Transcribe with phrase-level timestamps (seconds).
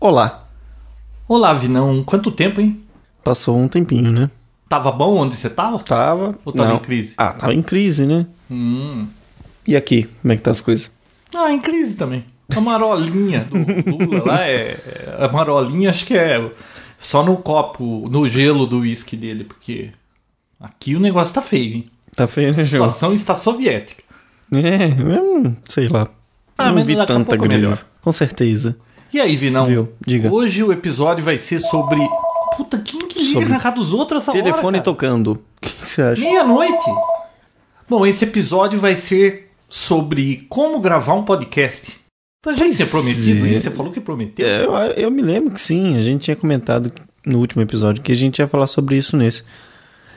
[0.00, 0.48] Olá.
[1.28, 2.02] Olá, Vinão.
[2.02, 2.80] Quanto tempo, hein?
[3.22, 4.30] Passou um tempinho, né?
[4.66, 5.78] Tava bom onde você tava?
[5.80, 6.38] Tava.
[6.42, 6.76] Ou tava não.
[6.76, 7.12] em crise?
[7.18, 8.26] Ah, tava em crise, né?
[8.50, 9.06] Hum.
[9.66, 10.90] E aqui, como é que tá as coisas?
[11.34, 12.24] Ah, em crise também.
[12.56, 13.58] A marolinha do
[14.06, 14.78] Lula lá é.
[15.18, 16.50] A marolinha acho que é
[16.96, 19.90] só no copo, no gelo do uísque dele, porque
[20.58, 21.90] aqui o negócio tá feio, hein?
[22.16, 22.88] Tá feio, né, A João?
[22.88, 24.02] situação está soviética.
[24.50, 26.08] É, eu sei lá.
[26.56, 27.78] Ah, não vi a tanta melhor.
[28.00, 28.78] Com certeza.
[29.12, 29.66] E aí, Vinão?
[29.66, 29.88] Viu?
[30.06, 30.32] Diga.
[30.32, 31.98] Hoje o episódio vai ser sobre.
[32.56, 34.42] Puta, quem que liga Sobre na casa dos outros essa hora?
[34.42, 35.42] Telefone tocando.
[35.60, 36.20] O que você acha?
[36.22, 36.90] Meia-noite.
[37.86, 42.00] Bom, esse episódio vai ser sobre como gravar um podcast.
[42.46, 43.50] A gente tinha prometido é.
[43.50, 43.60] isso?
[43.60, 44.46] Você falou que prometeu?
[44.46, 44.72] É, Eu,
[45.04, 46.90] eu me lembro que sim, a gente tinha comentado
[47.26, 49.42] no último episódio que a gente ia falar sobre isso nesse.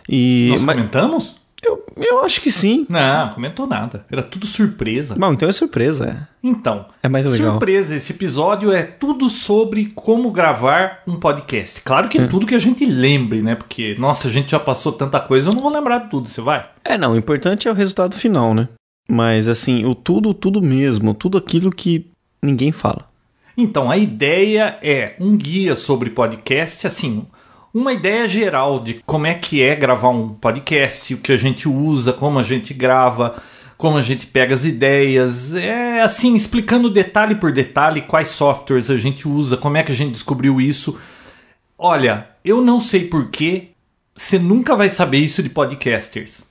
[0.07, 0.47] E.
[0.51, 1.35] Nós mas comentamos?
[1.63, 2.85] Eu, eu acho que sim.
[2.89, 4.05] Não, comentou nada.
[4.11, 5.15] Era tudo surpresa.
[5.17, 6.27] Bom, então é surpresa.
[6.43, 7.51] Então, É mais legal.
[7.51, 11.81] surpresa, esse episódio é tudo sobre como gravar um podcast.
[11.81, 13.55] Claro que é tudo que a gente lembre, né?
[13.55, 16.27] Porque, nossa, a gente já passou tanta coisa, eu não vou lembrar de tudo.
[16.27, 16.65] Você vai?
[16.83, 18.67] É, não, o importante é o resultado final, né?
[19.09, 22.07] Mas assim, o tudo, tudo mesmo, tudo aquilo que
[22.41, 23.07] ninguém fala.
[23.55, 27.25] Então, a ideia é um guia sobre podcast, assim,
[27.73, 31.67] uma ideia geral de como é que é gravar um podcast, o que a gente
[31.67, 33.41] usa, como a gente grava,
[33.77, 38.97] como a gente pega as ideias, é assim, explicando detalhe por detalhe quais softwares a
[38.97, 40.99] gente usa, como é que a gente descobriu isso.
[41.77, 43.69] Olha, eu não sei porquê,
[44.15, 46.45] você nunca vai saber isso de podcasters.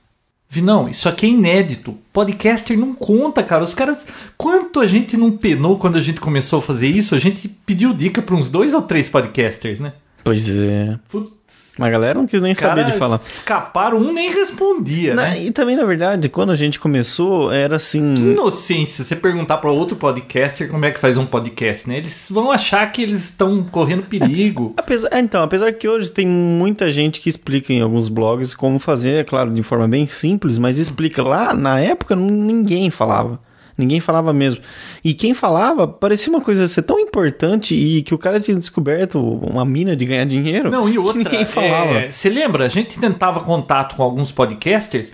[0.49, 1.97] Vinão, isso aqui é inédito.
[2.11, 3.63] Podcaster não conta, cara.
[3.63, 4.05] Os caras.
[4.37, 7.15] Quanto a gente não penou quando a gente começou a fazer isso?
[7.15, 9.93] A gente pediu dica para uns dois ou três podcasters, né?
[10.23, 10.97] Pois é.
[11.09, 11.31] Putz,
[11.77, 13.19] Mas a galera não quis nem saber de falar.
[13.23, 15.41] Escaparam, um nem respondia, Na- né?
[15.43, 18.13] E também, na verdade, quando a gente começou, era assim.
[18.13, 21.97] Inocência, você perguntar para outro podcaster como é que faz um podcast, né?
[21.97, 24.73] Eles vão achar que eles estão correndo perigo.
[24.77, 28.79] Apesar, é, então, apesar que hoje tem muita gente que explica em alguns blogs como
[28.79, 31.23] fazer, é claro, de forma bem simples, mas explica.
[31.23, 33.39] Lá, na época, ninguém falava.
[33.77, 34.61] Ninguém falava mesmo.
[35.03, 39.19] E quem falava parecia uma coisa ser tão importante e que o cara tinha descoberto
[39.19, 40.69] uma mina de ganhar dinheiro.
[40.69, 41.23] Não, e outra.
[41.23, 41.91] ninguém falava.
[41.99, 42.65] é, Você lembra?
[42.65, 45.11] A gente tentava contato com alguns podcasters,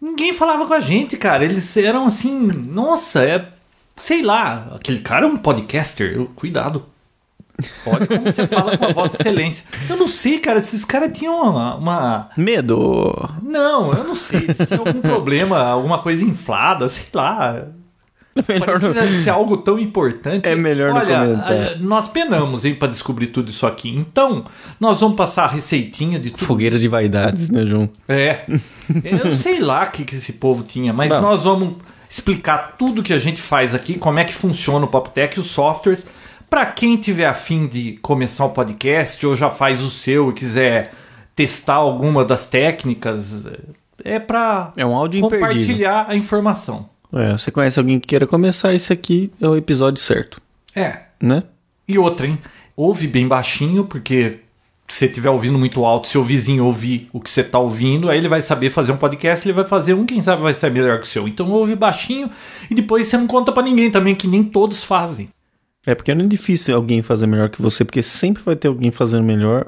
[0.00, 1.44] ninguém falava com a gente, cara.
[1.44, 3.48] Eles eram assim, nossa, é.
[3.96, 6.14] Sei lá, aquele cara é um podcaster.
[6.14, 6.86] Eu, cuidado.
[7.86, 9.66] Olha como você fala com a voz de excelência.
[9.90, 10.58] Eu não sei, cara.
[10.58, 13.12] Esses caras tinham uma- uma Medo.
[13.42, 14.46] Não, eu não sei.
[14.54, 17.66] Se algum problema, alguma coisa inflada, sei lá.
[18.48, 20.48] Melhor não- Parecia ser algo tão importante.
[20.48, 21.52] É melhor não Olha, comentar.
[21.52, 23.88] a- nós penamos, hein, pra descobrir tudo isso aqui.
[23.94, 24.44] Então,
[24.78, 26.46] nós vamos passar a receitinha de tudo.
[26.46, 27.88] Fogueira de vaidades, né, João?
[28.08, 28.40] É.
[29.04, 31.20] Eu sei lá o que, que esse povo tinha, mas Bom.
[31.20, 31.74] nós vamos
[32.08, 36.06] explicar tudo que a gente faz aqui, como é que funciona o Poptech, os softwares.
[36.48, 40.92] Pra quem tiver afim de começar um podcast ou já faz o seu e quiser
[41.36, 43.46] testar alguma das técnicas,
[44.04, 45.30] é pra É um imperdível.
[45.30, 46.88] compartilhar a informação.
[47.12, 50.40] É, você conhece alguém que queira começar, esse aqui é o episódio certo,
[50.74, 51.00] É.
[51.20, 51.42] né?
[51.88, 52.38] E outra, hein?
[52.76, 54.38] Ouve bem baixinho, porque
[54.86, 58.08] se você estiver ouvindo muito alto, se o vizinho ouvir o que você está ouvindo,
[58.08, 60.70] aí ele vai saber fazer um podcast, ele vai fazer um, quem sabe vai ser
[60.70, 61.26] melhor que o seu.
[61.28, 62.30] Então ouve baixinho
[62.70, 65.28] e depois você não conta pra ninguém também, que nem todos fazem.
[65.86, 68.90] É porque não é difícil alguém fazer melhor que você, porque sempre vai ter alguém
[68.90, 69.66] fazendo melhor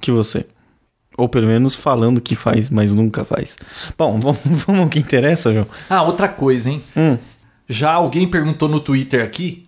[0.00, 0.44] que você.
[1.16, 3.56] Ou pelo menos falando que faz, mas nunca faz.
[3.96, 5.66] Bom, vamos, vamos ao que interessa, João.
[5.88, 6.82] Ah, outra coisa, hein?
[6.96, 7.18] Hum.
[7.68, 9.64] Já alguém perguntou no Twitter aqui.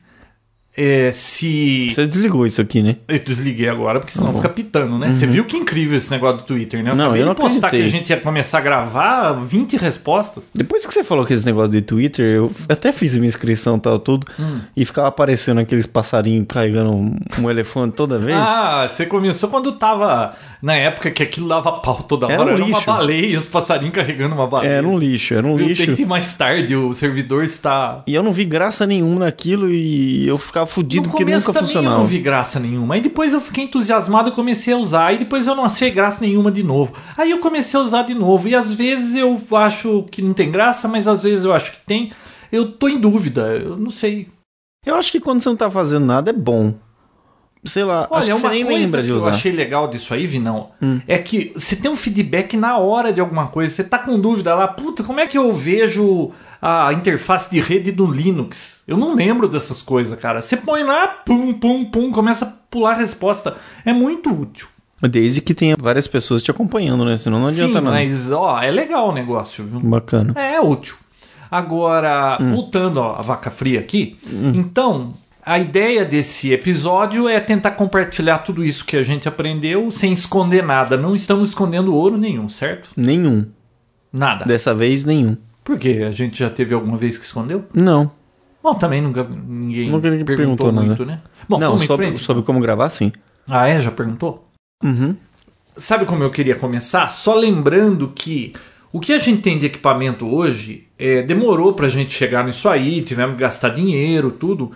[0.76, 1.88] É, se.
[1.90, 2.96] Você desligou isso aqui, né?
[3.06, 4.38] Eu desliguei agora, porque senão bom.
[4.38, 5.10] fica pitando, né?
[5.10, 6.90] Você viu que incrível esse negócio do Twitter, né?
[6.90, 10.44] Eu Não, eu não postar que a gente ia começar a gravar 20 respostas.
[10.54, 13.80] Depois que você falou que esse negócio de Twitter, eu até fiz minha inscrição e
[13.80, 14.60] tal, tudo, Hum.
[14.76, 18.36] e ficava aparecendo aqueles passarinhos carregando um, um elefante toda vez.
[18.36, 22.34] Ah, você começou quando tava na época que aquilo dava pau toda hora.
[22.34, 24.70] Era um Era, uma baleia, os passarinhos carregando uma baleia.
[24.70, 25.86] era um lixo, era um Eu lixo.
[25.86, 28.02] tentei mais tarde, o servidor está.
[28.06, 31.96] E eu não vi graça nenhuma naquilo e eu ficava fudido no porque nunca funcionava.
[31.96, 32.94] eu não vi graça nenhuma.
[32.94, 35.06] Aí depois eu fiquei entusiasmado e comecei a usar.
[35.06, 36.92] Aí depois eu não achei graça nenhuma de novo.
[37.16, 38.48] Aí eu comecei a usar de novo.
[38.48, 41.78] E às vezes eu acho que não tem graça, mas às vezes eu acho que
[41.86, 42.12] tem.
[42.50, 43.42] Eu tô em dúvida.
[43.42, 44.28] Eu não sei.
[44.84, 46.74] Eu acho que quando você não tá fazendo nada é bom.
[47.64, 49.24] Sei lá, acho Olha, que uma você nem lembra de que usar.
[49.24, 49.28] Hum.
[49.28, 50.70] eu achei legal disso aí, Vinão,
[51.08, 53.72] é que você tem um feedback na hora de alguma coisa.
[53.72, 56.30] Você tá com dúvida lá, puta, como é que eu vejo
[56.66, 58.82] a interface de rede do Linux?
[58.88, 60.40] Eu não lembro dessas coisas, cara.
[60.40, 63.56] Você põe lá, pum, pum, pum, começa a pular a resposta.
[63.84, 64.66] É muito útil.
[65.02, 67.16] Desde que tenha várias pessoas te acompanhando, né?
[67.18, 67.90] Senão não adianta Sim, nada.
[67.90, 69.80] mas ó, é legal o negócio, viu?
[69.80, 70.32] Bacana.
[70.36, 70.96] É útil.
[71.50, 72.54] Agora, Hum.
[72.54, 74.16] voltando ó, à vaca fria aqui,
[74.54, 75.12] então,
[75.44, 80.64] a ideia desse episódio é tentar compartilhar tudo isso que a gente aprendeu sem esconder
[80.64, 80.96] nada.
[80.96, 82.88] Não estamos escondendo ouro nenhum, certo?
[82.96, 83.46] Nenhum.
[84.10, 84.44] Nada.
[84.46, 85.36] Dessa vez, nenhum.
[85.64, 86.04] Por quê?
[86.06, 87.64] A gente já teve alguma vez que escondeu?
[87.72, 88.10] Não.
[88.62, 91.20] Bom, também nunca ninguém Nunca ninguém perguntou, perguntou muito, né?
[91.48, 93.12] Bom, não, sobre, sobre como gravar, sim.
[93.48, 93.78] Ah, é?
[93.80, 94.48] Já perguntou?
[94.82, 95.16] Uhum.
[95.76, 97.10] Sabe como eu queria começar?
[97.10, 98.52] Só lembrando que
[98.92, 103.02] o que a gente tem de equipamento hoje é, demorou pra gente chegar nisso aí,
[103.02, 104.72] tivemos que gastar dinheiro, tudo.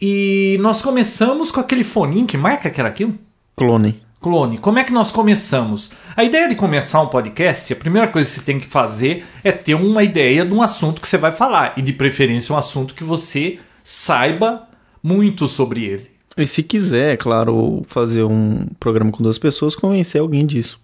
[0.00, 3.14] E nós começamos com aquele foninho, que marca que era aquilo?
[3.56, 4.00] Clone.
[4.20, 4.58] Clone.
[4.58, 5.90] Como é que nós começamos?
[6.16, 9.52] A ideia de começar um podcast, a primeira coisa que você tem que fazer é
[9.52, 11.74] ter uma ideia de um assunto que você vai falar.
[11.76, 14.68] E de preferência um assunto que você saiba
[15.02, 16.10] muito sobre ele.
[16.36, 20.80] E se quiser, é claro, fazer um programa com duas pessoas, convencer alguém disso.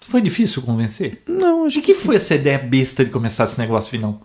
[0.00, 1.22] Foi difícil convencer?
[1.28, 4.20] Não, acho De que foi essa ideia besta de começar esse negócio, Vinão?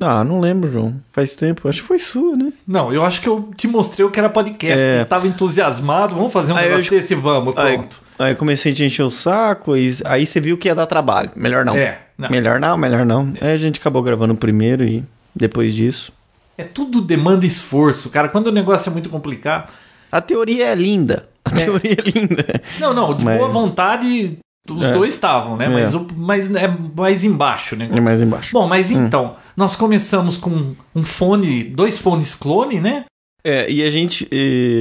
[0.00, 0.94] Ah, não lembro, João.
[1.12, 1.68] Faz tempo.
[1.68, 2.52] Acho que foi sua, né?
[2.66, 4.80] Não, eu acho que eu te mostrei o que era podcast.
[4.80, 5.00] É.
[5.00, 8.00] Eu tava entusiasmado, vamos fazer um Aí eu negócio desse, vamos, Aí, pronto.
[8.18, 10.86] aí eu comecei a te encher o saco, e aí você viu que ia dar
[10.86, 11.30] trabalho.
[11.34, 11.74] Melhor não.
[11.76, 12.28] É, não.
[12.30, 13.32] Melhor não, melhor não.
[13.40, 15.02] Aí a gente acabou gravando primeiro e
[15.34, 16.12] depois disso.
[16.56, 18.28] É tudo demanda esforço, cara.
[18.28, 19.70] Quando o negócio é muito complicado.
[20.12, 21.28] A teoria é linda.
[21.44, 21.64] A É.
[21.64, 22.44] teoria é linda.
[22.78, 24.38] Não, não, de Mas- boa vontade,
[24.76, 24.92] os É.
[24.92, 25.66] dois estavam, né?
[25.66, 25.68] É.
[25.68, 27.88] Mas, o, mas é mais embaixo, né?
[27.92, 28.52] É mais embaixo.
[28.52, 33.04] Bom, mas então, nós começamos com um fone, dois fones clone, né?
[33.44, 34.28] É, e a gente,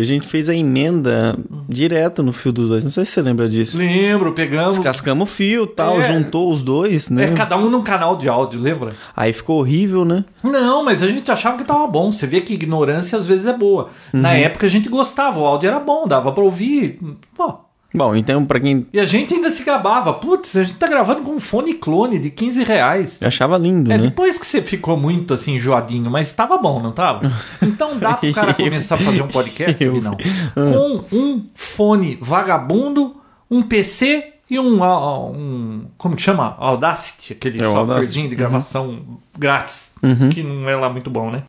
[0.02, 1.38] a gente fez a emenda
[1.70, 2.84] direto no fio dos dois.
[2.84, 3.78] Não sei se você lembra disso.
[3.78, 4.74] Lembro, pegamos.
[4.74, 6.04] Descascamos o fio tal, É.
[6.12, 7.26] juntou os dois, né?
[7.26, 8.90] É, cada um num canal de áudio, lembra?
[9.16, 10.26] Aí ficou horrível, né?
[10.44, 12.12] Não, mas a gente achava que tava bom.
[12.12, 13.90] Você vê que ignorância às vezes é boa.
[14.12, 14.36] Na Uhum.
[14.36, 17.00] época a gente gostava, o áudio era bom, dava pra ouvir.
[17.36, 17.60] Pô.
[17.94, 20.14] Bom, então pra quem E a gente ainda se gabava.
[20.14, 23.18] Putz, a gente tá gravando com um fone clone de 15 reais.
[23.24, 24.04] achava lindo, É, né?
[24.04, 27.32] depois que você ficou muito assim, enjoadinho, mas tava bom, não tava?
[27.62, 30.18] Então dá pro cara começar a fazer um podcast, Eu- não?
[30.54, 33.16] Com um fone vagabundo,
[33.50, 36.56] um PC e um, ah, um como que chama?
[36.60, 39.00] Audacity, aquele É, softwarezinho de gravação
[39.38, 40.30] grátis, Uhum.
[40.30, 41.44] que não é lá muito bom, né?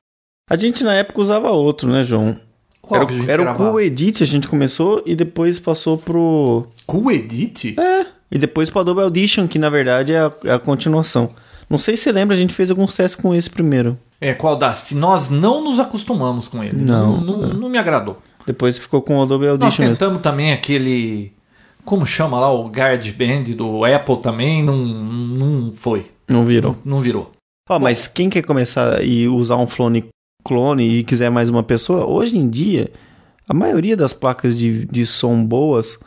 [0.50, 2.38] A gente na época usava outro, né, João?
[2.88, 3.54] Qual era que a gente era o?
[3.54, 6.66] Cool Edit, a gente começou e depois passou pro.
[6.86, 7.78] Cool Edit?
[7.78, 11.30] É, e depois pro Adobe Audition, que na verdade é a, é a continuação.
[11.68, 13.98] Não sei se você lembra, a gente fez alguns testes com esse primeiro.
[14.20, 14.94] É, com o Audacity.
[14.94, 16.76] Nós não nos acostumamos com ele.
[16.82, 18.18] Não, Não, não, não me agradou.
[18.46, 19.96] Depois ficou com o Adobe Nós Audition mesmo.
[19.96, 21.32] tentamos também aquele.
[21.84, 22.50] Como chama lá?
[22.50, 24.62] O GarageBand do Apple também.
[24.64, 26.06] Não, não foi.
[26.26, 26.76] Não virou.
[26.84, 27.32] Não virou.
[27.68, 30.06] Ó, mas quem quer começar e usar um clone,
[30.52, 32.90] clone e quiser mais uma pessoa, hoje em dia,
[33.46, 35.98] a maioria das placas de, de som boas,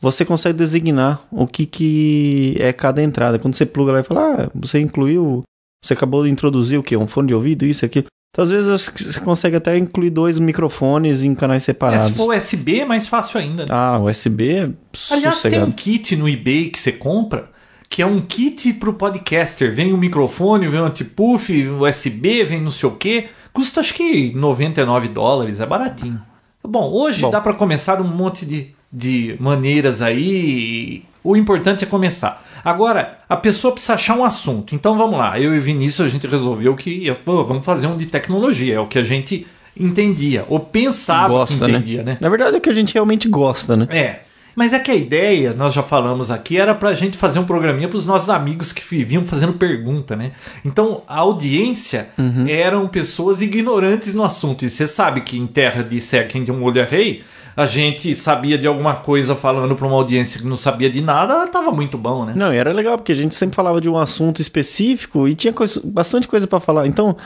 [0.00, 3.38] você consegue designar o que, que é cada entrada.
[3.38, 5.42] Quando você pluga lá e fala, ah, você incluiu,
[5.84, 6.96] você acabou de introduzir o quê?
[6.96, 8.06] Um fone de ouvido, isso, aquilo.
[8.34, 12.06] Então, às vezes você consegue até incluir dois microfones em canais É, separados.
[12.06, 13.64] se for USB é mais fácil ainda.
[13.64, 13.68] né?
[13.70, 14.72] Ah, USB é Aliás,
[15.10, 15.72] tem um sossegado.
[15.74, 17.52] kit no eBay que você compra
[17.90, 19.74] que é um kit pro podcaster.
[19.74, 23.26] Vem o microfone, vem o antipuff, USB, vem não sei o quê.
[23.52, 26.20] Custa acho que 99 dólares, é baratinho.
[26.64, 27.30] Bom, hoje Bom.
[27.30, 31.04] dá para começar um monte de, de maneiras aí.
[31.24, 32.44] O importante é começar.
[32.64, 34.74] Agora, a pessoa precisa achar um assunto.
[34.74, 35.38] Então vamos lá.
[35.38, 38.76] Eu e o Vinícius a gente resolveu que ia, pô, vamos fazer um de tecnologia.
[38.76, 40.44] É o que a gente entendia.
[40.48, 42.18] Ou pensava Gosta, que entendia, né?
[42.20, 43.86] Na verdade é o que a gente realmente gosta, né?
[43.90, 44.20] É.
[44.54, 47.88] Mas é que a ideia, nós já falamos aqui, era pra gente fazer um programinha
[47.88, 50.32] pros nossos amigos que viviam fazendo pergunta, né?
[50.64, 52.08] Então, a audiência
[52.48, 54.64] eram pessoas ignorantes no assunto.
[54.64, 57.24] E você sabe que em terra de Sequem de um olho rei,
[57.56, 61.46] a gente sabia de alguma coisa falando pra uma audiência que não sabia de nada,
[61.48, 62.32] tava muito bom, né?
[62.36, 65.52] Não, e era legal, porque a gente sempre falava de um assunto específico e tinha
[65.52, 66.86] coisa- bastante coisa pra falar.
[66.86, 67.16] Então,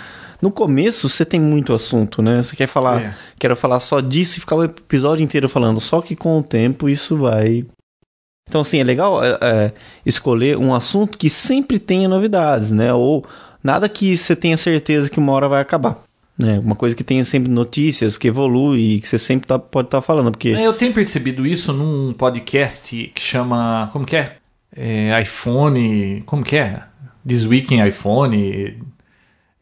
[0.42, 2.42] no começo, você tem muito assunto, né?
[2.42, 3.14] Você quer falar, É.
[3.38, 5.80] quero falar só disso e ficar o episódio inteiro falando.
[5.80, 7.64] Só que com o tempo isso vai.
[8.48, 9.72] Então, assim, é legal é, é,
[10.04, 12.92] escolher um assunto que sempre tenha novidades, né?
[12.92, 13.24] Ou
[13.62, 15.98] nada que você tenha certeza que uma hora vai acabar.
[16.38, 16.58] Né?
[16.58, 20.02] Uma coisa que tenha sempre notícias, que evolui e que você sempre tá- pode estar
[20.02, 20.30] falando.
[20.30, 23.88] Porque É, Eu tenho percebido isso num podcast que chama.
[23.92, 24.36] Como que é?
[24.76, 26.22] É, iPhone.
[26.26, 26.82] Como que é?
[27.26, 28.76] This Week in iPhone.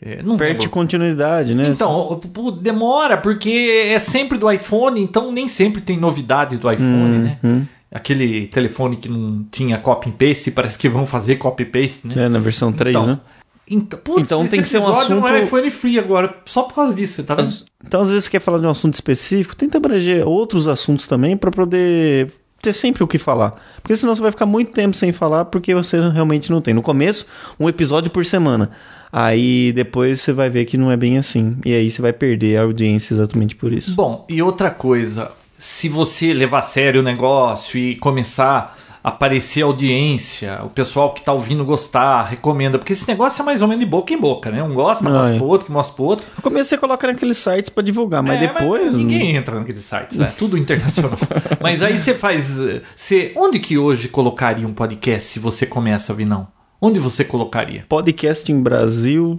[0.02, 0.70] É, não perde lembro.
[0.70, 1.68] continuidade, né?
[1.68, 2.20] Então,
[2.60, 7.38] demora, porque é sempre do iPhone, então nem sempre tem novidade do iPhone, né?
[7.42, 7.64] Uhum.
[7.90, 12.24] Aquele telefone que não tinha copy and paste, parece que vão fazer copy paste, né?
[12.24, 13.20] É, na versão 3, Então, né?
[13.68, 16.62] Então, putz, Então tem que ser um episódio não é assunto- iPhone free agora, só
[16.64, 17.46] por causa disso, tá vendo?
[17.46, 21.06] As- Então, às vezes, você quer falar de um assunto específico, tenta abranger outros assuntos
[21.06, 23.54] também pra poder ter sempre o que falar.
[23.82, 26.72] Porque senão você vai ficar muito tempo sem falar porque você realmente não tem.
[26.72, 27.26] No começo,
[27.60, 28.70] um episódio por semana.
[29.12, 31.56] Aí depois você vai ver que não é bem assim.
[31.64, 33.94] E aí você vai perder a audiência exatamente por isso.
[33.94, 40.60] Bom, e outra coisa, se você levar a sério o negócio e começar aparecer audiência,
[40.64, 43.90] o pessoal que tá ouvindo gostar, recomenda, porque esse negócio é mais ou menos de
[43.90, 44.62] boca em boca, né?
[44.62, 45.38] Um gosta, Ah, mostra é.
[45.38, 46.26] pro outro, que mostra pro outro.
[46.36, 48.94] No começo você coloca naqueles sites pra divulgar, mas É, depois.
[48.94, 51.12] ninguém entra naqueles sites, é tudo internacional.
[51.60, 52.56] mas aí você faz.
[52.96, 56.48] Você, onde que hoje colocaria um podcast se você começa, Vinão?
[56.80, 57.84] Onde você colocaria?
[57.88, 59.36] Podcast em Brasil.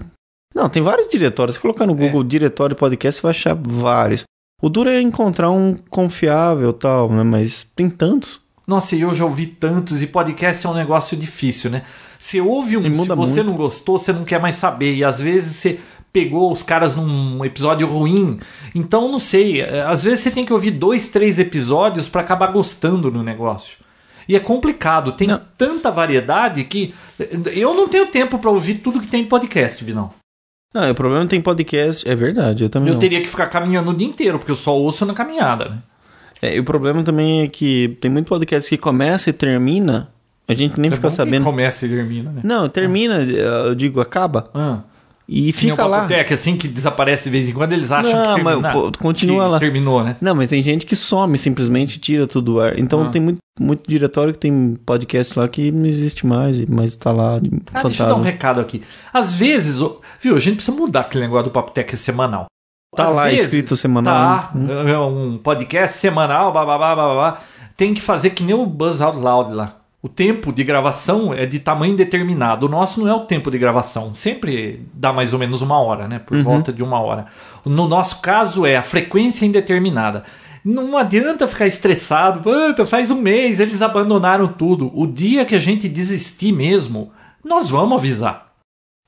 [0.53, 1.55] Não, tem vários diretórios.
[1.55, 1.95] Se colocar no É.
[1.95, 4.23] Google diretório podcast, você vai achar vários.
[4.61, 7.23] O duro é encontrar um confiável e tal, né?
[7.23, 8.39] Mas tem tantos.
[8.67, 11.83] Nossa, e eu já ouvi tantos, e podcast é um negócio difícil, né?
[12.17, 13.43] Você ouve um, se você muito.
[13.43, 14.95] não gostou, você não quer mais saber.
[14.95, 15.79] E às vezes você
[16.11, 18.39] pegou os caras num episódio ruim.
[18.73, 19.61] Então, não sei.
[19.61, 23.77] eh, Às vezes você tem que ouvir dois, três episódios pra acabar gostando no negócio.
[24.27, 25.39] E é complicado, tem Não.
[25.57, 29.83] tanta variedade que eh, eu não tenho tempo pra ouvir tudo que tem em podcast,
[29.83, 30.11] Vinão.
[30.73, 32.07] Não, o problema tem podcast.
[32.09, 32.87] É verdade, eu também.
[32.89, 32.99] Eu não.
[32.99, 35.77] teria que ficar caminhando o dia inteiro, porque eu só ouço na caminhada, né?
[36.41, 40.09] É, e o problema também é que tem muito podcast que começa e termina.
[40.47, 41.43] A gente nem É fica sabendo.
[41.43, 42.41] Começa e termina, né?
[42.43, 44.49] Não, termina, eu digo, acaba.
[44.53, 44.79] Ah.
[45.27, 46.01] E fica um lá.
[46.01, 49.45] Papotec, assim que desaparece de vez em quando, eles acham Não, que mas, pô, continua
[49.45, 49.59] que lá.
[49.59, 50.15] terminou, né?
[50.21, 52.77] Não, mas tem gente que some simplesmente, tira tudo do ar.
[52.77, 53.09] Então Ah.
[53.09, 57.39] tem muito, muito diretório que tem podcast lá que não existe mais, mas tá lá
[57.39, 58.23] de Ah, deixa eu dar um fantasma.
[58.23, 58.83] recado aqui.
[59.11, 59.77] Às vezes,
[60.21, 62.45] viu, a gente precisa mudar aquele negócio do Papotec semanal.
[62.95, 64.13] Tá lá vezes, escrito semanal.
[64.13, 64.91] Tá, né?
[64.91, 67.39] é um podcast semanal, babá, babá.
[67.75, 69.75] Tem que fazer que nem o Buzz Out Loud lá.
[70.01, 72.67] O tempo de gravação é de tamanho determinado.
[72.67, 74.13] O nosso não é o tempo de gravação.
[74.13, 76.17] Sempre dá mais ou menos uma hora, né?
[76.17, 76.23] Uhum.
[76.25, 77.25] Por volta de uma hora.
[77.65, 80.23] No nosso caso é a frequência indeterminada.
[80.63, 82.41] Não adianta ficar estressado.
[82.41, 84.91] Puta, faz um mês, eles abandonaram tudo.
[84.93, 87.11] O dia que a gente desistir mesmo,
[87.43, 88.44] nós vamos avisar.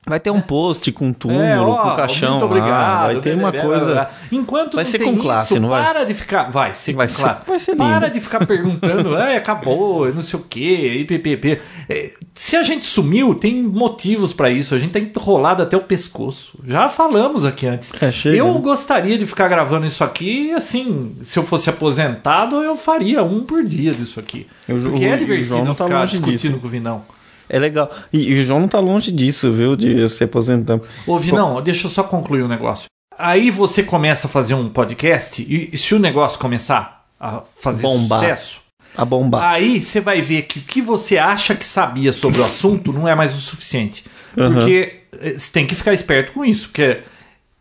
[0.06, 2.30] Vai ter um post com túmulo, É, ó, com caixão.
[2.32, 3.02] Muito obrigado.
[3.06, 4.08] vai ter uma coisa.
[4.32, 5.82] Enquanto Vai ser com classe, isso, não vai?
[5.84, 6.50] Para de ficar.
[6.50, 7.42] Vai ser Vai com ser- classe.
[7.46, 8.14] vai ser Para lindo.
[8.14, 11.60] de ficar perguntando, "Ai, acabou, não sei o quê, IPPP.
[11.90, 14.72] É, Se a gente sumiu, tem motivos pra isso.
[14.74, 16.56] A gente tá enrolado até o pescoço.
[16.64, 17.92] Já falamos aqui antes.
[18.00, 18.60] É, chega, eu né?
[18.60, 23.62] gostaria de ficar gravando isso aqui, assim, se eu fosse aposentado, eu faria um por
[23.64, 24.46] dia disso aqui.
[24.68, 26.60] Ju- Porque é divertido João não tá ficar longe discutindo disso.
[26.60, 27.02] com o Vinão.
[27.48, 27.90] É legal.
[28.12, 29.74] E, e o João não tá longe disso, viu?
[29.76, 30.80] De se aposentar.
[31.06, 32.86] Ô, Vinão, deixa eu só concluir um negócio.
[33.18, 38.20] Aí você começa a fazer um podcast e, se o negócio começar a fazer Bombar.
[38.20, 38.60] sucesso,
[38.96, 39.42] A bombar.
[39.42, 43.08] aí você vai ver que o que você acha que sabia sobre o assunto não
[43.08, 44.04] é mais o suficiente.
[44.36, 44.54] Uhum.
[44.54, 46.98] Porque eh, você tem que ficar esperto com isso, porque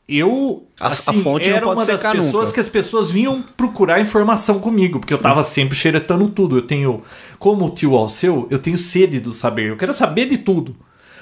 [0.07, 2.51] eu A- a assim, fonte não era uma das pessoas nunca.
[2.53, 6.57] que as pessoas vinham procurar informação comigo, porque eu tava sempre xeretando tudo.
[6.57, 7.01] Eu tenho,
[7.39, 9.69] como o tio Alceu, eu tenho sede do saber.
[9.69, 10.75] Eu quero saber de tudo.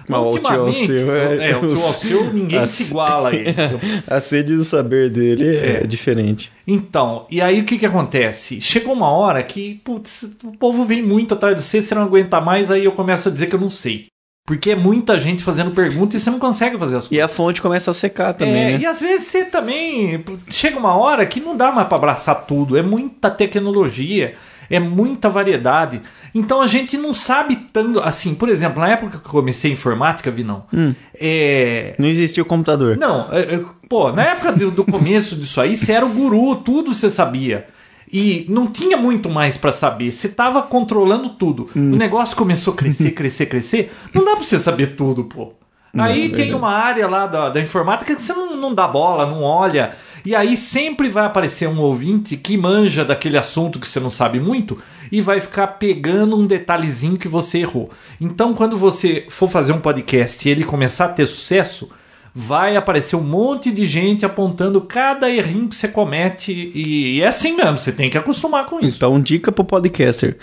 [0.07, 3.45] Mas o tio Alceu é- é, o tio Alceu ninguém A- se iguala a ele.
[4.07, 6.51] A sede do saber dele é, diferente.
[6.67, 8.61] Então, e aí o que que acontece?
[8.61, 12.39] Chegou uma hora que, putz, o povo vem muito atrás de você, você não aguenta
[12.39, 14.05] mais, aí eu começo a dizer que eu não sei.
[14.47, 17.25] Porque é muita gente fazendo pergunta e você não consegue fazer as E coisas.
[17.25, 18.77] a fonte começa a secar também, É, né?
[18.79, 20.23] E às vezes você também.
[20.47, 22.77] Chega uma hora que não dá mais pra abraçar tudo.
[22.77, 24.35] É muita tecnologia,
[24.69, 26.01] é muita variedade.
[26.33, 27.99] Então a gente não sabe tanto.
[28.01, 30.65] Assim, por exemplo, na época que eu comecei informática, vi não.
[30.73, 30.93] Hum.
[31.13, 32.97] É, Não existia o computador.
[32.97, 36.57] não, é, é, pô, na época do, do começo disso aí, você era o guru,
[36.57, 37.67] tudo você sabia.
[38.11, 40.11] E não tinha muito mais pra saber.
[40.11, 41.69] Você tava controlando tudo.
[41.75, 41.93] Hum.
[41.93, 43.91] O negócio começou a crescer, crescer, crescer.
[44.13, 45.53] Não dá pra você saber tudo, pô.
[45.97, 49.41] Aí tem uma área lá da, da informática que você não, não dá bola, não
[49.41, 49.95] olha.
[50.25, 54.39] E aí sempre vai aparecer um ouvinte que manja daquele assunto que você não sabe
[54.39, 57.91] muito e vai ficar pegando um detalhezinho que você errou.
[58.19, 61.91] Então, quando você for fazer um podcast e ele começar a ter sucesso,
[62.33, 66.51] vai aparecer um monte de gente apontando cada errinho que você comete.
[66.51, 68.97] E, é assim mesmo, você tem que acostumar com isso.
[68.97, 70.37] Então, dica pro podcaster: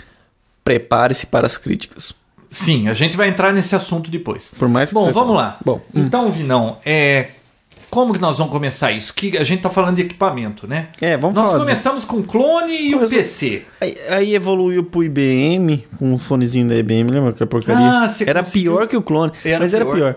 [0.63, 2.13] prepare-se para as críticas.
[2.49, 4.53] Sim, a gente vai entrar nesse assunto depois.
[4.57, 5.57] Por mais que Bom, vamos lá.
[5.65, 7.27] Bom, Então, Vinão, é...
[7.93, 9.13] como que nós vamos começar isso?
[9.13, 10.87] Que a gente tá falando de equipamento, né?
[10.99, 13.65] É, vamos Nós falar começamos com o clone e o PC.
[13.79, 17.85] Aí, aí evoluiu pro IBM, com o fonezinho da IBM, lembra que a porcaria?
[17.87, 19.95] Ah, você era conseguiu- pior que o clone, Era mas era pior.
[19.95, 20.15] pior.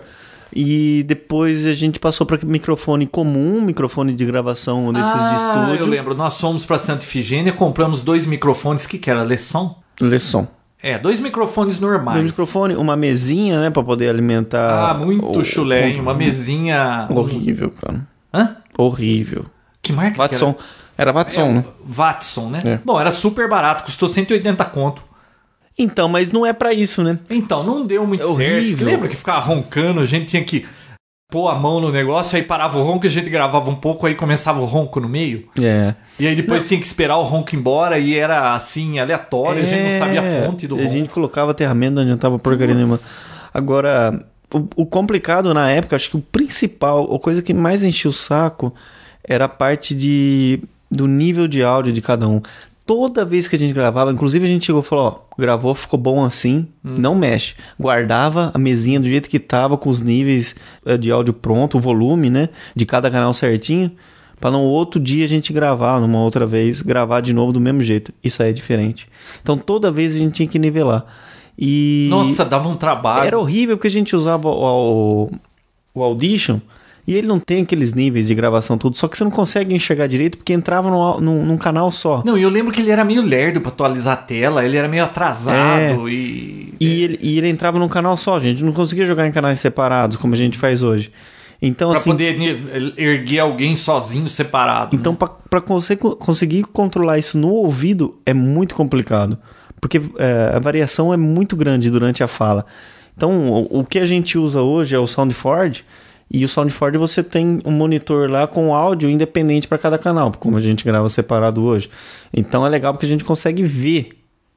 [0.55, 5.85] E depois a gente passou para microfone comum, microfone de gravação desses de ah, estúdio.
[5.85, 6.15] eu lembro.
[6.15, 9.23] Nós fomos pra Santa Ifigênia, compramos dois microfones, que que era?
[9.23, 9.79] Lesson?
[10.01, 10.49] Lesson.
[10.83, 12.21] É, dois microfones normais.
[12.21, 14.91] Um microfone, uma mesinha, né, para poder alimentar.
[14.91, 16.01] Ah, muito o- chulé, hein?
[16.01, 17.07] Uma mesinha...
[17.11, 18.07] Horrível, cara.
[18.33, 18.57] Hã?
[18.77, 19.47] Horrível.
[19.83, 20.55] Que marca que Watson.
[20.99, 21.53] Era Watson, era?
[21.53, 21.65] né?
[21.67, 22.63] É, Watson, né?
[22.65, 22.79] É.
[22.85, 25.03] Bom, era super barato, custou 180 conto.
[25.79, 27.19] Então, mas não é pra isso, né?
[27.29, 28.79] Então, não deu muito É horrível.
[28.79, 28.85] certo.
[28.85, 30.67] Lembra que ficava roncando, a gente tinha que
[31.29, 34.15] pôr a mão no negócio, aí parava o ronco, a gente gravava um pouco, aí
[34.15, 35.49] começava o ronco no meio.
[35.61, 35.95] É.
[36.21, 39.91] E aí depois tinha que esperar o ronco embora e era assim, aleatório, a gente
[39.91, 40.93] não sabia a fonte do É, A ronco.
[40.93, 43.01] gente colocava aterramento, não adiantava porcaria nenhuma.
[43.53, 48.11] Agora, o, o complicado na época, acho que o principal, a coisa que mais enchia
[48.11, 48.73] o saco
[49.25, 52.41] era a parte de, do nível de áudio de cada um.
[52.87, 55.99] Toda vez que a gente gravava, inclusive a gente chegou e falou, ó, gravou, ficou
[55.99, 56.95] bom assim, Hum.
[56.99, 57.55] não mexe.
[57.81, 61.81] Guardava a mesinha do jeito que tava, com os níveis eh, de áudio pronto, o
[61.81, 63.91] volume, né, de cada canal certinho,
[64.41, 67.83] para no outro dia a gente gravar, numa outra vez, gravar de novo do mesmo
[67.83, 68.13] jeito.
[68.23, 69.09] Isso aí é diferente.
[69.43, 71.05] Então toda vez a gente tinha que nivelar.
[71.59, 73.27] E Nossa, dava um trabalho.
[73.27, 75.31] era horrível porque a gente usava o, o,
[75.95, 76.61] o Audition
[77.07, 80.07] e ele não tem aqueles níveis de gravação tudo, só que você não consegue enxergar
[80.07, 82.23] direito porque entrava no, num, num canal só.
[82.25, 84.89] Não, e eu lembro que ele era meio lerdo pra atualizar a tela, ele era
[84.89, 86.73] meio atrasado e...
[86.73, 86.85] É.
[86.85, 88.63] E ele, e ele entrava num canal só, gente.
[88.63, 91.11] Não conseguia jogar em canais separados como a gente faz hoje.
[91.63, 92.11] Então, Pra assim.
[92.11, 92.37] poder
[92.99, 94.95] erguer alguém sozinho, separado.
[94.95, 95.19] Então, né?
[95.19, 99.39] pra, pra você co- conseguir controlar isso no ouvido é muito complicado.
[99.81, 102.67] Porque é, a variação é muito grande durante a fala.
[103.17, 105.85] Então, o, o que a gente usa hoje é o SoundForge.
[106.31, 110.57] E o SoundForge você tem um monitor lá com áudio independente para cada canal, como
[110.57, 111.89] a gente grava separado hoje.
[112.35, 114.11] Então é legal porque a gente consegue ver,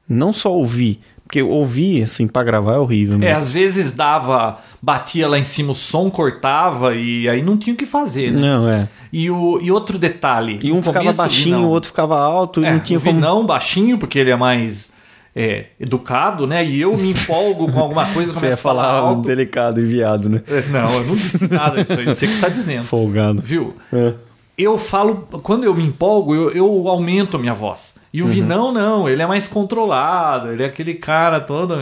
[0.08, 1.00] não só ouvir.
[1.22, 3.14] Porque ouvir, assim, pra gravar é horrível.
[3.14, 3.32] É, Né?
[3.32, 7.76] às vezes dava, batia lá em cima o som, cortava e aí não tinha o
[7.76, 8.40] que fazer, né?
[8.40, 8.88] Não, é.
[9.12, 10.58] E, o, e outro detalhe.
[10.60, 13.46] E um ficava começo, baixinho, o outro ficava alto, e É, não tinha o como.
[13.46, 14.90] Baixinho, porque ele é mais
[15.34, 16.64] é, educado, né?
[16.64, 19.22] E eu me empolgo com alguma coisa, Você começo ia falar falar alto.
[19.28, 20.42] delicado, enviado, né?
[20.48, 22.84] É, Não, eu não disse nada disso aí, você que tá dizendo.
[22.84, 23.40] Folgado.
[23.42, 23.74] Viu?
[23.92, 24.14] É.
[24.58, 27.94] Eu falo, quando eu me empolgo, eu, eu aumento a minha voz.
[28.12, 28.30] E o Uhum.
[28.32, 31.76] Vinão, não, ele é mais controlado, ele é aquele cara todo.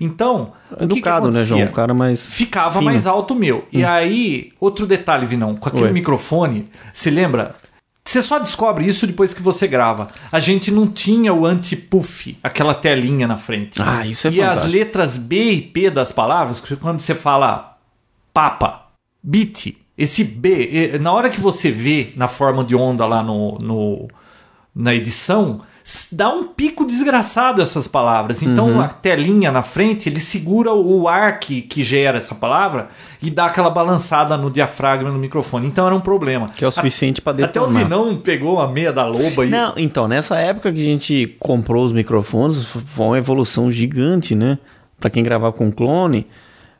[0.00, 0.52] Então.
[0.70, 1.42] o que que Educado, né?
[1.44, 1.64] João?
[1.64, 2.20] O cara mais.
[2.20, 2.84] ficava fino.
[2.84, 3.64] Mais alto meu.
[3.72, 5.92] E aí, outro detalhe, Vinão, com aquele Oi.
[5.92, 7.54] microfone, você lembra?
[8.10, 10.08] Você só descobre isso depois que você grava.
[10.32, 13.80] A gente não tinha o anti-puff, aquela telinha na frente.
[13.80, 14.72] Ah, isso é E as fantástico.
[14.76, 17.78] letras B e P das palavras, quando você fala
[18.34, 18.88] papa,
[19.22, 24.08] beat, esse B, na hora que você vê na forma de onda lá no, no-
[24.74, 25.60] na edição,
[26.12, 28.42] dá um pico desgraçado essas palavras.
[28.42, 28.80] Então Uhum.
[28.80, 32.88] a telinha na frente, ele segura o ar que, que gera essa palavra
[33.22, 35.66] e dá aquela balançada no diafragma no microfone.
[35.66, 36.46] Então era um problema.
[36.46, 37.82] Que é o suficiente pra Até o detonar.
[37.84, 39.50] Vinão pegou a meia da loba e.
[39.50, 44.58] Não, então, nessa época que a gente comprou os microfones, foi uma evolução gigante, né?
[44.98, 46.26] Pra quem gravar com clone,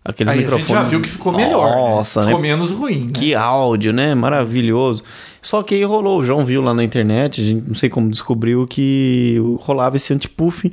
[0.04, 0.66] aqueles Aí a microfones.
[0.68, 1.70] gente já viu que ficou melhor.
[1.70, 2.26] Nossa, né?
[2.26, 2.32] né?
[2.32, 3.04] Ficou menos ruim.
[3.06, 3.10] né?
[3.12, 4.14] Que áudio, né?
[4.14, 5.02] Maravilhoso.
[5.42, 8.10] Só que aí rolou, o João viu lá na internet, a gente não sei como
[8.10, 10.72] descobriu que rolava esse antipuff.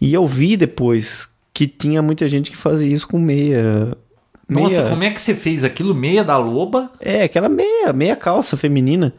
[0.00, 3.96] E eu vi depois que tinha muita gente que fazia isso com meia.
[4.48, 5.94] Nossa, meia- como é que você fez aquilo?
[5.94, 6.90] Meia da loba?
[7.00, 9.12] É, aquela meia, meia calça feminina.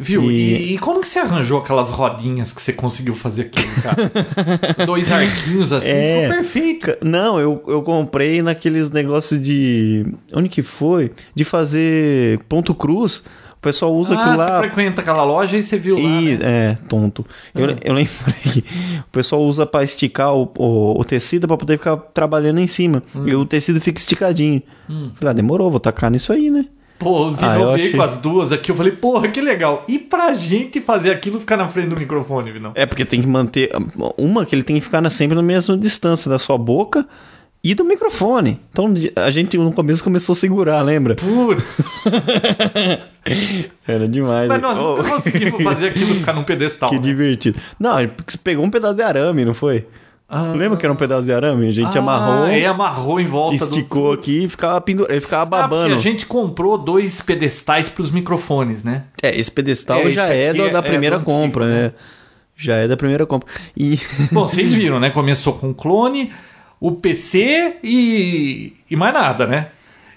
[0.00, 0.30] Viu?
[0.30, 0.78] E- E...
[0.78, 4.10] como que você arranjou aquelas rodinhas que você conseguiu fazer aquilo, cara?
[4.86, 6.22] Dois arquinhos assim, É.
[6.24, 6.96] ficou perfeito.
[7.06, 10.06] Não, eu, eu comprei naqueles negócios de.
[10.34, 11.12] Onde que foi?
[11.34, 13.22] De fazer ponto cruz.
[13.54, 14.58] O pessoal usa ah, aquilo você lá.
[14.58, 16.38] frequenta aquela loja e você viu lá, E, né?
[16.42, 17.24] É, tonto.
[17.54, 17.76] Eu, Uhum.
[17.84, 18.64] eu lembrei.
[19.06, 23.04] O pessoal usa pra esticar o, o, o tecido pra poder ficar trabalhando em cima.
[23.14, 23.28] Hum.
[23.28, 24.60] E o tecido fica esticadinho.
[25.14, 26.64] Falei, ah, demorou, vou tacar nisso aí, né?
[27.02, 29.84] Pô, o Vinão Ah, veio achei- com as duas aqui, eu falei, porra, que legal.
[29.88, 32.72] E pra gente fazer aquilo, ficar na frente do microfone, Vinão?
[32.74, 33.70] É porque tem que manter.
[34.16, 37.06] Uma que ele tem que ficar sempre na mesma distância da sua boca
[37.64, 38.60] e do microfone.
[38.72, 41.14] Então a gente no começo começou a segurar, lembra?
[41.16, 41.80] Putz,
[43.86, 44.48] Era demais.
[44.48, 46.88] mas nós Oh, nunca conseguimos fazer aquilo ficar num pedestal.
[46.90, 47.00] Que né?
[47.02, 47.58] divertido.
[47.78, 47.94] Não,
[48.42, 49.86] pegou um pedaço de arame, não foi?
[50.34, 50.52] Ah.
[50.56, 51.68] Lembra que era um pedaço de arame?
[51.68, 54.12] A gente amarrou, Ah, e amarrou em volta esticou do...
[54.20, 55.12] aqui e ficava pendurado.
[55.12, 55.94] Ele ficava Ah, babando.
[55.94, 59.04] a gente comprou dois pedestais pros microfones, né?
[59.22, 61.66] É, esse pedestal É, já esse é do- é- da é primeira do antigo, compra,
[61.66, 61.82] né?
[61.82, 61.92] né?
[62.56, 63.48] Já é da primeira compra.
[63.76, 63.98] E.
[64.30, 65.10] Bom, vocês viram, né?
[65.10, 66.32] Começou com o clone,
[66.80, 69.68] o PC e, e mais nada, né?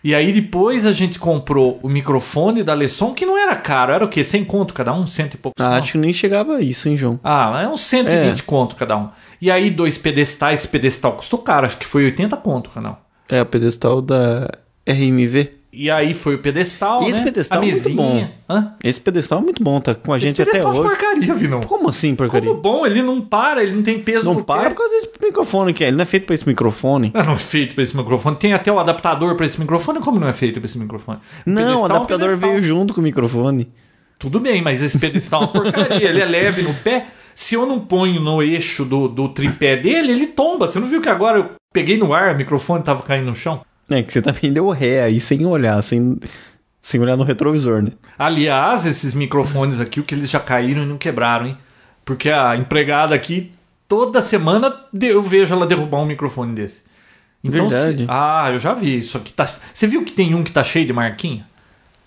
[0.05, 4.05] E aí depois a gente comprou o microfone da Lesson, que não era caro, era
[4.05, 4.23] o quê?
[4.23, 5.07] 100 conto cada um?
[5.07, 7.19] Cento e poucos Ah, acho que nem chegava a isso, hein, João?
[7.23, 8.43] Ah, é uns 120 É.
[8.43, 9.09] conto cada um.
[9.41, 12.95] E aí dois pedestais, esse pedestal custou caro, acho que foi 80 conto cada um.
[13.27, 14.47] É, o pedestal da
[14.87, 15.49] RMV.
[15.77, 17.25] E aí foi o pedestal, E esse né?
[17.25, 18.31] pedestal a é muito mesinha.
[18.49, 18.73] Hã?
[18.83, 20.87] Esse pedestal é muito bom, tá com a gente esse até pedestal é hoje.
[20.89, 21.59] porcaria, Vinão.
[21.61, 22.49] Como assim, porcaria?
[22.49, 24.69] Como bom, ele não para, ele não tem peso Não para pé.
[24.69, 25.87] por causa desse microfone que é.
[25.87, 27.11] Ele não é feito pra esse microfone.
[27.13, 28.35] Ah, não é feito pra esse microfone.
[28.37, 29.99] Tem até o adaptador pra esse microfone.
[29.99, 31.19] Como não é feito pra esse microfone?
[31.45, 33.69] O Não, o é adaptador veio junto com o microfone.
[34.17, 36.09] Tudo bem, mas esse pedestal é uma porcaria.
[36.09, 37.07] ele é leve no pé.
[37.35, 40.67] Se eu não ponho no eixo do, do tripé dele, ele tomba.
[40.67, 43.59] Você não viu que agora eu peguei no ar, o microfone tava caindo no chão?
[43.89, 46.17] É, que você também deu ré aí, sem olhar, sem,
[46.81, 47.91] sem olhar no retrovisor, né?
[48.17, 51.57] Aliás, esses microfones aqui, o que eles já caíram e não quebraram, hein?
[52.03, 53.51] Porque a empregada aqui,
[53.87, 56.81] toda semana eu vejo ela derrubar um microfone desse.
[57.43, 58.05] Então, se- Verdade.
[58.07, 58.97] ah, eu já vi.
[58.99, 59.45] Isso aqui tá.
[59.45, 61.47] Você viu que tem um que tá cheio de marquinha?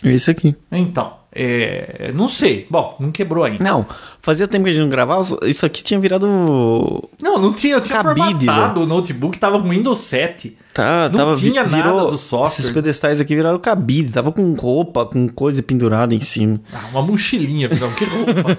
[0.03, 0.55] Esse aqui.
[0.71, 2.67] Então, é, não sei.
[2.71, 3.62] Bom, não quebrou ainda.
[3.62, 3.87] Não,
[4.21, 6.27] fazia tempo que a gente não gravava, isso aqui tinha virado...
[7.21, 7.75] Não, não tinha.
[7.75, 10.57] Eu tinha Cabide, formatado o notebook, tava com Windows 7.
[10.73, 12.61] Tá, Não tava, tinha nada virou, do software.
[12.61, 16.61] Esses pedestais aqui viraram cabide, tava com roupa, com coisa pendurada em cima.
[16.73, 18.57] Ah, uma mochilinha, não, que roupa.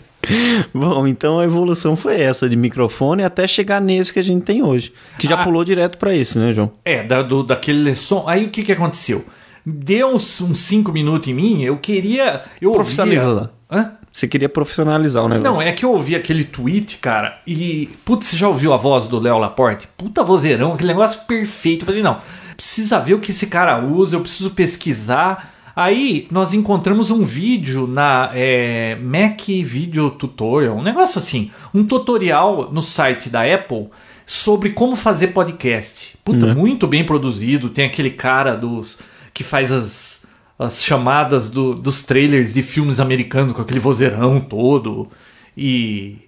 [0.72, 4.62] Bom, então a evolução foi essa de microfone até chegar nesse que a gente tem
[4.62, 4.92] hoje.
[5.18, 5.44] Que já Ah.
[5.44, 6.70] pulou direto pra esse, né, João?
[6.84, 8.24] é, da, do, daquele som.
[8.26, 9.24] Aí o que que aconteceu?
[9.64, 12.42] Deu uns 5 minutos em mim, eu queria.
[12.60, 13.50] Eu Profissionalizar.
[13.70, 14.00] ouvia-?
[14.12, 15.52] Você queria profissionalizar o negócio.
[15.52, 17.88] Não, é que eu ouvi aquele tweet, cara, e.
[18.04, 19.88] Putz, você já ouviu a voz do Léo Laporte?
[19.96, 21.82] Puta vozeirão, aquele negócio perfeito.
[21.82, 22.16] Eu falei, não,
[22.56, 25.54] precisa ver o que esse cara usa, eu preciso pesquisar.
[25.76, 32.68] Aí nós encontramos um vídeo na é, Mac Video Tutorial, um negócio assim, um tutorial
[32.72, 33.88] no site da Apple
[34.26, 36.18] sobre como fazer podcast.
[36.24, 37.68] Puta, muito bem produzido.
[37.68, 38.98] Tem aquele cara dos
[39.40, 40.26] que faz as,
[40.58, 45.08] as chamadas do- dos trailers de filmes americanos com aquele vozeirão todo.
[45.56, 46.18] E.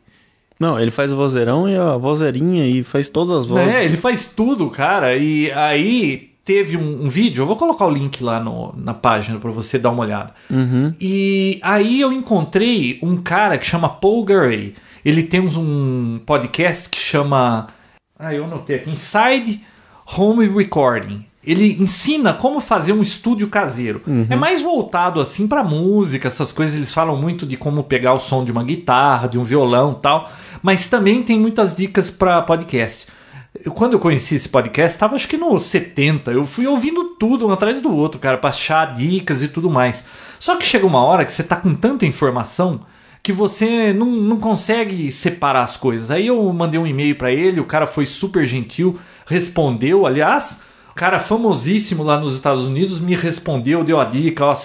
[0.59, 3.67] Não, ele faz o vozeirão e a vozerinha e faz todas as vozes.
[3.67, 5.15] Né, ele faz tudo, cara.
[5.17, 9.39] E aí teve um, um vídeo, eu vou colocar o link lá no- na página
[9.39, 10.33] pra você dar uma olhada.
[10.99, 14.75] E aí eu encontrei um cara que chama Paul Gurray.
[15.05, 17.67] Ele tem um podcast que chama.
[18.19, 18.89] Ah, eu anotei aqui.
[18.91, 19.61] Inside
[20.17, 21.27] Home Recording.
[21.45, 24.01] Ele ensina como fazer um estúdio caseiro.
[24.31, 26.77] É mais voltado assim pra música, essas coisas.
[26.77, 30.01] Eles falam muito de como pegar o som de uma guitarra, de um violão e
[30.03, 30.31] tal.
[30.63, 33.09] Mas também tem muitas dicas pra podcast.
[33.65, 36.31] Eu- quando eu conheci esse podcast, tava acho que no 70.
[36.31, 40.05] Eu fui ouvindo tudo um atrás do outro, cara, pra achar dicas e tudo mais.
[40.39, 42.81] Só que chega uma hora que você tá com tanta informação
[43.23, 46.11] que você não, não consegue separar as coisas.
[46.11, 50.07] Aí eu mandei um e-mail pra ele, o cara foi super gentil, respondeu.
[50.07, 50.63] Aliás,
[50.95, 54.45] cara famosíssimo lá nos Estados Unidos me respondeu, deu a dica.
[54.45, 54.57] Ó,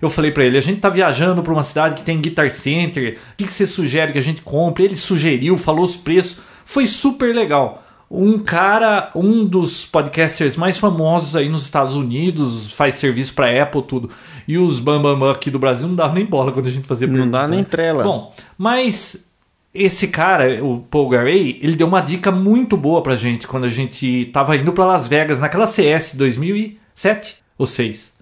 [0.00, 3.18] eu falei pra ele: a gente tá viajando pra uma cidade que tem Guitar Center,
[3.32, 4.84] o que, que você sugere que a gente compre?
[4.84, 7.82] Ele sugeriu, falou os preços, foi super legal.
[8.14, 13.82] Um cara, um dos podcasters mais famosos aí nos Estados Unidos, faz serviço pra Apple,
[13.84, 14.10] tudo.
[14.46, 17.06] E os Bambam Bam aqui do Brasil não davam nem bola quando a gente fazia
[17.06, 17.66] Não pergunta, dá nem né?
[17.70, 18.04] trela.
[18.04, 19.31] Bom, mas
[19.74, 23.70] esse cara, o Paul Garay, ele deu uma dica muito boa pra gente quando a
[23.70, 28.12] gente tava indo pra Las Vegas naquela CS 2007 ou 6?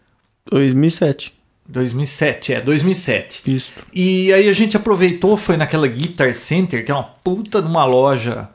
[0.50, 1.40] 2007.
[1.68, 3.42] 2007, é, 2007.
[3.54, 3.72] Isso.
[3.92, 8.48] E aí a gente aproveitou, foi naquela Guitar Center, que é uma puta numa loja.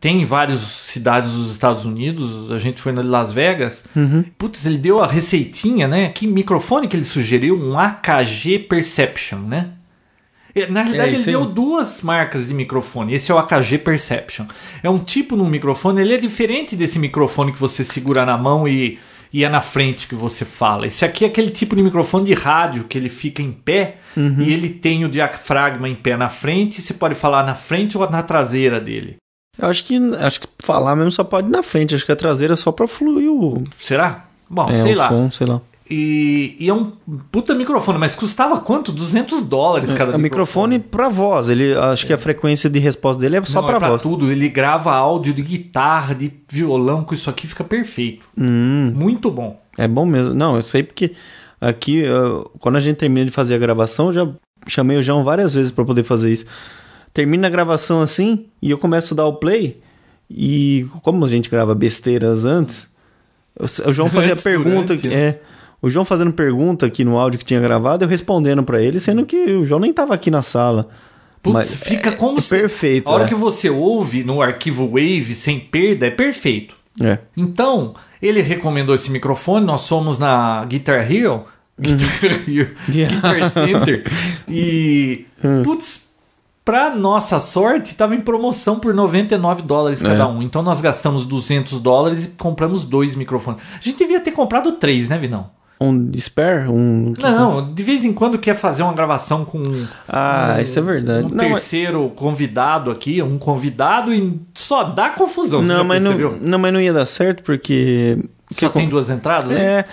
[0.00, 2.50] Tem em várias cidades dos Estados Unidos.
[2.50, 3.84] A gente foi na Las Vegas.
[4.38, 6.08] Putz, ele deu a receitinha, né?
[6.10, 7.54] Que microfone que ele sugeriu?
[7.54, 9.72] Um AKG Perception, né?
[10.54, 13.14] E, Na realidade, É, ele deu duas marcas de microfone.
[13.14, 14.46] Esse é o AKG Perception.
[14.82, 18.66] É um tipo no microfone, ele é diferente desse microfone que você segura na mão
[18.66, 18.98] e,
[19.32, 20.86] e é na frente que você fala.
[20.86, 24.40] Esse aqui é aquele tipo de microfone de rádio que ele fica em pé Uhum.
[24.40, 26.78] e ele tem o diafragma em pé na frente.
[26.78, 29.16] e Você pode falar na frente ou na traseira dele.
[29.56, 31.94] Eu acho que acho que falar mesmo só pode ir na frente.
[31.94, 34.24] Acho que a traseira é só pra fluir o, Será?
[34.48, 35.08] Bom, é, sei o lá.
[35.08, 35.60] som, sei lá.
[35.92, 36.92] E, e é um
[37.32, 38.92] puta microfone, mas custava quanto?
[38.92, 43.20] 200 dólares cada É, o microfone pra voz, ele acho que a frequência de resposta
[43.20, 44.00] dele é só pra é voz.
[44.00, 44.30] tudo.
[44.30, 48.24] Ele grava áudio de guitarra, de violão, com isso aqui fica perfeito.
[48.38, 48.92] Hum.
[48.94, 49.60] Muito bom.
[49.76, 50.32] É bom mesmo.
[50.32, 51.12] Não, eu sei porque
[51.60, 54.28] aqui, eu- quando a gente termina de fazer a gravação, eu já
[54.68, 56.46] chamei o João várias vezes pra poder fazer isso.
[57.12, 59.80] Termina a gravação assim e eu começo a dar o play.
[60.30, 62.88] E como a gente grava besteiras antes,
[63.84, 64.94] o João fazia Antes, pergunta.
[64.94, 65.14] durante, né?
[65.14, 65.40] É,
[65.82, 69.24] o João fazendo pergunta aqui no áudio que tinha gravado, eu respondendo pra ele, sendo
[69.24, 70.88] que o João nem tava aqui na sala.
[71.42, 72.50] Putz, Mas fica como é se.
[72.50, 73.28] perfeito, A hora é.
[73.28, 76.76] que você ouve no arquivo Wave sem perda, é perfeito.
[77.02, 77.18] É.
[77.34, 81.44] Então, ele recomendou esse microfone, nós somos na Guitar Hero,
[81.80, 82.08] Guitar
[82.46, 84.04] Hero, Guitar Center,
[84.46, 85.24] e,
[85.64, 86.10] putz,
[86.62, 90.26] pra nossa sorte, tava em promoção por 99 dólares cada É.
[90.26, 90.42] um.
[90.42, 93.62] Então nós gastamos 200 dólares e compramos dois microfones.
[93.78, 95.48] A gente devia ter comprado três, né, Vinão?
[95.82, 96.68] Um spare?
[96.68, 97.14] Um.
[97.18, 99.62] Não, de vez em quando quer fazer uma gravação com
[100.06, 101.26] Ah, um, isso é verdade.
[101.26, 105.62] um Não, mas- terceiro convidado aqui, um convidado e só dá confusão.
[105.62, 106.38] Não, mas não, percebeu?
[106.42, 108.18] não, mas não ia dar certo porque.
[108.52, 109.48] Só que tem duas entradas?
[109.48, 109.58] né?
[109.78, 109.84] É.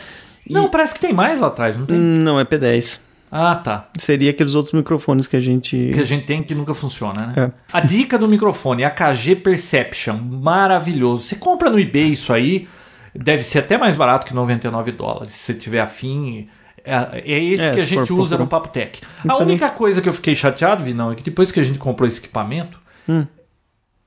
[0.50, 1.97] Não, parece que tem mais lá atrás, não tem?
[1.97, 3.00] Não, é P10.
[3.30, 3.89] Ah, tá.
[4.00, 5.91] Seria aqueles outros microfones que a gente.
[5.93, 7.34] Que a gente tem que nunca funciona, né?
[7.38, 7.52] É.
[7.78, 11.23] A dica do microfone, AKG Perception, maravilhoso.
[11.23, 12.67] Você compra no eBay isso aí,
[13.17, 16.47] deve ser até mais barato que 99 dólares, se tiver afim.
[16.86, 18.38] É, é esse É, que a gente usa procurar.
[18.39, 19.01] no Papo Tech.
[19.27, 22.08] A única coisa que eu fiquei chateado, Vinão, é que depois que a gente comprou
[22.08, 23.25] esse equipamento, Hum.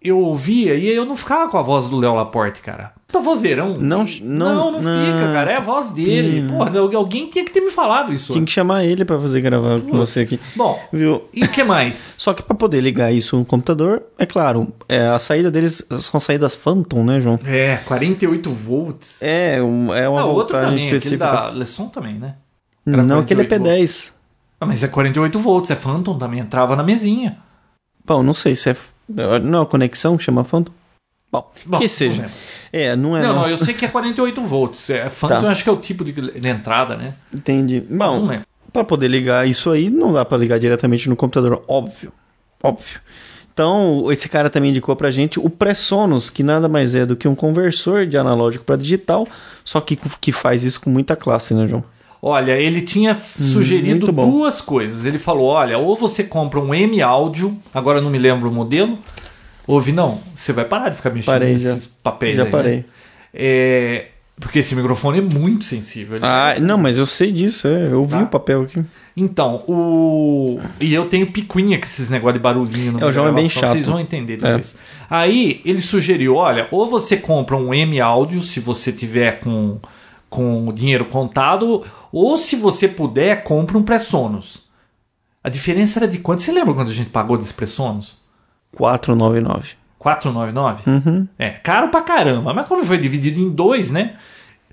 [0.03, 2.93] Eu ouvia e eu não ficava com a voz do Léo Laporte, cara.
[3.11, 3.75] Tá vozeirão.
[3.75, 4.79] Não, não, não, não não.
[4.79, 5.05] Hum.
[5.07, 5.51] fica, cara.
[5.51, 6.49] É a voz dele.
[6.49, 8.33] Porra, alguém tinha que ter me falado isso.
[8.33, 10.39] Tinha que chamar ele pra fazer gravar com você aqui.
[10.55, 11.25] Bom, Viu?
[11.35, 12.15] e o que mais?
[12.19, 16.21] Só que pra poder ligar isso no computador, é claro, é, a saída deles são
[16.21, 17.39] saídas Phantom, né, João?
[17.45, 19.17] É, 48 volts.
[19.21, 21.25] É, um- é uma Ah, voltagem também, aquele específica.
[21.33, 22.37] da Lesson também, né?
[22.87, 24.13] Era Não, aquele é 48 P10.
[24.61, 27.39] Ah, mas é 48 volts, é Phantom também, entrava na mesinha.
[28.07, 28.77] Bom, não sei se é.
[29.43, 30.73] Não é conexão que chama Phantom?
[31.33, 32.29] Bom, Bom, que seja.
[32.73, 33.23] É, não é.
[33.23, 34.91] Não, não, eu sei que é 48 volts.
[34.91, 35.51] É, Phantom Tá.
[35.51, 37.15] acho que é o tipo de, de entrada, né?
[37.33, 37.81] Entendi.
[37.89, 38.29] Bom.
[38.73, 42.13] Para poder ligar isso aí, não dá para ligar diretamente no computador, óbvio.
[42.63, 43.01] Óbvio.
[43.53, 47.27] Então, esse cara também indicou pra gente o Presonus, que nada mais é do que
[47.29, 49.27] um conversor de analógico para digital,
[49.65, 51.85] só que que faz isso com muita classe, né, João?
[52.23, 54.31] Olha, ele tinha sugerido muito bom.
[54.31, 55.07] duas coisas.
[55.07, 58.53] Ele falou: olha, ou você compra um M áudio, agora eu não me lembro o
[58.53, 58.99] modelo.
[59.67, 61.91] Ouve, não, você vai parar de ficar mexendo Parei nesses já.
[62.03, 62.77] papéis Já aí, parei.
[62.79, 62.85] né?
[63.33, 64.07] É,
[64.41, 66.19] porque esse microfone é muito sensível.
[66.23, 68.23] Ah, não, mas eu sei disso, é, eu vi Tá.
[68.23, 68.85] o papel aqui.
[69.17, 70.59] Então, o.
[70.81, 73.49] E eu tenho picuinha com esses negócios de barulhinho no É, o João é bem
[73.49, 73.73] chato.
[73.73, 74.75] Vocês vão entender depois.
[75.09, 79.79] Aí ele sugeriu: olha, ou você compra um M áudio se você tiver com,
[80.31, 84.71] com o dinheiro contado, ou se você puder, compra um Presonus.
[85.45, 86.43] A diferença era de quanto?
[86.43, 88.17] Você lembra quando a gente pagou desse Presonus?
[88.77, 89.71] 499.
[89.99, 90.83] 499?
[90.89, 91.29] Uhum.
[91.39, 92.55] É, caro pra caramba.
[92.55, 94.15] Mas quando foi dividido em dois, né?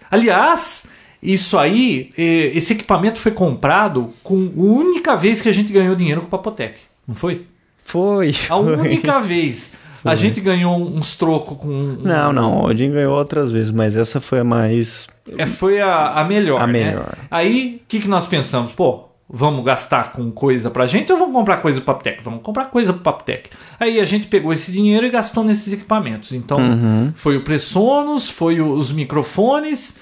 [0.09, 0.87] Aliás,
[1.21, 6.21] isso aí, esse equipamento foi comprado com a única vez que a gente ganhou dinheiro
[6.21, 6.79] com o Papotec.
[7.07, 7.45] Não foi?
[7.83, 8.29] Foi.
[8.29, 8.75] A foi.
[8.75, 9.73] única vez.
[10.05, 11.67] A gente ganhou uns trocos com.
[11.67, 15.07] um- Não, não, o Odin ganhou outras vezes, mas essa foi a mais.
[15.37, 16.61] É, foi a, a melhor.
[16.61, 16.73] A né?
[16.85, 17.15] melhor.
[17.31, 18.71] Aí, o que, que nós pensamos?
[18.73, 22.23] Pô, vamos gastar com coisa pra gente ou vamos comprar coisa pro Papotec?
[22.23, 23.49] Vamos comprar coisa pro Papotec.
[23.79, 26.31] Aí a gente pegou esse dinheiro e gastou nesses equipamentos.
[26.31, 27.11] Então, Uhum.
[27.15, 29.99] foi o Presonus, foi o- os microfones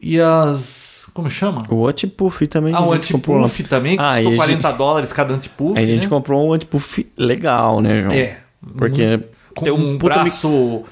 [0.00, 0.90] e as.
[1.12, 1.64] Como chama?
[1.68, 2.72] O antipuff também.
[2.74, 5.78] Ah, o gente antipuff também, que Ah, custou a 40 dólares cada antipuff.
[5.78, 6.08] Aí a gente né?
[6.08, 8.12] comprou um antipuff legal, né, João?
[8.14, 8.38] É.
[8.78, 9.20] Porque
[9.54, 10.84] Com tem um mi- braço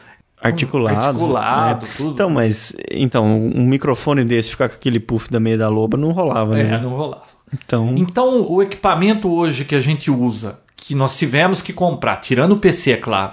[0.42, 0.98] articulado.
[0.98, 1.92] articulado, né?
[1.96, 2.10] tudo.
[2.12, 6.12] Então, mas então, um microfone desse ficar com aquele puff da meia da loba não
[6.12, 6.80] rolava, É, né?
[6.82, 7.22] não rolava.
[7.52, 12.52] Então, Então, o equipamento hoje que a gente usa, que nós tivemos que comprar, tirando
[12.52, 13.32] o PC, é claro,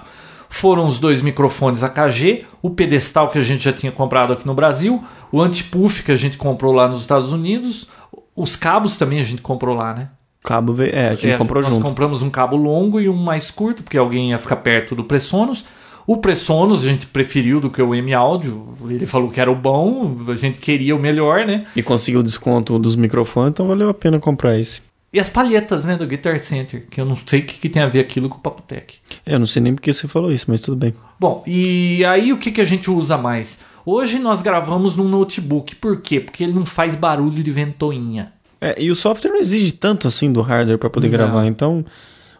[0.50, 4.54] foram os dois microfones AKG, o pedestal que a gente já tinha comprado aqui no
[4.54, 7.88] Brasil, o antipuff que a gente comprou lá nos Estados Unidos,
[8.34, 10.08] os cabos também a gente comprou lá, né?
[10.42, 11.82] cabo é, a gente É, comprou nós junto.
[11.82, 15.64] compramos um cabo longo e um mais curto, porque alguém ia ficar perto do Presonus.
[16.08, 18.74] O Presonus a gente preferiu do que o M Audio.
[18.88, 21.66] Ele falou que era o bom, a gente queria o melhor, né?
[21.76, 24.80] E conseguiu o desconto dos microfones, então valeu a pena comprar esse.
[25.12, 27.82] E as palhetas, né, do Guitar Center, que eu não sei o que, que tem
[27.82, 28.94] a ver aquilo com o Papotec.
[29.26, 30.94] É, Eu não sei nem porque você falou isso, mas tudo bem.
[31.20, 33.58] Bom, e aí o que, que a gente usa mais?
[33.84, 35.76] Hoje nós gravamos num notebook.
[35.76, 36.20] Por quê?
[36.20, 38.32] Porque ele não faz barulho de ventoinha.
[38.62, 41.12] É, e o software não exige tanto assim do hardware para poder Não.
[41.18, 41.84] gravar, então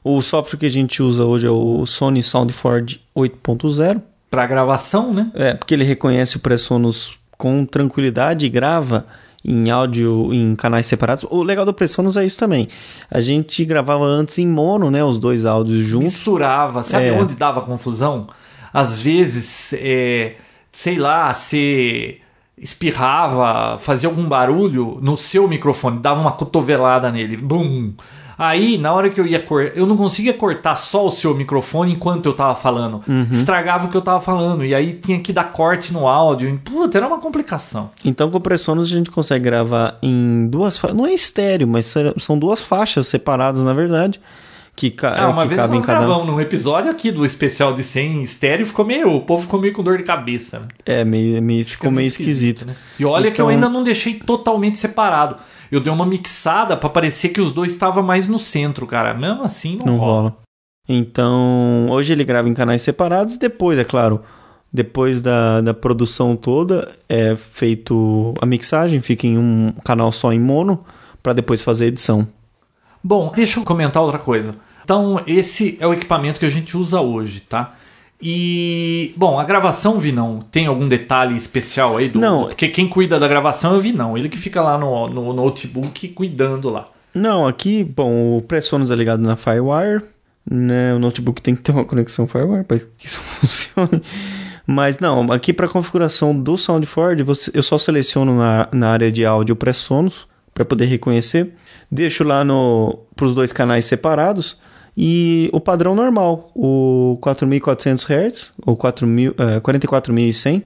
[0.05, 4.01] o software que a gente usa hoje é o Sony SoundForge 8.0.
[4.31, 5.31] Para gravação, né?
[5.35, 9.07] É, porque ele reconhece o Presonus com tranquilidade e grava
[9.45, 11.25] em áudio em canais separados.
[11.31, 12.69] O legal do Pressonos é isso também.
[13.11, 15.03] A gente gravava antes em mono, né?
[15.03, 16.07] Os dois áudios juntos.
[16.13, 16.83] Misturava.
[16.83, 17.13] Sabe É.
[17.13, 18.27] onde dava confusão?
[18.75, 20.35] Às vezes, é,
[20.73, 22.19] sei lá, você
[22.61, 27.37] espirrava, fazia algum barulho no seu microfone, dava uma cotovelada nele.
[27.37, 27.93] Bum!
[28.39, 31.93] Aí, na hora que eu ia cortar, eu não conseguia cortar só o seu microfone
[31.93, 33.03] enquanto eu tava falando.
[33.33, 34.65] Estragava o que eu tava falando.
[34.65, 36.61] E aí tinha que dar corte no áudio.
[36.65, 37.91] Puta, era uma complicação.
[38.05, 40.97] Então, com o Pressonos a gente consegue gravar em duas faixas.
[40.97, 44.21] Não é estéreo, mas são duas faixas separadas, na verdade.
[44.77, 45.99] Que, ca- Ah, uma que vez cabem em nós cada.
[46.07, 49.11] gravamos num episódio aqui do especial de 100 estéreo, ficou meio.
[49.13, 50.61] O povo ficou meio com dor de cabeça.
[50.61, 50.67] Né?
[50.87, 52.65] É, meio, meio, ficou meio esquisito.
[52.65, 52.77] né?
[52.97, 55.39] E olha que eu Então- ainda não deixei totalmente separado.
[55.71, 59.15] Eu dei uma mixada pra parecer que os dois estavam mais no centro, cara.
[59.15, 60.13] Mesmo assim, não, Não rola.
[60.21, 60.37] rola.
[60.89, 63.37] Então, hoje ele grava em canais separados.
[63.37, 64.23] Depois, é claro,
[64.73, 70.41] depois da, da produção toda, é feito a mixagem, fica em um canal só em
[70.41, 70.85] mono,
[71.23, 72.27] para depois fazer a edição.
[73.05, 74.55] Bom, deixa eu comentar outra coisa.
[74.83, 77.75] Então, esse é o equipamento que a gente usa hoje, tá?
[78.21, 82.09] E, bom, a gravação, Vinão, tem algum detalhe especial aí?
[82.09, 82.47] Do, Não.
[82.47, 84.19] Porque quem cuida da gravação é o Vinão.
[84.19, 86.89] Ele que fica lá no, no notebook cuidando lá.
[87.15, 90.03] Não, aqui, bom, o Pressonos é ligado na Firewire,
[90.51, 90.95] né?
[90.95, 94.03] O notebook tem que ter uma conexão Firewire para que isso funcione.
[94.67, 99.25] Mas não, aqui para configuração do SoundForge, você- eu só seleciono na, na área de
[99.25, 101.55] áudio Pressonos para poder reconhecer.
[101.91, 104.59] Deixo lá no para os dois canais separados
[105.01, 110.65] e o padrão normal, o 4400 Hz ou 4000, eh, 44100,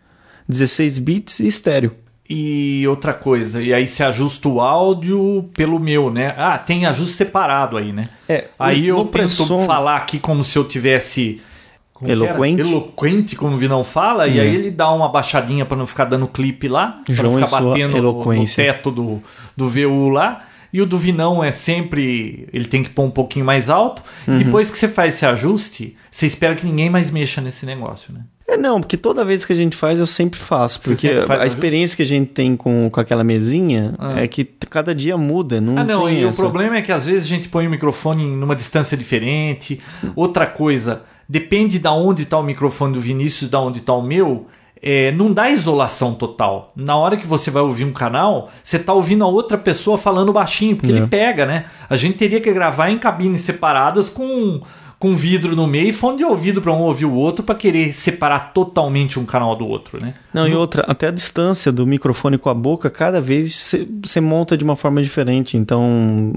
[0.48, 1.92] 16 bits e estéreo.
[2.30, 6.32] E outra coisa, e aí você ajusta o áudio pelo meu, né?
[6.38, 8.08] Ah, tem ajuste separado aí, né?
[8.26, 11.42] É, Aí eu tento Presson- falar aqui como se eu tivesse
[11.92, 12.10] como?
[12.10, 12.62] Eloquente.
[12.62, 16.26] Eloquente, como o Vinão fala, e aí ele dá uma baixadinha pra não ficar dando
[16.26, 19.22] clipe lá, pra João não ficar batendo no, no teto do,
[19.54, 20.46] do VU lá.
[20.72, 22.48] E o do Vinão é sempre.
[22.52, 24.02] Ele tem que pôr um pouquinho mais alto.
[24.26, 24.38] Uhum.
[24.38, 28.20] Depois que você faz esse ajuste, você espera que ninguém mais mexa nesse negócio, né?
[28.48, 30.80] É, não, porque toda vez que a gente faz, eu sempre faço.
[30.80, 34.20] Porque sempre faz a o experiência que a gente tem com, com aquela mesinha Ah.
[34.20, 35.60] é que cada dia muda.
[35.60, 36.42] Não Ah, não, e o essa.
[36.42, 39.80] problema é que às vezes a gente põe o microfone em numa distância diferente.
[40.16, 44.46] Outra coisa, depende da onde está o microfone do Vinícius, da onde está o meu,
[44.82, 46.72] é, não dá isolação total.
[46.74, 50.32] Na hora que você vai ouvir um canal, você tá ouvindo a outra pessoa falando
[50.32, 50.96] baixinho, porque É.
[50.96, 51.66] ele pega, né?
[51.88, 54.60] A gente teria que gravar em cabines separadas com
[54.98, 57.92] com vidro no meio e fone de ouvido para um ouvir o outro para querer
[57.92, 60.14] separar totalmente um canal do outro, né?
[60.32, 64.20] Não, e outra, até a distância do microfone com a boca, cada vez você- você
[64.20, 65.56] monta de uma forma diferente.
[65.56, 65.82] Então,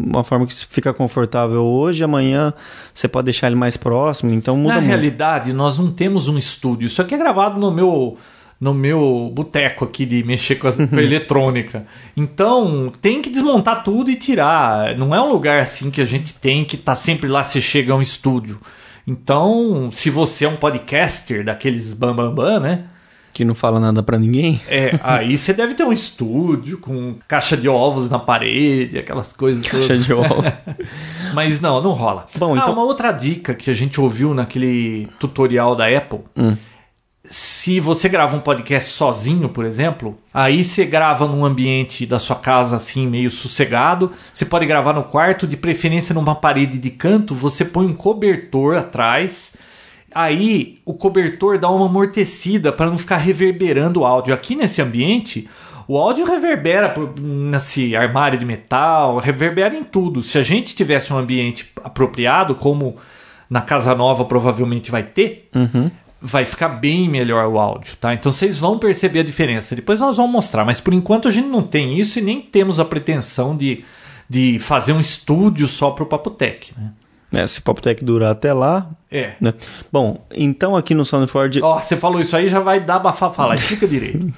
[0.03, 2.55] uma forma que fica confortável hoje, amanhã
[2.91, 4.33] você pode deixar ele mais próximo.
[4.33, 4.87] Então, muda Na muito.
[4.87, 6.87] realidade, nós não temos um estúdio.
[6.87, 8.17] Isso aqui é gravado no meu
[8.59, 11.85] no meu boteco aqui de mexer com a, eletrônica.
[12.15, 14.95] Então, tem que desmontar tudo e tirar.
[14.97, 17.93] Não é um lugar assim que a gente tem que tá sempre lá se chega
[17.93, 18.59] a um estúdio.
[19.07, 22.83] Então, se você é um podcaster daqueles bambambam, bam, bam, né?
[23.31, 24.61] Que não fala nada pra ninguém.
[24.65, 29.61] É, aí você deve ter um estúdio com caixa de ovos na parede, aquelas coisas
[29.67, 30.05] Caixa todas.
[30.05, 30.45] de ovos.
[31.35, 32.27] Mas não, não rola.
[32.37, 36.21] Bom, ah, então- uma outra dica que a gente ouviu naquele tutorial da Apple.
[36.37, 36.55] Hum.
[37.29, 42.35] Se você grava um podcast sozinho, por exemplo, aí você grava num ambiente da sua
[42.35, 44.11] casa assim, meio sossegado.
[44.33, 48.77] Você pode gravar no quarto, de preferência numa parede de canto, você põe um cobertor
[48.77, 49.55] atrás.
[50.13, 54.33] Aí o cobertor dá uma amortecida para não ficar reverberando o áudio.
[54.33, 55.49] Aqui nesse ambiente,
[55.87, 60.21] o áudio reverbera nesse armário de metal, reverbera em tudo.
[60.21, 62.97] Se a gente tivesse um ambiente apropriado, como
[63.49, 65.49] na casa nova provavelmente vai ter,
[66.25, 68.11] vai ficar bem melhor o áudio, tá?
[68.11, 69.75] Então vocês vão perceber a diferença.
[69.75, 72.79] Depois nós vamos mostrar, mas por enquanto a gente não tem isso e nem temos
[72.79, 73.85] a pretensão de,
[74.27, 76.91] de fazer um estúdio só para o Papotec, né?
[77.33, 78.89] É, se o Poptech durar até lá.
[79.11, 79.33] É.
[79.41, 79.53] Né?
[79.91, 81.61] Bom, então aqui no Soundforge.
[81.61, 83.55] Ó, você falou isso aí, já vai dar bafafá lá.
[83.55, 84.31] Explica direito.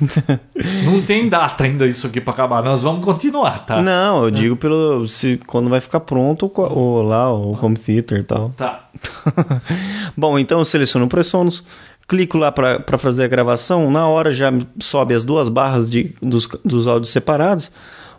[0.86, 2.64] não tem data ainda isso aqui para acabar.
[2.64, 3.82] Nós vamos continuar, tá?
[3.82, 5.08] Não, eu digo pelo.
[5.08, 8.50] Se, quando vai ficar pronto o, o- lá, o home theater e tal.
[8.58, 8.90] Tá.
[10.16, 11.64] Bom, então eu seleciono o Presonus,
[12.08, 16.48] clico lá para fazer a gravação, na hora já sobe as duas barras de, dos,
[16.64, 17.70] dos áudios separados.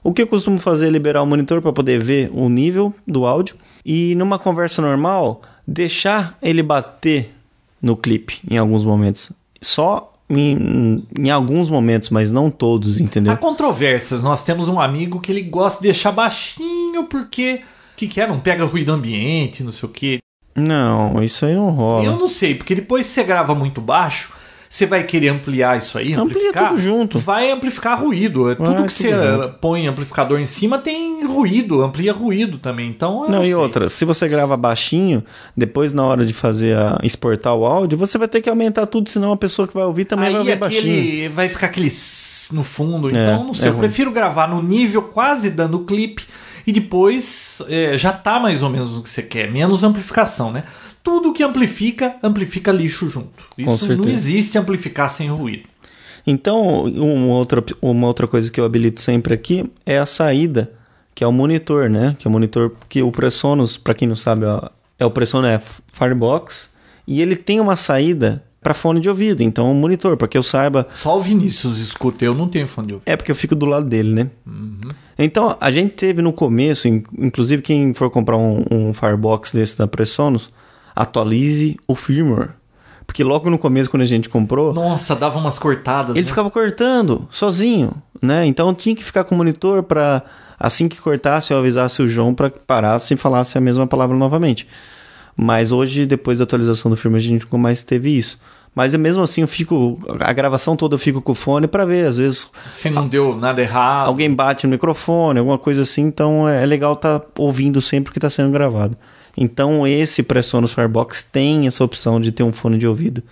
[0.04, 3.26] O que eu costumo fazer é liberar o monitor para poder ver o nível do
[3.26, 3.57] áudio
[3.88, 7.35] e numa conversa normal deixar ele bater
[7.81, 9.33] no clipe em alguns momentos.
[9.62, 13.33] Só em, em alguns momentos, mas não todos, entendeu?
[13.33, 14.22] Há controvérsias.
[14.22, 17.62] Nós temos um amigo que ele gosta de deixar baixinho porque.
[17.94, 18.27] O que, que é?
[18.29, 20.18] Não pega ruído ambiente, não sei o quê.
[20.55, 22.05] Não, isso aí não rola.
[22.05, 24.33] Eu não sei, porque depois que você grava muito baixo,
[24.68, 26.12] Você vai querer ampliar isso aí?
[26.12, 27.18] Amplia tudo junto.
[27.18, 28.51] Vai amplificar ruído.
[28.51, 29.49] É Tudo Vai, que você junto.
[29.61, 32.88] põe amplificador em cima tem ruído, amplia ruído também.
[32.90, 35.24] Então, eu Não, e outra, se você grava baixinho,
[35.57, 39.09] depois na hora de fazer a, exportar o áudio, você vai ter que aumentar tudo,
[39.09, 41.32] senão a pessoa que vai ouvir também Aí vai ouvir baixinho.
[41.32, 41.90] vai ficar aquele
[42.53, 43.09] no fundo.
[43.09, 43.68] Então, não sei.
[43.68, 46.24] é eu prefiro gravar no nível quase dando clipe
[46.66, 49.51] e depois é, já tá mais ou menos o que você quer.
[49.51, 50.64] Menos amplificação, né?
[51.09, 53.44] Tudo que amplifica, amplifica lixo junto.
[53.56, 55.62] Isso não existe amplificar sem ruído.
[56.26, 60.70] Então, uma outra, uma outra coisa que eu habilito sempre aqui é a saída,
[61.14, 62.14] que é o monitor, né?
[62.18, 65.48] Que é o monitor que o Presonus, para quem não sabe, ó, é o Presonus
[65.48, 65.61] é
[65.92, 66.70] Firebox
[67.06, 69.42] e ele tem uma saída para fone de ouvido.
[69.42, 72.88] Então, o monitor, para que eu saiba, Só o Vinícius escuta, eu não tenho fone
[72.88, 73.09] de ouvido.
[73.09, 74.30] é porque eu fico do lado dele, né?
[75.18, 79.78] Então, a gente teve no começo, in- inclusive quem for comprar um, um Firebox desse
[79.78, 80.50] da Presonus,
[81.03, 82.51] atualize o firmware.
[83.07, 86.11] Porque logo no começo, quando a gente comprou, Nossa, dava umas cortadas.
[86.14, 86.28] ele né?
[86.28, 88.44] ficava cortando sozinho, né?
[88.44, 90.22] Então tinha que ficar com o monitor para
[90.61, 94.16] assim que cortasse eu avisasse o João para que parasse e falasse a mesma palavra
[94.16, 94.66] novamente.
[95.34, 98.38] Mas hoje, depois da atualização do firmware, a gente nunca mais teve isso.
[98.74, 99.99] Mas mesmo assim, eu fico.
[100.20, 102.07] A gravação toda eu fico com o fone para ver.
[102.07, 104.09] Às vezes Se não deu nada errado.
[104.09, 106.03] alguém bate no microfone, alguma coisa assim.
[106.03, 108.96] Então é legal estar ouvindo sempre que está sendo gravado.
[109.41, 113.22] Então esse Presonus Firebox tem essa opção de ter um fone de ouvido.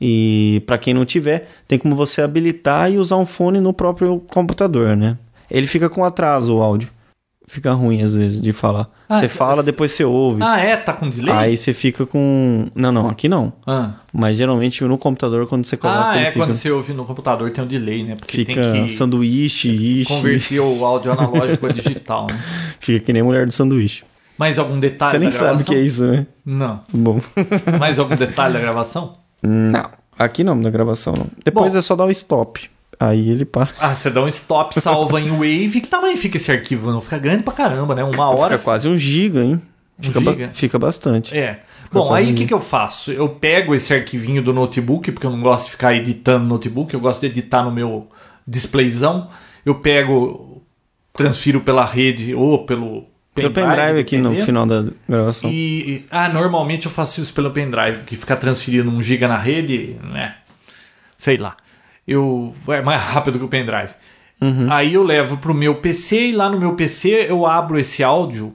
[0.00, 4.18] E para quem não tiver, tem como você habilitar e usar um fone no próprio
[4.20, 5.18] computador, né?
[5.50, 6.88] Ele fica com atraso o áudio.
[7.46, 8.88] Fica ruim às vezes de falar.
[9.06, 10.42] Ah, você cê- fala, depois você ouve.
[10.42, 10.76] Ah, é?
[10.78, 11.32] Tá com delay?
[11.34, 12.66] Aí você fica com.
[12.74, 13.52] Não, não, aqui não.
[13.66, 17.04] Ah, Mas geralmente no computador, quando você coloca, Ah, é fica, quando você ouve no
[17.04, 18.16] computador tem um delay, né?
[18.16, 22.42] Porque fica tem que sanduíche, ishi, converter o áudio analógico para digital, né?
[22.80, 24.04] fica que nem mulher do sanduíche.
[24.38, 25.74] Mais algum detalhe você nem da sabe o gravação?
[25.74, 26.26] que é isso, né?
[26.44, 26.80] Não.
[26.92, 27.20] Bom.
[27.78, 29.12] Mais algum detalhe da gravação?
[29.42, 29.88] não.
[30.16, 31.26] Aqui não, na gravação não.
[31.44, 31.78] Depois Bom.
[31.80, 32.70] é só dar o stop.
[33.00, 33.68] Aí ele para.
[33.80, 35.80] Ah, você dá um stop, salva em Wave.
[35.80, 36.92] Que tamanho fica esse arquivo?
[36.92, 38.04] Não fica grande pra caramba, né?
[38.04, 38.52] Uma hora.
[38.52, 39.60] Fica quase um giga, hein?
[39.98, 40.50] Um Fica, ba- giga?
[40.52, 41.36] fica bastante.
[41.36, 41.62] É.
[41.92, 43.10] Bom, aí o que, que eu faço?
[43.10, 46.94] Eu pego esse arquivinho do notebook, porque eu não gosto de ficar editando no notebook,
[46.94, 48.06] eu gosto de editar no meu
[48.46, 49.28] displayzão.
[49.66, 50.62] Eu pego,
[51.12, 53.04] transfiro pela rede ou pelo
[53.34, 55.50] Tem o pendrive aqui no final da gravação.
[55.50, 59.96] E, ah, normalmente eu faço isso pelo pendrive, que ficar transferindo um giga na rede,
[60.04, 60.36] né?
[61.18, 61.56] Sei lá.
[62.06, 63.92] Eu é mais rápido que o pendrive.
[64.70, 68.54] Aí eu levo pro meu PC e lá no meu PC eu abro esse áudio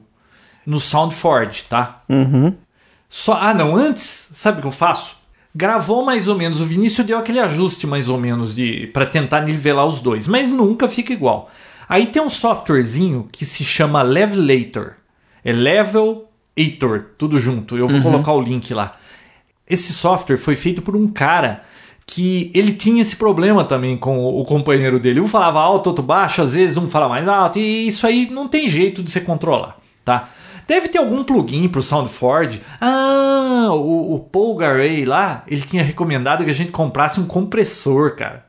[0.65, 2.03] no SoundForge, tá?
[2.07, 2.53] Uhum.
[3.09, 5.17] Só, ah, não, antes, sabe o que eu faço?
[5.55, 9.41] Gravou mais ou menos, o Vinícius deu aquele ajuste mais ou menos de para tentar
[9.41, 11.49] nivelar os dois, mas nunca fica igual.
[11.89, 14.93] Aí tem um softwarezinho que se chama Levelator.
[15.43, 17.75] É Levelator, tudo junto.
[17.75, 18.95] Eu vou colocar o link lá.
[19.67, 21.63] Esse software foi feito por um cara
[22.05, 25.19] que ele tinha esse problema também com o companheiro dele.
[25.19, 28.47] Um falava alto, outro baixo, às vezes um fala mais alto, e isso aí não
[28.47, 30.29] tem jeito de você controlar, tá?
[30.67, 32.61] Deve ter algum plugin pro SoundForge.
[32.81, 38.15] Ah, o, o Paul Garay lá, ele tinha recomendado que a gente comprasse um compressor,
[38.15, 38.48] cara.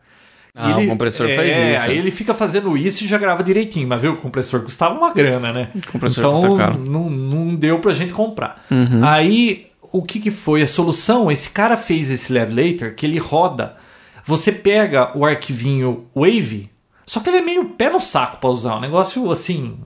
[0.60, 1.90] Ah, o compressor é, faz isso.
[1.90, 3.88] Aí ele fica fazendo isso e já grava direitinho.
[3.88, 5.68] Mas viu, o compressor custava uma grana, né?
[5.74, 8.64] O compressor então não, não deu pra gente comprar.
[8.70, 9.04] Uhum.
[9.04, 11.30] Aí o que, que foi a solução?
[11.30, 13.76] Esse cara fez esse Levelator que ele roda.
[14.24, 16.70] Você pega o arquivinho Wave,
[17.06, 18.76] só que ele é meio pé no saco pra usar.
[18.76, 19.78] Um negócio assim,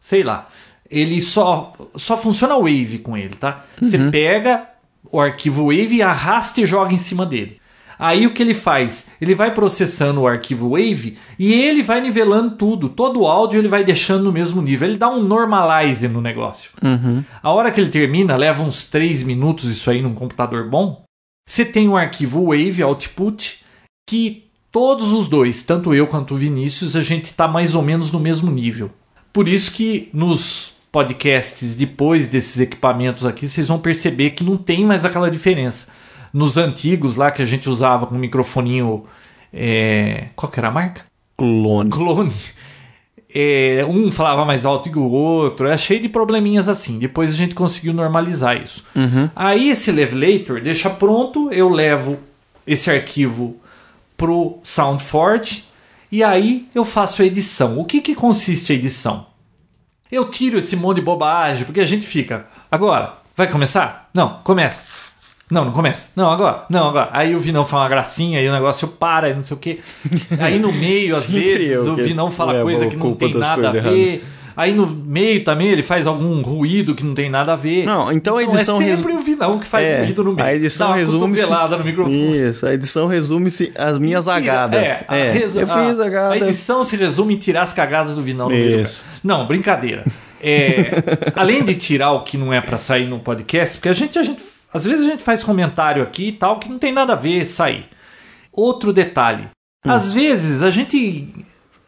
[0.00, 0.48] sei lá.
[0.90, 3.64] Ele só, só funciona Wave com ele, tá?
[3.80, 4.68] Você pega
[5.10, 7.60] o arquivo Wave, arrasta e joga em cima dele.
[7.98, 9.08] Aí o que ele faz?
[9.20, 12.88] Ele vai processando o arquivo Wave e ele vai nivelando tudo.
[12.88, 14.88] Todo o áudio ele vai deixando no mesmo nível.
[14.88, 16.70] Ele dá um normalize no negócio.
[17.42, 21.04] A hora que ele termina, leva uns 3 minutos isso aí num computador bom.
[21.48, 23.64] Você tem um arquivo Wave Output
[24.08, 28.10] que todos os dois, tanto eu quanto o Vinícius, a gente está mais ou menos
[28.10, 28.90] no mesmo nível.
[29.32, 34.84] Por isso que nos podcasts depois desses equipamentos aqui, vocês vão perceber que não tem
[34.84, 35.92] mais aquela diferença.
[36.34, 39.04] Nos antigos lá que a gente usava com microfoninho.
[39.52, 41.02] é, Qual que era a marca?
[41.36, 41.90] Clone.
[41.90, 42.32] clone.
[43.32, 46.98] É, um falava mais alto que o outro, é cheio de probleminhas assim.
[46.98, 48.84] Depois a gente conseguiu normalizar isso.
[49.34, 52.18] Aí esse Levelator deixa pronto, eu levo
[52.66, 53.56] esse arquivo
[54.16, 55.64] pro SoundForge
[56.10, 57.78] e aí eu faço a edição.
[57.78, 59.26] O que, que consiste a edição?
[60.10, 62.46] Eu tiro esse monte de bobagem, porque a gente fica.
[62.70, 64.08] Agora, vai começar?
[64.14, 64.80] Não, começa.
[65.50, 66.08] Não, não começa.
[66.16, 66.64] Não, agora.
[66.70, 67.10] Não, agora.
[67.12, 69.78] Aí o Vinão fala uma gracinha e o negócio para e não sei o quê.
[70.40, 74.24] Aí no meio, às vezes, o Vinão fala coisa que não tem nada a ver.
[74.56, 77.84] Aí no meio também ele faz algum ruído que não tem nada a ver.
[77.84, 80.46] Não, então a edição é resu- sempre o Vinão que faz É, ruído no meio.
[80.48, 82.38] A edição cotovelada no microfone.
[82.50, 84.80] Isso, a edição resume-se as minhas Tira- agadas.
[84.80, 86.32] É, É, resu- eu fiz a, agadas.
[86.32, 88.86] A edição se resume em tirar as cagadas do Vinão no meio.
[89.24, 90.04] Não, brincadeira.
[90.40, 91.02] É,
[91.34, 94.22] além de tirar o que não é pra sair no podcast, porque a gente, a
[94.22, 94.40] gente.
[94.74, 97.44] Às vezes a gente faz comentário aqui e tal que não tem nada a ver
[97.44, 97.86] sair.
[98.52, 99.48] Outro detalhe.
[99.86, 99.90] Hum.
[99.92, 101.28] Às vezes a gente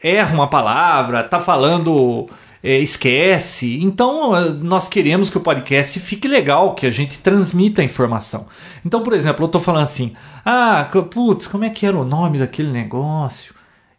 [0.02, 2.28] erra uma palavra, tá falando.
[2.62, 3.80] é, esquece.
[3.82, 8.46] Então, eh, nós queremos que o podcast fique legal, que a gente transmita a informação.
[8.84, 10.14] Então, por exemplo, eu tô falando assim:
[10.44, 13.54] ah, putz, como é que era o nome daquele negócio?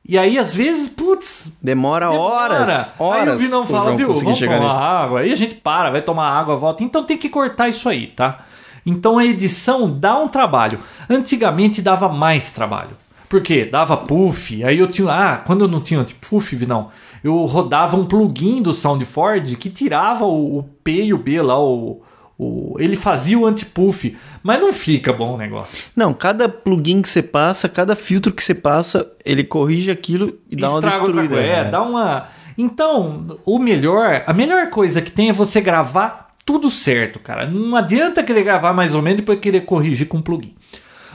[0.09, 2.53] E aí, às vezes, putz, Demora, demora.
[2.53, 2.93] horas.
[2.97, 3.27] Horas.
[3.27, 4.71] Aí o Vinão fala, viu, vamos tomar nisso.
[4.71, 5.19] água.
[5.19, 6.81] Aí a gente para, vai tomar água, volta.
[6.81, 8.45] Então tem que cortar isso aí, tá?
[8.87, 10.79] Então a edição dá um trabalho.
[11.09, 12.91] Antigamente dava mais trabalho.
[13.29, 13.65] Por quê?
[13.65, 14.63] Dava puff.
[14.63, 15.11] Aí eu tinha.
[15.11, 16.89] Ah, quando eu não tinha tipo, puff, não.
[17.23, 21.59] Eu rodava um plugin do SoundFord que tirava o, o P e o B lá,
[21.59, 22.01] o,
[22.37, 24.15] o- ele fazia o anti-puff.
[24.41, 25.83] Mas não fica bom o negócio.
[25.93, 30.55] Não, cada plugin que você passa, cada filtro que você passa, ele corrige aquilo e
[30.55, 31.35] dá uma Estraga outra destruída.
[31.35, 31.69] coisa, É, né?
[31.71, 32.27] dá uma.
[32.57, 37.45] Então, o melhor, a melhor coisa que tem é você gravar tudo certo, cara.
[37.45, 40.55] Não adianta querer gravar mais ou menos e depois querer corrigir com plugin.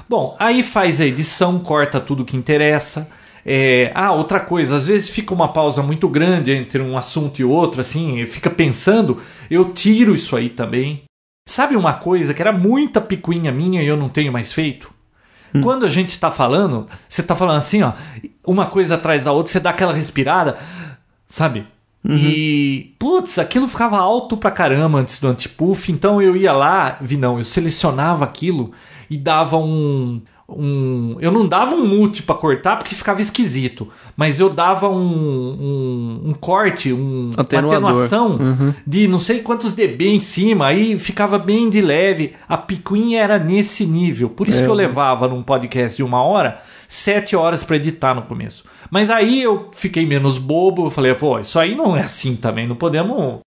[0.07, 3.09] Bom, aí faz a edição, corta tudo que interessa.
[3.45, 7.45] É, ah, outra coisa, às vezes fica uma pausa muito grande entre um assunto e
[7.45, 9.21] outro, assim, fica pensando,
[9.51, 11.05] eu tiro isso aí também.
[11.49, 14.93] Sabe uma coisa que era muita picuinha minha e eu não tenho mais feito?
[15.63, 17.93] Quando a gente tá falando, você tá falando assim, ó,
[18.47, 20.59] uma coisa atrás da outra, você dá aquela respirada,
[21.27, 21.67] sabe?
[22.11, 27.17] E, putz, aquilo ficava alto pra caramba antes do antipuff, então eu ia lá, vi
[27.17, 28.73] não, eu selecionava aquilo
[29.09, 30.21] e dava um.
[30.49, 34.97] um eu não dava um mute pra cortar porque ficava esquisito, mas eu dava um,
[34.97, 38.37] um, um corte, um, uma atenuação
[38.85, 42.33] de não sei quantos dB em cima, aí ficava bem de leve.
[42.49, 44.29] A picuinha era nesse nível.
[44.29, 48.23] Por isso que eu levava num podcast de uma hora, sete horas pra editar no
[48.23, 48.65] começo.
[48.93, 52.67] Mas aí eu fiquei menos bobo, eu falei, pô, isso aí não é assim também,
[52.69, 53.39] não podemos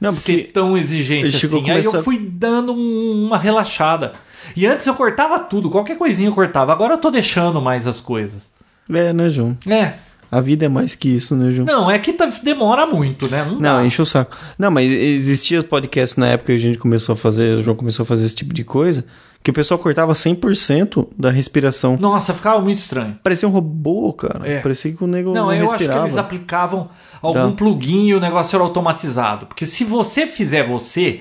[0.00, 1.46] Não, ser tão exigente assim.
[1.46, 4.14] a Aí eu começar- fui dando um- uma relaxada.
[4.56, 6.72] E antes eu cortava tudo, qualquer coisinha eu cortava.
[6.72, 8.48] Agora eu tô deixando mais as coisas.
[8.90, 9.56] É, né, João?
[9.68, 9.94] É.
[10.32, 11.66] A vida é mais que isso, né, João?
[11.66, 13.44] Não, é que tá- demora muito, né?
[13.44, 14.34] Não, Não, enche o saco.
[14.58, 18.04] Não, mas existia podcast na época que a gente começou a fazer, o João começou
[18.04, 19.04] a fazer esse tipo de coisa,
[19.44, 21.98] que o pessoal cortava 100% da respiração.
[22.00, 23.18] Nossa, ficava muito estranho.
[23.22, 24.40] Parecia um robô, cara.
[24.50, 24.60] É.
[24.60, 26.88] Parecia que o nego Não, não, eu acho que eles aplicavam
[27.20, 27.52] algum Não.
[27.54, 29.44] plugin e o negócio era automatizado.
[29.44, 31.20] Porque se você fizer você,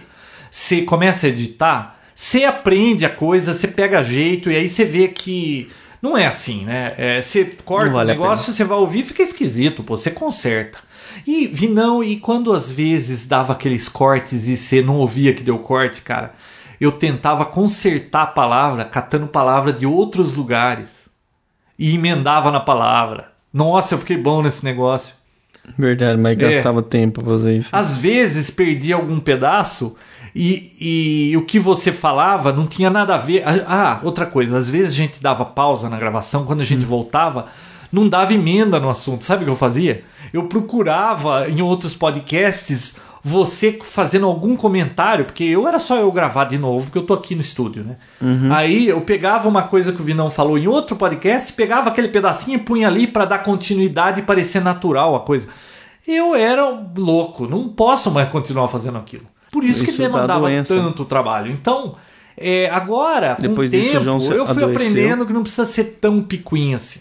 [0.49, 5.09] você começa a editar, você aprende a coisa, você pega jeito e aí você vê
[5.09, 5.69] que
[6.01, 6.93] não é assim, né?
[6.97, 10.79] É, você corta vale o negócio, você vai ouvir, fica esquisito, pô, você conserta.
[11.27, 15.43] E vi não, e quando às vezes dava aqueles cortes e você não ouvia que
[15.43, 16.33] deu corte, cara,
[16.83, 21.07] eu tentava consertar a palavra, catando palavra de outros lugares
[21.77, 23.31] e emendava na palavra.
[23.53, 25.13] Nossa, eu fiquei bom nesse negócio.
[25.77, 26.35] Verdade, mas É.
[26.35, 27.69] gastava tempo pra fazer isso.
[27.75, 29.95] Às vezes perdia algum pedaço
[30.35, 33.43] e, e o que você falava não tinha nada a ver.
[33.67, 37.45] Ah, outra coisa, às vezes a gente dava pausa na gravação, quando a gente voltava,
[37.91, 39.23] não dava emenda no assunto.
[39.23, 40.03] Sabe o que eu fazia?
[40.33, 46.43] Eu procurava em outros podcasts você fazendo algum comentário, porque eu era só eu gravar
[46.43, 47.95] de novo, porque eu tô aqui no estúdio, né?
[48.51, 52.57] Aí eu pegava uma coisa que o Vinão falou em outro podcast, pegava aquele pedacinho
[52.57, 55.47] e punha ali para dar continuidade e parecer natural a coisa.
[56.05, 59.23] Eu era louco, não posso mais continuar fazendo aquilo.
[59.49, 61.51] Por isso, que Isso dá demandava tanto trabalho.
[61.51, 61.95] Então,
[62.35, 64.69] é, agora, com Depois o disso, tempo, João eu fui adoeceu.
[64.69, 66.99] aprendendo que não precisa ser tão picuinho assim.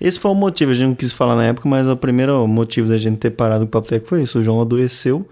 [0.00, 2.88] Esse foi o motivo, a gente não quis falar na época, mas o primeiro motivo
[2.88, 4.40] da gente ter parado com o Papo Tech foi isso.
[4.40, 5.26] O João adoeceu,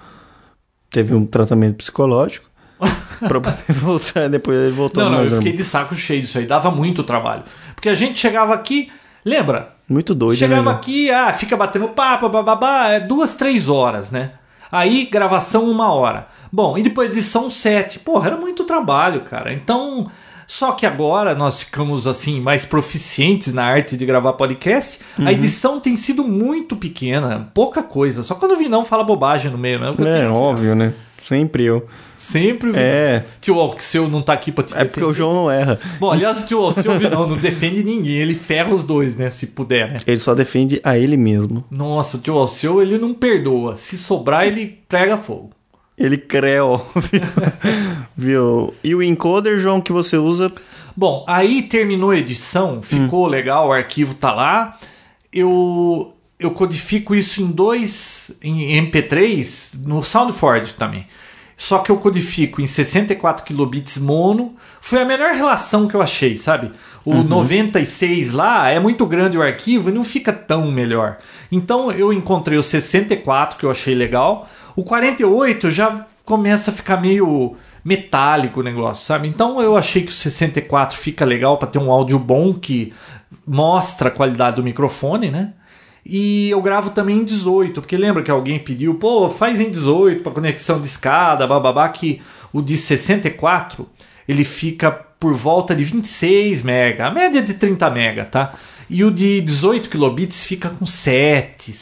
[0.93, 2.49] teve um tratamento psicológico,
[3.19, 5.57] pra poder voltar, depois ele voltou Não, não, eu fiquei normal.
[5.57, 7.43] de saco cheio disso aí, dava muito trabalho.
[7.75, 8.91] Porque a gente chegava aqui,
[9.25, 9.75] lembra?
[9.89, 14.33] Muito doido, Chegava né, aqui, ah, fica batendo papo, bababá, é duas, três horas, né?
[14.71, 16.29] Aí, gravação, uma hora.
[16.51, 17.99] Bom, e depois edição, sete.
[17.99, 19.53] Porra, era muito trabalho, cara.
[19.53, 20.11] Então,
[20.47, 25.01] só que agora nós ficamos, assim, mais proficientes na arte de gravar podcast.
[25.19, 25.27] Uhum.
[25.27, 28.23] A edição tem sido muito pequena, pouca coisa.
[28.23, 29.91] Só quando o Vinão fala bobagem no meio, né?
[29.91, 30.33] É, tirar.
[30.33, 30.93] óbvio, né?
[31.19, 31.87] Sempre eu.
[32.17, 32.85] Sempre o Vinão.
[32.85, 35.15] É, Tio Alceu não tá aqui pra te é porque o defender.
[35.19, 35.79] João não erra.
[36.01, 38.17] Bom, aliás, o tio Alceu Vinão não defende ninguém.
[38.17, 39.31] Ele ferra os dois, né?
[39.31, 40.01] Se puder, né?
[40.05, 41.65] Ele só defende a ele mesmo.
[41.71, 43.77] Nossa, o tio Alceu, ele não perdoa.
[43.77, 45.51] Se sobrar, ele prega fogo.
[46.03, 46.85] Ele creu,
[48.17, 48.75] viu?
[48.83, 50.53] E o encoder, João, que você usa...
[50.97, 54.79] Bom, aí terminou a edição, ficou legal, o arquivo tá lá.
[55.33, 61.07] Eu eu codifico isso em dois em MP3 no SoundForge também.
[61.57, 64.57] Só que eu codifico em 64 kilobits mono.
[64.81, 66.73] Foi a melhor relação que eu achei, sabe?
[67.05, 67.23] O Uhum.
[67.25, 71.19] 96 lá é muito grande o arquivo e não fica tão melhor.
[71.51, 74.49] Então eu encontrei o 64 que eu achei legal.
[74.75, 79.29] O 48 já começa a ficar meio metálico o negócio, sabe?
[79.29, 82.93] Então eu achei que o 64 fica legal para ter um áudio bom que
[83.47, 85.53] mostra a qualidade do microfone, né?
[86.05, 90.23] E eu gravo também em 18, porque lembra que alguém pediu, pô, faz em 18
[90.23, 92.21] para conexão de escada, bababá, que
[92.53, 93.89] o de 64
[94.27, 98.55] ele fica por volta de 26 mega, a média é de 30 mega, tá?
[98.91, 101.73] E o de 18 kilobits fica com 7,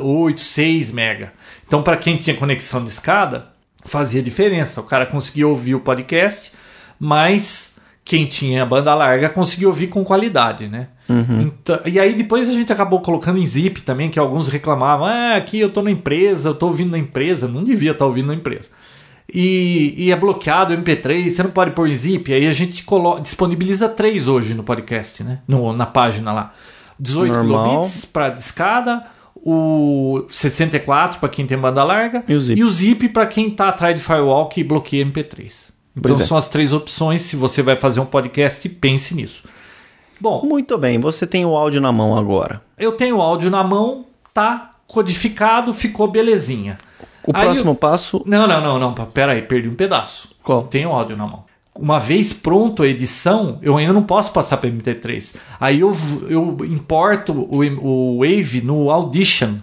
[0.00, 1.32] 8, 6 mega.
[1.66, 3.46] Então, para quem tinha conexão de escada,
[3.84, 4.80] fazia diferença.
[4.80, 6.52] O cara conseguia ouvir o podcast,
[6.98, 10.88] mas quem tinha banda larga conseguia ouvir com qualidade, né?
[11.42, 15.36] Então, e aí depois a gente acabou colocando em zip também, que alguns reclamavam, ah,
[15.36, 18.34] aqui eu tô na empresa, eu tô ouvindo na empresa, não devia estar ouvindo na
[18.34, 18.68] empresa.
[19.32, 22.84] E, e é bloqueado o MP3, você não pode pôr em zip, aí a gente
[22.84, 25.40] colo- disponibiliza três hoje no podcast, né?
[25.48, 26.54] No, na página lá.
[27.00, 27.66] 18 Normal.
[27.68, 29.04] kilobits para discada,
[29.46, 32.58] o 64 para quem tem banda larga E o zip.
[32.58, 35.72] e o zip para quem tá atrás de firewall que bloqueia MP3.
[35.96, 36.24] Então Pois é.
[36.26, 37.20] são as três opções.
[37.22, 39.44] Se você vai fazer um podcast, pense nisso.
[40.20, 42.62] Bom, Muito bem, você tem o áudio na mão agora.
[42.78, 46.78] eu tenho o áudio na mão, tá codificado, ficou belezinha.
[47.26, 48.22] O Aí próximo eu- passo.
[48.26, 48.92] Não, não, não, não.
[49.06, 50.34] Pera aí, perdi um pedaço.
[50.42, 50.62] Qual?
[50.64, 51.44] Tenho o áudio na mão.
[51.76, 55.34] Uma vez pronto a edição, eu ainda não posso passar para MP3.
[55.58, 55.92] Aí eu,
[56.28, 59.56] eu importo o, o Wave no Audition,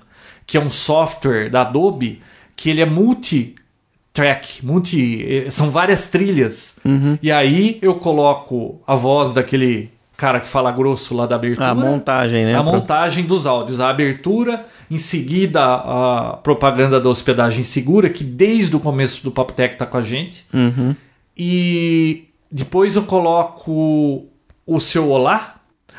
[0.45, 2.21] que é um software da Adobe,
[2.55, 6.77] que ele é multi-track, multi, eh, são várias trilhas.
[6.83, 7.17] Uhum.
[7.21, 9.89] E aí eu coloco a voz daquele
[10.21, 11.69] cara que fala grosso lá da abertura.
[11.69, 12.53] A montagem, né?
[12.53, 18.75] A montagem dos áudios, a abertura, em seguida a propaganda da hospedagem segura, que desde
[18.75, 20.45] o começo do Papo Tech tá com a gente.
[20.53, 20.95] Uhum.
[21.43, 24.27] E depois eu coloco
[24.63, 25.55] o seu olá.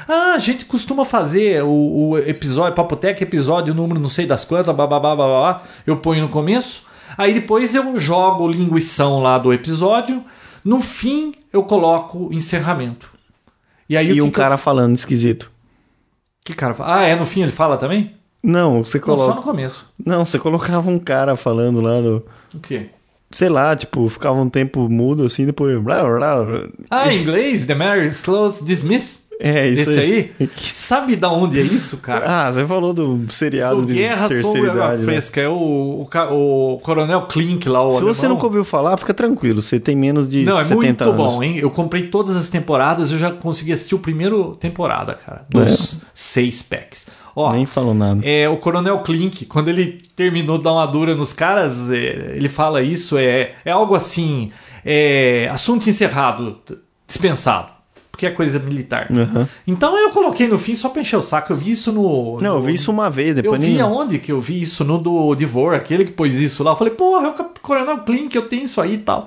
[0.07, 4.45] Ah, a gente costuma fazer o, o episódio, Papo Tech, episódio número não sei das
[4.45, 6.85] quantas, bababá, babá, eu ponho no começo.
[7.19, 10.25] Aí depois eu jogo o linguição lá do episódio.
[10.65, 13.11] No fim eu coloco o encerramento.
[13.89, 15.51] E aí o E que um que eu cara fa- falando esquisito.
[16.45, 16.99] Que cara fala?
[17.01, 18.15] Ah, é no fim ele fala também?
[18.45, 19.35] Não, você Não, só coloca.
[19.35, 19.89] no começo.
[20.07, 22.25] Não, você colocava um cara falando lá do.
[22.55, 22.91] O quê?
[23.33, 25.77] Sei lá, tipo, ficava um tempo mudo assim, depois.
[26.91, 29.23] Ah, em inglês, The Matter is Closed, Dismiss.
[29.45, 30.33] É, isso Esse aí?
[30.73, 32.27] Sabe da onde é isso, cara?
[32.47, 34.99] Ah, você falou do seriado o de Guerra terceira idade.
[34.99, 35.05] né?
[35.05, 35.41] Fresca.
[35.41, 38.15] É o, o, o Coronel Klink lá, o Se alemão.
[38.15, 39.61] você nunca ouviu falar, fica tranquilo.
[39.61, 41.17] Você tem menos de Não, é 70 muito anos.
[41.17, 41.57] bom, hein?
[41.59, 45.45] Eu comprei todas as temporadas, eu já consegui assistir o primeiro temporada, cara.
[45.49, 47.07] Dos seis packs.
[47.35, 48.21] Ó, Nem falou nada.
[48.25, 52.49] É, o Coronel Klink, quando ele terminou de dar uma dura nos caras, é, ele
[52.49, 54.51] fala isso, é, é algo assim,
[54.85, 56.59] é, assunto encerrado,
[57.07, 57.69] dispensado,
[58.11, 59.09] porque é coisa militar.
[59.11, 59.49] Aham.
[59.67, 62.39] Então eu coloquei no fim só pra encher o saco, eu vi isso no...
[62.41, 63.81] Não, eu no- vi isso uma vez, Eu depois vi nem.
[63.81, 64.85] aonde que eu vi isso?
[64.85, 66.73] No do Divor, aquele que pôs isso lá.
[66.73, 69.27] Eu falei, porra, é o Coronel Klink, eu tenho isso aí e tal.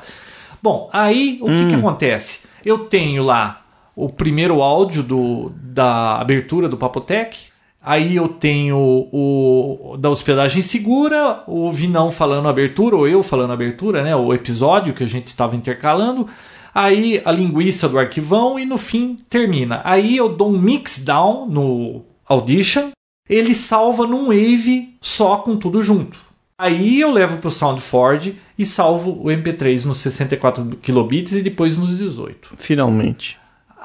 [0.61, 1.67] Bom, aí o que, Hum.
[1.69, 2.41] que acontece?
[2.63, 3.61] Eu tenho lá
[3.95, 7.37] o primeiro áudio do, da abertura do Papotec.
[7.85, 8.77] Aí eu tenho
[9.11, 14.15] o da hospedagem segura, o Vinão falando abertura, ou eu falando abertura, né?
[14.15, 16.27] O episódio que a gente estava intercalando.
[16.73, 19.81] Aí a linguiça do arquivão e no fim termina.
[19.83, 22.91] Aí eu dou um mix down no Audition
[23.27, 26.19] ele salva num Wave só com tudo junto.
[26.57, 31.97] Aí eu levo pro SoundForge e salvo o MP3 nos 64 kilobits e depois nos
[31.97, 32.51] 18.
[32.57, 33.37] Finalmente.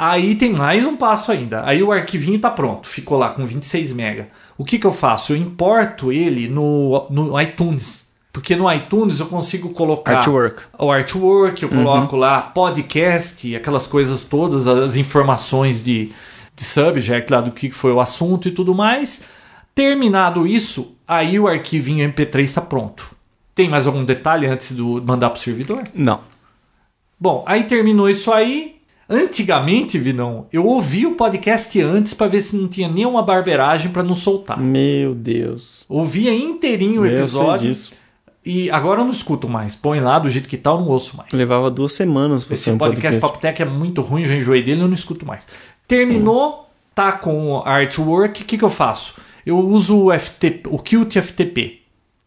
[0.03, 1.63] Aí tem mais um passo ainda.
[1.67, 4.31] Aí o arquivinho tá pronto, ficou lá com 26 mega.
[4.57, 5.35] O que, que eu faço?
[5.35, 8.11] Eu importo ele no, no iTunes.
[8.33, 10.63] Porque no iTunes eu consigo colocar Artwork.
[10.79, 16.11] o artwork, eu coloco lá podcast, aquelas coisas todas, as informações de,
[16.57, 19.25] de subject lá do que foi o assunto e tudo mais.
[19.75, 23.15] Terminado isso, aí o arquivinho MP3 está pronto.
[23.55, 25.83] Tem mais algum detalhe antes de mandar para o servidor?
[25.95, 26.23] Não.
[27.19, 28.80] Bom, aí terminou isso aí.
[29.13, 34.05] Antigamente, Vinão, eu ouvi o podcast antes para ver se não tinha nenhuma barberagem para
[34.05, 34.57] não soltar.
[34.57, 35.85] Meu Deus.
[35.89, 37.91] Ouvia inteirinho o Eu sei episódio disso.
[38.47, 39.75] e agora eu não escuto mais.
[39.75, 41.33] Põe lá do jeito que tá, eu não ouço mais.
[41.33, 43.21] Levava duas semanas pra Esse um podcast podcast.
[43.21, 45.49] Papo Tech é muito ruim, já enjoei dele, eu não escuto mais.
[45.89, 49.17] Terminou, tá com o artwork, o que, que eu faço?
[49.45, 51.81] Eu uso o, FTP, o Qt FTP.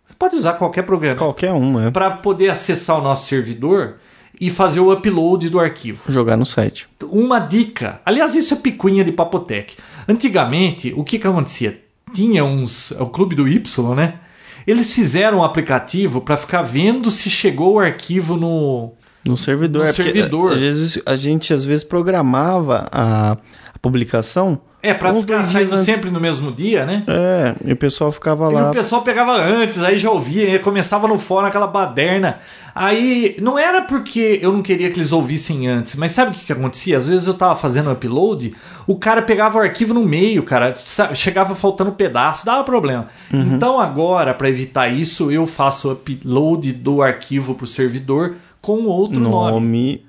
[0.05, 1.91] Você pode usar qualquer programa Qualquer uma, é.
[1.91, 3.95] para poder acessar o nosso servidor
[4.39, 6.11] e fazer o upload do arquivo.
[6.11, 6.88] Jogar no site.
[7.03, 9.75] Uma dica, aliás, isso é picuinha de Papotec.
[10.07, 11.84] Antigamente, o que, que acontecia?
[12.13, 12.91] tinha uns.
[12.91, 14.19] O Clube do Y, né?
[14.65, 18.93] Eles fizeram um aplicativo para ficar vendo se chegou o arquivo no.
[19.25, 19.84] No servidor.
[19.84, 20.53] No é servidor.
[20.53, 23.38] Às vezes, a gente às vezes programava a
[23.81, 24.61] publicação.
[24.84, 25.86] É, pra uns ficar dois dias saindo antes.
[25.86, 27.03] sempre no mesmo dia, né?
[27.07, 28.69] É, e o pessoal ficava E lá.
[28.69, 32.39] o pessoal pegava antes, aí já ouvia, começava no fórum aquela baderna.
[32.75, 36.45] Aí não era porque eu não queria que eles ouvissem antes, mas sabe o que,
[36.45, 36.97] que acontecia?
[36.97, 38.53] Às vezes eu tava fazendo upload,
[38.86, 40.73] o cara pegava o arquivo no meio, cara,
[41.13, 43.07] chegava faltando um pedaço, dava problema.
[43.31, 43.53] Uhum.
[43.55, 49.51] Então agora, para evitar isso, eu faço upload do arquivo pro servidor com outro nome.
[49.51, 50.05] Nome.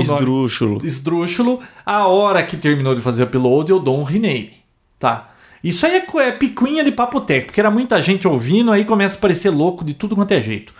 [0.00, 0.84] Esdrúxulo.
[0.84, 4.52] esdrúxulo, a hora que terminou de fazer o upload, eu dou um rename,
[4.98, 5.28] tá?
[5.62, 9.20] Isso aí é, é picuinha de papotec, porque era muita gente ouvindo, aí começa a
[9.20, 10.74] parecer louco de tudo quanto é jeito.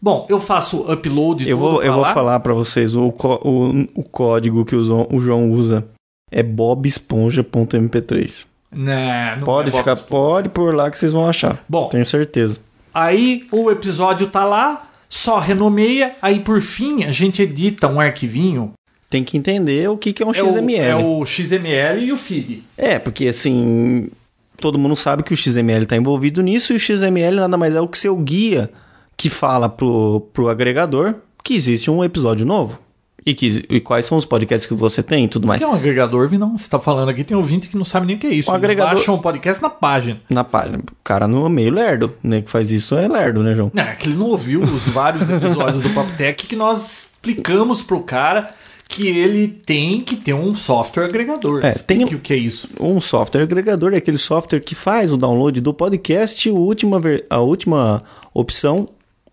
[0.00, 4.64] Bom, eu faço upload Eu vou, eu vou falar pra vocês, o, o, o código
[4.64, 5.86] que o João, o João usa
[6.30, 8.46] é bobesponja.mp3.
[8.74, 11.62] Né, não Pode é ficar, Bob- pode por lá que vocês vão achar.
[11.68, 11.88] Bom.
[11.88, 12.58] Tenho certeza.
[12.94, 18.72] Aí o episódio tá lá, só renomeia, aí por fim a gente edita um arquivinho.
[19.10, 20.78] Tem que entender o que, que é um É o, XML.
[20.78, 22.64] é o XML e o feed.
[22.78, 24.08] É, porque assim,
[24.56, 27.80] todo mundo sabe que o XML está envolvido nisso e o XML nada mais é
[27.80, 28.70] o que seu guia
[29.14, 32.78] que fala pro, pro agregador que existe um episódio novo.
[33.24, 35.58] E, que, e quais são os podcasts que você tem e tudo mais.
[35.58, 36.36] que é um agregador, Vi?
[36.38, 38.50] Não, você tá falando aqui, tem ouvinte que não sabe nem o que é isso.
[38.50, 40.20] Um Eles agregador- baixam o podcast na página.
[40.28, 40.78] Na página.
[40.78, 42.42] O cara no meio lerdo, né?
[42.42, 43.70] Que faz isso é lerdo, né, João?
[43.72, 47.80] Não, é que ele não ouviu os vários episódios do Papo Tech que nós explicamos
[47.80, 48.48] pro cara
[48.88, 51.64] que ele tem que ter um software agregador.
[51.64, 52.68] É, tem- o que é isso.
[52.80, 57.24] Um software agregador é aquele software que faz o download do podcast, a última, ver-
[57.30, 58.02] a última
[58.34, 58.88] opção,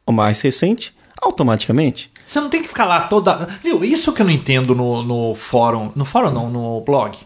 [0.05, 2.09] a mais recente, automaticamente.
[2.29, 3.47] Você não tem que ficar lá toda.
[3.63, 3.83] Viu?
[3.83, 5.91] Isso que eu não entendo no, no fórum.
[5.95, 7.17] No fórum não, no blog.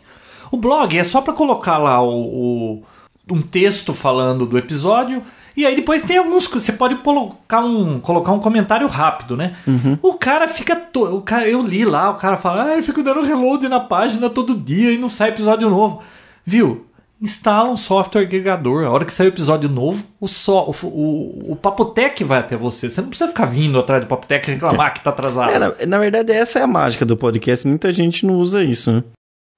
[0.50, 2.84] O blog é só pra colocar lá o, o-
[3.30, 5.22] um texto falando do episódio.
[5.58, 6.48] E aí depois tem alguns.
[6.48, 9.56] que Você pode colocar um, colocar um comentário rápido, né?
[10.02, 10.74] O cara fica.
[10.76, 13.80] To, o cara, eu li lá, o cara fala, ah, eu fico dando reload na
[13.82, 16.02] página todo dia e não sai episódio novo.
[16.46, 16.86] Viu?
[17.22, 18.86] Instala um software agregador.
[18.86, 22.58] A hora que sair o episódio novo, o, só, o, o, o Papotec vai até
[22.58, 22.90] você.
[22.90, 25.52] Você não precisa ficar vindo atrás do Papotec reclamar que tá atrasado.
[25.52, 27.68] É, na, na verdade, essa é a mágica do podcast.
[27.68, 29.04] Muita gente não usa isso, né?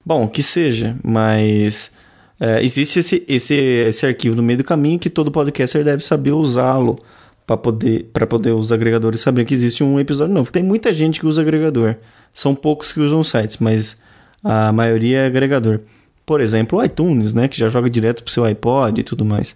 [0.04, 1.90] Bom, que seja, mas
[2.38, 6.30] é, existe esse, esse, esse arquivo no meio do caminho que todo podcaster deve saber
[6.30, 7.00] usá-lo
[7.46, 10.52] para poder, pra poder os agregadores saber que existe um episódio novo.
[10.52, 11.96] Tem muita gente que usa agregador.
[12.32, 13.96] São poucos que usam sites, mas
[14.44, 15.80] a maioria é agregador.
[16.26, 17.46] Por exemplo, o iTunes, né?
[17.46, 19.54] Que já joga direto pro seu iPod e tudo mais.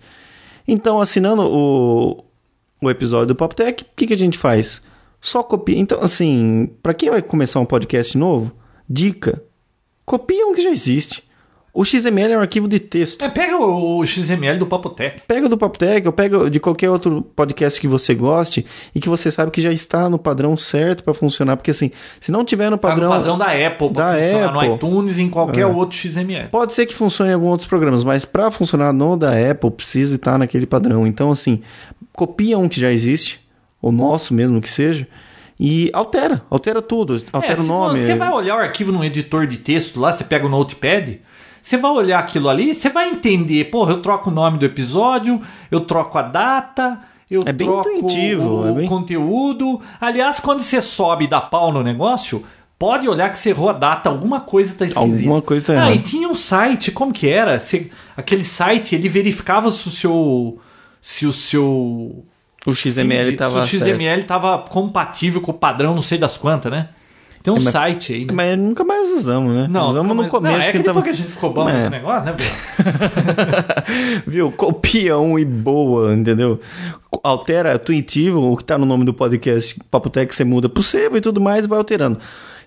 [0.67, 2.25] Então, assinando o,
[2.81, 4.81] o episódio do PopTech, o que, que a gente faz?
[5.21, 5.77] Só copia.
[5.77, 8.53] Então, assim, para quem vai começar um podcast novo,
[8.89, 9.43] dica:
[10.07, 11.29] copia um que já existe.
[11.73, 13.23] O XML é um arquivo de texto.
[13.25, 15.23] É, pega o, XML do Papotec.
[15.29, 19.31] Pega do PopTech ou pega de qualquer outro podcast que você goste e que você
[19.31, 21.57] sabe que já está no padrão certo para funcionar.
[21.57, 23.09] Porque, assim, se não tiver no Tá padrão.
[23.09, 24.75] no padrão da Apple pra da funcionar no Apple.
[24.75, 25.67] iTunes e em qualquer É.
[25.67, 26.49] outro XML.
[26.51, 30.17] Pode ser que funcione em alguns outros programas, mas para funcionar no da Apple precisa
[30.17, 31.07] estar naquele padrão.
[31.07, 31.63] Então, assim,
[32.13, 33.49] copia um que já existe,
[33.81, 35.07] o nosso mesmo que seja,
[35.59, 37.99] e altera, altera tudo, altera É, o nome.
[38.05, 41.21] Você vai olhar o arquivo num editor de texto lá, você pega o Notepad,
[41.63, 45.41] você vai olhar aquilo ali, você vai entender, porra, eu troco o nome do episódio,
[45.71, 47.01] eu troco a data,
[47.31, 49.81] eu É troco o, é bem- conteúdo.
[50.01, 52.45] Aliás, quando você sobe e dá pau no negócio,
[52.79, 55.17] pode olhar que você errou a data, alguma coisa tá esquisita.
[55.29, 55.95] Alguma coisa tá Ah, errada.
[55.95, 57.59] e tinha um site, como que era?
[57.61, 60.59] Você- aquele site, ele verificava se o seu...
[61.03, 62.25] Se o seu
[62.67, 66.71] O XML estava se o XML tava compatível com o padrão, não sei das quantas,
[66.71, 66.91] né?
[67.43, 68.33] Tem um É, mas- site aí, né?
[68.35, 69.67] Mas nunca mais usamos, né?
[69.71, 70.59] Não, usamos nunca no mais- começo.
[70.59, 71.03] Não, é que, tava...
[71.03, 71.73] que a gente ficou bom É.
[71.73, 72.35] nesse negócio, né?
[74.27, 74.53] Viu?
[74.53, 76.61] Copia um e boa, entendeu?
[77.23, 81.17] Altera intuitivo, o que tá no nome do podcast Papo Tech, você muda pro sebo
[81.17, 82.19] e tudo mais, vai alterando.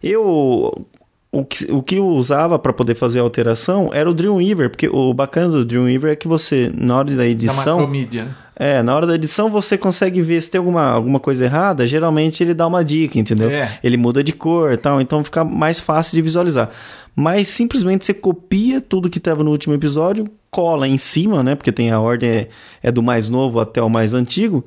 [0.01, 0.86] Eu.
[1.34, 4.88] O que, o que eu usava para poder fazer a alteração era o Dreamweaver, porque
[4.88, 7.79] o bacana do Dreamweaver é que você, na hora da edição.
[7.79, 8.36] macromedia, né?
[8.55, 12.43] É, na hora da edição você consegue ver se tem alguma, alguma coisa errada, geralmente
[12.43, 13.49] ele dá uma dica, entendeu?
[13.49, 13.79] É.
[13.84, 16.69] Ele muda de cor e tal, então fica mais fácil de visualizar.
[17.15, 21.55] Mas simplesmente você copia tudo que estava no último episódio, cola em cima, né?
[21.55, 22.49] Porque tem a ordem é,
[22.84, 24.63] é do mais novo até o mais antigo,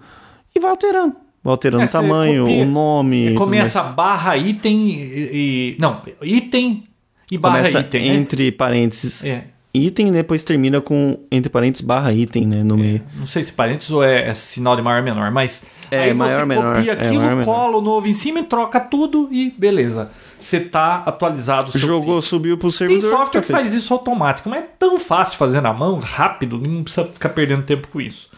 [0.52, 1.14] e vai alterando.
[1.47, 3.26] Vai alterando É, o você tamanho, copia- o nome.
[3.28, 4.97] tudo Começa barra item e,
[5.32, 6.84] e- Não, item
[7.30, 8.14] e barra Começa item, né?
[8.16, 9.44] entre parênteses É.
[9.72, 12.62] item, e depois termina com entre parênteses barra item, né?
[12.64, 13.01] No meio.
[13.16, 16.14] Não sei se parênteses ou é, é sinal de maior ou menor, mas É, aí
[16.14, 17.44] maior você menor, copia é, aquilo, maior menor.
[17.44, 20.11] cola o novo em cima e troca tudo e beleza.
[20.40, 22.24] você tá atualizado o seu Jogou, feed.
[22.24, 23.11] subiu pro Tem servidor.
[23.11, 26.82] software tá que faz isso automático, mas é tão fácil fazer na mão, rápido, não
[26.82, 28.28] precisa ficar perdendo tempo com isso.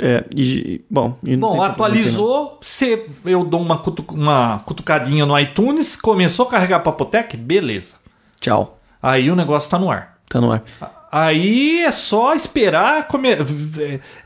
[0.00, 5.96] É, e, bom, e Bom, atualizou, você, eu dou uma, cutu- uma cutucadinha no iTunes,
[5.96, 7.96] começou a carregar Papotec, beleza.
[8.40, 8.78] Tchau.
[9.02, 10.18] Aí o negócio tá no ar.
[10.28, 10.62] Tá no ar.
[11.10, 13.08] Aí é só esperar.
[13.08, 13.28] Come...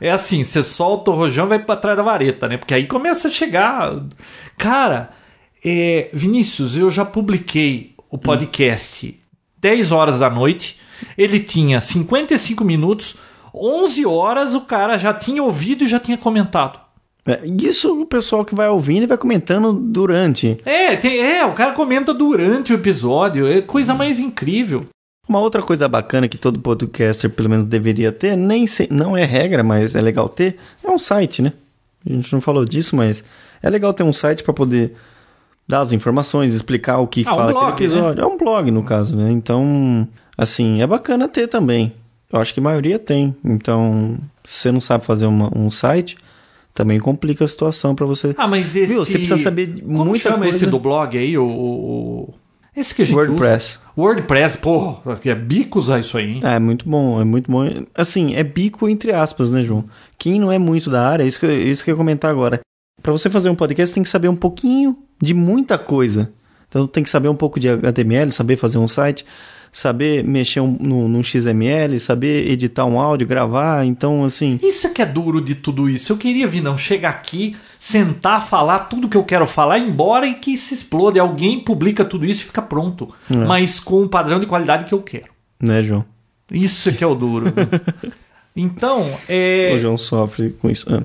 [0.01, 2.57] É assim, você solta o rojão e vai pra trás da vareta, né?
[2.57, 4.03] Porque aí começa a chegar.
[4.57, 5.11] Cara,
[5.63, 9.19] é, Vinícius, eu já publiquei o podcast
[9.59, 10.79] 10 horas da noite.
[11.17, 13.17] Ele tinha 55 minutos.
[13.53, 16.79] 11 horas o cara já tinha ouvido e já tinha comentado.
[17.25, 20.59] É, isso o pessoal que vai ouvindo e vai comentando durante.
[20.65, 23.47] É, tem- é, o cara comenta durante o episódio.
[23.47, 24.85] É coisa mais incrível.
[25.29, 29.23] Uma outra coisa bacana que todo podcaster pelo menos deveria ter, nem sei, não é
[29.23, 31.53] regra, mas é legal ter, é um site, né?
[32.05, 33.23] A gente não falou disso, mas
[33.61, 34.93] é legal ter um site para poder
[35.65, 38.21] dar as informações, explicar o que Ah, um fala blog, aquele episódio.
[38.21, 39.31] É um blog, no caso, né?
[39.31, 40.05] Então,
[40.37, 41.93] assim, é bacana ter também.
[42.33, 43.35] Eu acho que a maioria tem.
[43.45, 46.17] Então, se você não sabe fazer uma- um site,
[46.73, 48.33] também complica a situação para você.
[48.37, 48.87] Ah, mas esse.
[48.87, 49.05] Viu?
[49.05, 50.55] Você precisa saber Como muita chama coisa.
[50.57, 51.37] esse do blog aí?
[51.37, 52.33] O,
[52.75, 53.73] Esse que a gente WordPress.
[53.75, 53.79] usa?
[53.95, 56.39] WordPress, pô, é bico usar isso aí, hein?
[56.43, 57.61] É, muito bom, é muito bom.
[57.93, 59.85] Assim, é bico entre aspas, né, João?
[60.17, 62.31] Quem não é muito da área, é isso que, eu- isso que eu ia comentar
[62.31, 62.61] agora.
[63.03, 66.31] Pra você fazer um podcast, tem que saber um pouquinho de muita coisa.
[66.67, 69.23] Então, tem que saber um pouco de HTML, saber fazer um site,
[69.73, 73.83] saber mexer um, no, num XML, saber editar um áudio, gravar.
[73.83, 76.13] Então, assim, Isso é que é duro de tudo isso.
[76.13, 80.35] Eu queria vir, não, chegar aqui, sentar, falar tudo que eu quero falar, embora e
[80.35, 81.19] que se explode.
[81.19, 83.13] Alguém publica tudo isso e fica pronto.
[83.47, 85.33] Mas com o padrão de qualidade que eu quero.
[85.59, 86.05] né, João?
[86.51, 87.51] Isso é que é o duro.
[88.55, 89.73] então, é.
[89.75, 90.85] O João sofre com isso.
[90.93, 91.01] Ah.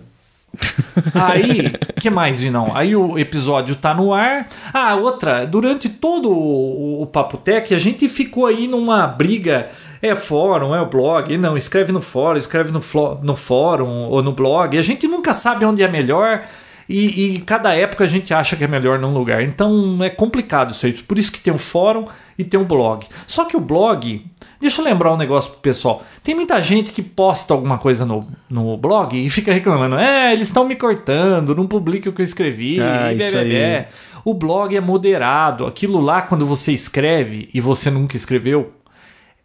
[1.14, 2.72] Aí, que mais, Vinão?
[2.74, 4.48] Aí o episódio tá no ar.
[4.72, 9.70] Ah, outra, durante todo o, o Papo Tech, a gente ficou aí numa briga.
[10.00, 11.36] É fórum, é o blog.
[11.36, 12.80] Não, escreve no fórum, escreve no,
[13.22, 14.78] no fórum ou no blog.
[14.78, 16.44] A gente nunca sabe onde é melhor.
[16.88, 19.42] E, e cada época a gente acha que é melhor num lugar.
[19.42, 20.92] Então é complicado isso aí.
[20.92, 22.06] Por isso que tem o fórum
[22.38, 23.06] e tem o blog.
[23.26, 24.24] Só que o blog.
[24.60, 26.02] Deixa eu lembrar um negócio pro pessoal.
[26.22, 29.96] Tem muita gente que posta alguma coisa no, no blog e fica reclamando.
[29.96, 32.80] É, eles estão me cortando, não publica o que eu escrevi.
[32.80, 33.48] Ah, isso blé, aí.
[33.48, 33.88] blé.
[34.24, 35.66] O blog é moderado.
[35.66, 38.72] Aquilo lá, quando você escreve e você nunca escreveu,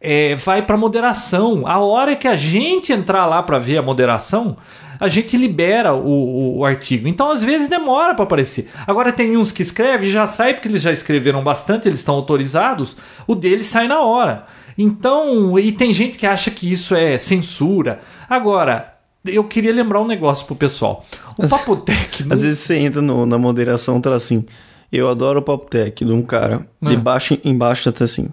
[0.04, 1.66] é, vai para moderação.
[1.66, 4.58] A hora que a gente entrar lá para ver a moderação,
[5.00, 7.08] a gente libera o, o- o artigo.
[7.08, 8.70] Então, às vezes, demora para aparecer.
[8.86, 12.96] Agora, tem uns que escrevem, já sai porque eles já escreveram bastante, eles estão autorizados,
[13.26, 14.46] o deles sai na hora.
[14.78, 18.02] Então, e tem gente que acha que isso é censura.
[18.30, 18.94] Agora,
[19.26, 21.06] eu queria lembrar um negócio pro pessoal.
[21.38, 22.26] O Papotec...
[22.30, 24.46] Às vezes você entra no- na moderação tá assim.
[24.92, 26.68] Eu adoro o Papo Tech de um cara.
[26.82, 26.90] Ah.
[26.90, 28.30] De baixo embaixo tá assim.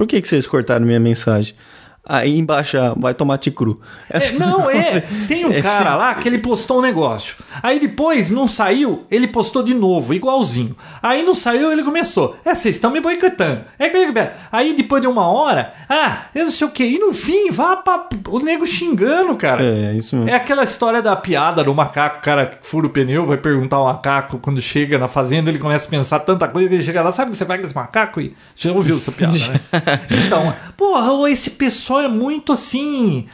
[0.00, 1.54] Por que, que vocês cortaram minha mensagem?
[2.12, 3.80] Aí embaixo ah, vai tomate cru.
[4.10, 5.00] É, não, é.
[5.28, 7.36] Tem um Esse- cara lá que ele postou um negócio.
[7.62, 10.76] Aí depois não saiu, ele postou de novo, igualzinho.
[11.00, 12.36] Aí não saiu, ele começou.
[12.44, 13.60] É, vocês estão me boicotando.
[13.78, 14.36] É, é, é.
[14.50, 16.84] Aí depois de uma hora, ah, eu não sei o que.
[16.84, 19.62] E no fim, vá pra o nego xingando, cara.
[19.62, 20.30] É, isso mesmo.
[20.30, 23.76] É aquela história da piada do macaco, o cara que fura o pneu, vai perguntar
[23.76, 27.02] ao macaco quando chega na fazenda, ele começa a pensar tanta coisa que ele chega
[27.02, 28.20] lá, sabe o que você pega esse macaco?
[28.20, 29.60] E já ouviu essa piada, né?
[30.26, 33.26] Então, porra, esse pessoal é muito assim,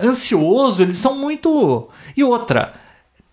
[0.00, 1.88] ansioso, eles são muito.
[2.16, 2.74] E outra,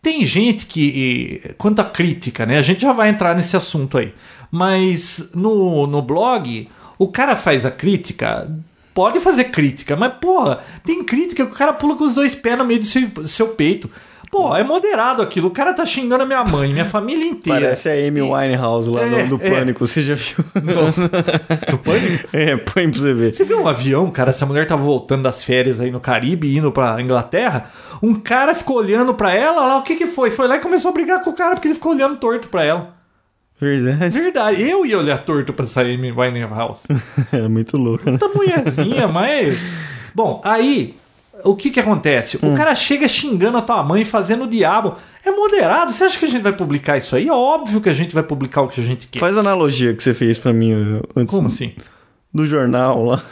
[0.02, 2.58] tem gente que, quanto à crítica, né?
[2.58, 4.14] A gente já vai entrar nesse assunto aí.
[4.52, 6.68] Mas no, no blog,
[6.98, 8.50] o cara faz a crítica.
[8.94, 12.58] Pode fazer crítica, mas, porra, tem crítica que o cara pula com os dois pés
[12.58, 13.90] no meio do seu, do seu peito.
[14.32, 15.48] Pô, é moderado aquilo.
[15.48, 17.62] O cara tá xingando a minha mãe, minha família inteira.
[17.62, 19.50] Parece a Amy Winehouse lá É, no, do é.
[19.50, 20.38] Pânico, você já viu?
[21.72, 22.30] Do pânico?
[22.32, 23.34] é, põe pra você ver.
[23.34, 24.30] Você viu um avião, cara?
[24.30, 27.72] Essa mulher tá voltando das férias aí no Caribe, indo pra Inglaterra.
[28.04, 30.30] Um cara ficou olhando pra ela, lá, o que que foi?
[30.30, 32.64] Foi lá e começou a brigar com o cara porque ele ficou olhando torto pra
[32.64, 32.94] ela.
[33.60, 34.18] Verdade.
[34.18, 36.84] Verdade, eu ia olhar torto pra essa Amy Winehouse.
[37.34, 38.18] É muito louco, né?
[38.18, 39.58] Puta mulherzinha, mas.
[40.16, 40.96] Bom, aí.
[41.44, 42.38] O que que acontece?
[42.42, 44.96] O cara chega xingando a tua mãe, fazendo o diabo.
[45.24, 45.92] É moderado.
[45.92, 47.28] Você acha que a gente vai publicar isso aí?
[47.28, 49.20] É óbvio que a gente vai publicar o que a gente quer.
[49.20, 51.74] Faz a analogia que você fez pra mim uh, antes Como assim?
[52.34, 53.24] do jornal lá.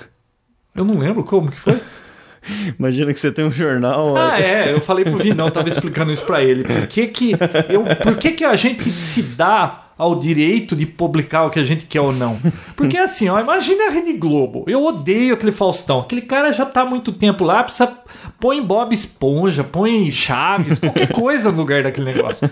[0.75, 1.79] Eu não lembro como que foi.
[2.77, 4.15] Imagina que você tem um jornal.
[4.15, 6.63] Ah, é, eu falei pro Vinão, tava explicando isso pra ele.
[6.63, 7.31] Por que que,
[7.69, 11.63] eu, por que que a gente se dá ao direito de publicar o que a
[11.63, 12.39] gente quer ou não?
[12.75, 14.63] Porque assim, ó, imagina a Rede Globo.
[14.67, 15.99] Eu odeio aquele Faustão.
[15.99, 17.97] Aquele cara já tá há muito tempo lá, precisa
[18.39, 22.49] põe Bob Esponja, põe Chaves, qualquer coisa no lugar daquele negócio.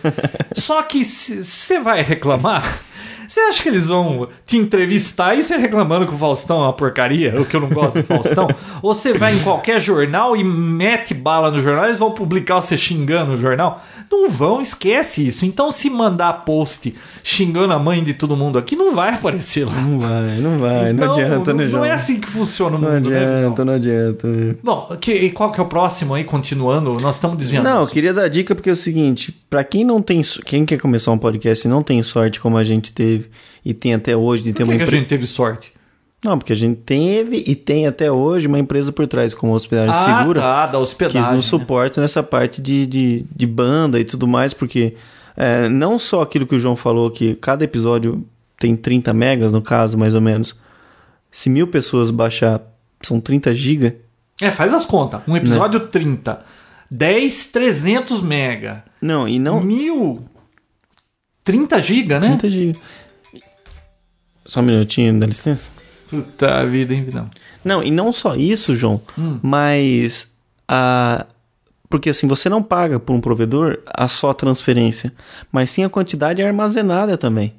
[0.54, 2.80] Só que você vai reclamar,
[3.28, 6.74] Você acha que eles vão te entrevistar e você reclamando que o Faustão é uma
[6.74, 8.48] porcaria, o que eu não gosto do Faustão?
[8.82, 12.78] Ou você vai em qualquer jornal e mete bala no jornal, eles vão publicar você
[12.78, 13.84] xingando no jornal?
[14.12, 15.46] Não vão, esquece isso.
[15.46, 16.96] Então, se mandar post
[17.28, 19.74] xingando a mãe de todo mundo aqui, não vai aparecer lá.
[19.74, 21.86] Não vai, não vai, Então, não adianta, não, né, não João?
[21.86, 23.18] é assim que funciona o Não mundo, né?
[23.18, 24.28] adianta, não adianta.
[24.64, 26.94] Bom, que, e qual que é o próximo aí, continuando?
[27.00, 27.64] Nós estamos desviando.
[27.64, 30.78] Não, eu queria dar dica porque é o seguinte, pra quem não tem, quem quer
[30.78, 33.32] começar um podcast e não tem sorte como a gente teve
[33.66, 35.74] e tem até hoje de ter uma que, que a gente teve sorte?
[36.24, 39.56] Não, porque a gente teve e tem até hoje uma empresa por trás como a
[39.56, 40.42] Hospedagem Ah, Segura.
[40.42, 41.22] tá, da que hospedagem.
[41.22, 41.42] nos né?
[41.42, 44.94] suportam nessa parte de, de, de banda e tudo mais, porque
[45.36, 48.26] é, não só aquilo que o João falou, que cada episódio
[48.60, 50.56] tem 30 megas, no caso, mais ou menos.
[51.32, 52.62] Se mil pessoas baixar,
[53.02, 53.94] são 30 gigas.
[54.42, 55.22] É, faz as contas.
[55.28, 55.88] Um episódio Né?
[55.92, 56.46] 30.
[56.90, 58.84] 10, 300 mega.
[59.02, 59.62] Não, e não...
[59.62, 60.26] Mil...
[61.44, 62.28] 30 giga, né?
[62.30, 62.78] 30 gigas.
[64.46, 65.70] Só um minutinho, dá licença.
[66.10, 67.30] Puta vida, hein, Vidão?
[67.64, 69.40] Não, e não só isso, João, Hum.
[69.42, 70.28] mas
[70.68, 71.26] a
[71.90, 75.14] porque assim, você não paga por um provedor a só transferência,
[75.52, 77.54] mas sim a quantidade armazenada também.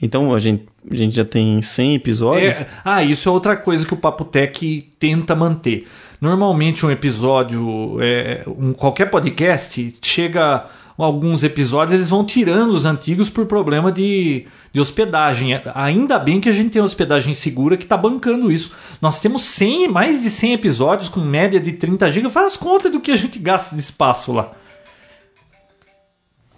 [0.00, 2.56] Então a gente, a gente já tem 100 episódios.
[2.56, 5.88] É, ah, isso é outra coisa que o Papo Tech tenta manter.
[6.20, 10.66] Normalmente um episódio, é, um, qualquer podcast, chega
[11.02, 15.60] alguns episódios, eles vão tirando os antigos por problema de, de hospedagem.
[15.74, 18.72] Ainda bem que a gente tem hospedagem segura que está bancando isso.
[19.00, 22.30] Nós temos 100, mais de 100 episódios com média de 30 GB.
[22.30, 24.52] Faz conta do que a gente gasta de espaço lá.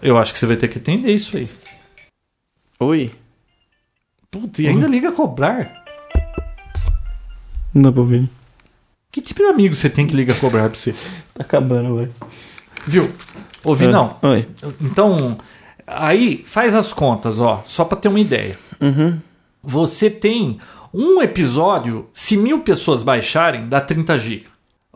[0.03, 1.49] Eu acho que você vai ter que entender isso aí.
[2.78, 3.11] Oi?
[4.30, 5.82] Puta, e ainda liga a cobrar.
[7.72, 8.28] Não dá pra ouvir.
[9.11, 10.93] Que tipo de amigo você tem que liga a cobrar pra você?
[11.32, 12.11] Tá acabando, vai.
[12.87, 13.11] Viu?
[13.71, 14.17] Ouvi não.
[14.23, 14.47] Oi.
[14.81, 15.39] Então,
[15.87, 18.57] aí faz as contas, ó, só pra ter uma ideia.
[18.81, 19.19] Uhum.
[19.62, 20.59] Você tem
[20.95, 24.45] um episódio, se mil pessoas baixarem, dá 30 GB.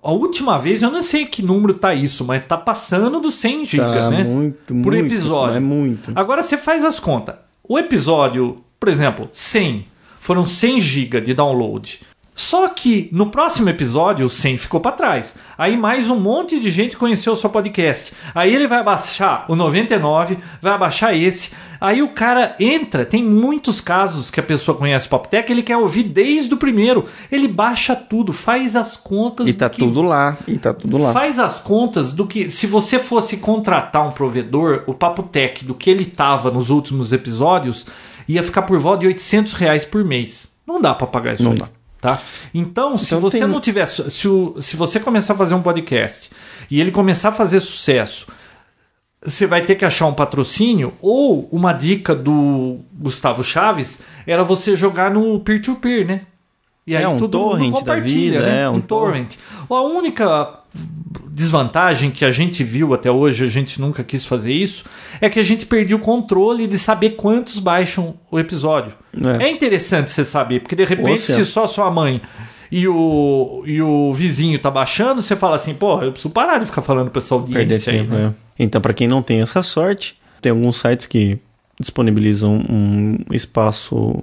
[0.03, 3.65] A última vez, eu não sei que número tá isso, mas tá passando dos 100
[3.67, 4.25] GB, Tá né?
[4.25, 5.57] muito, Por muito, episódio.
[5.57, 6.13] É muito.
[6.15, 7.35] Agora você faz as contas.
[7.63, 9.87] O episódio, por exemplo, 100,
[10.19, 12.01] foram 100 GB de download.
[12.41, 15.35] Só que no próximo episódio o 100 ficou para trás.
[15.59, 18.15] Aí mais um monte de gente conheceu o seu podcast.
[18.35, 21.51] Aí ele vai abaixar o 99, vai abaixar esse.
[21.79, 25.77] Aí o cara entra, tem muitos casos que a pessoa conhece o Poptech, ele quer
[25.77, 27.05] ouvir desde o primeiro.
[27.31, 30.39] Ele baixa tudo, faz as contas E do tá que tudo lá.
[30.49, 31.13] E tá tudo lá.
[31.13, 32.51] Faz as contas do que.
[32.51, 37.13] Se você fosse contratar um provedor, o Papo Tech, do que ele tava nos últimos
[37.13, 37.85] episódios,
[38.27, 40.53] ia ficar por volta de 800 reais por mês.
[40.67, 41.59] Não dá pra pagar isso Não aí.
[41.59, 41.69] dá.
[42.01, 42.21] Tá?
[42.55, 43.85] Então, se Então você tem- não tiver.
[43.87, 46.31] Se, o- se você começar a fazer um podcast
[46.71, 48.27] e ele começar a fazer sucesso,
[49.23, 54.77] você vai ter que achar um patrocínio ou uma dica do Gustavo Chaves era você
[54.77, 56.23] jogar no peer-to-peer, né?
[56.87, 58.63] E É, um torrent da vida, né?
[58.63, 59.37] é, um um torrent.
[59.69, 60.60] A única
[61.31, 64.85] desvantagem que a gente viu até hoje, a gente nunca quis fazer isso,
[65.21, 68.93] é que a gente perdeu o controle de saber quantos baixam o episódio.
[69.41, 69.45] É.
[69.45, 72.21] É, interessante você saber, porque de repente, se só sua mãe
[72.71, 76.67] e o, e o vizinho tá baixando, você fala assim, pô, eu preciso parar de
[76.67, 78.35] ficar falando pra essa audiência aí, tempo, né?
[78.59, 78.63] é.
[78.63, 81.39] Então, pra quem não tem essa sorte, tem alguns sites que
[81.81, 84.23] disponibilizam um espaço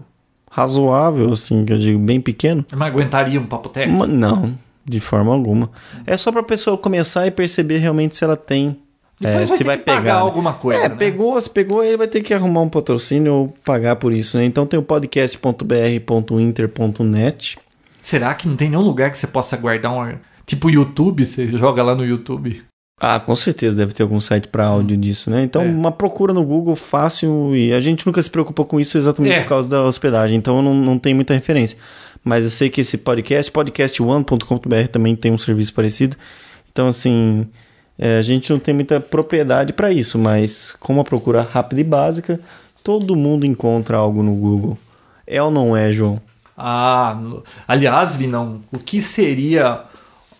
[0.50, 2.64] razoável, assim, que eu digo bem pequeno.
[2.76, 3.98] Mas aguentaria um papo técnico?
[3.98, 4.58] Uma- Não,
[4.88, 5.70] de forma alguma.
[6.06, 8.78] É só pra pessoa começar e perceber realmente se ela tem.
[9.20, 10.14] Depois é, vai se vai que pagar pegar.
[10.16, 10.20] né?
[10.22, 10.96] alguma coisa, É, né?
[10.96, 14.46] pegou, se pegou, ele vai ter que arrumar um patrocínio ou pagar por isso, né?
[14.46, 17.58] Então tem o podcast.br.inter.net.
[18.02, 20.16] Será que não tem nenhum lugar que você possa guardar um.
[20.46, 22.62] Tipo YouTube, você joga lá no YouTube.
[23.00, 25.44] Ah, com certeza deve ter algum site para áudio disso, né?
[25.44, 25.66] Então, É.
[25.66, 29.42] uma procura no Google fácil e a gente nunca se preocupa com isso exatamente É.
[29.42, 31.78] por causa da hospedagem, então não, não tem muita referência.
[32.24, 36.18] Mas eu sei que esse podcast, podcastone.com.br também tem um serviço parecido.
[36.72, 37.48] Então, assim,
[37.98, 41.84] é, a gente não tem muita propriedade para isso, mas com uma procura rápida e
[41.84, 42.40] básica,
[42.84, 44.78] todo mundo encontra algo no Google.
[45.26, 46.22] É ou não é, João?
[46.56, 47.20] Ah,
[47.68, 49.84] aliás, Vinão, o que seria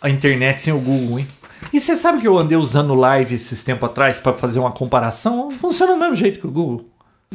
[0.02, 1.28] a internet sem o Google, hein?
[1.74, 5.52] E você sabe que eu andei usando live esses tempos atrás para fazer uma comparação?
[5.52, 6.86] Funciona do mesmo jeito que o Google.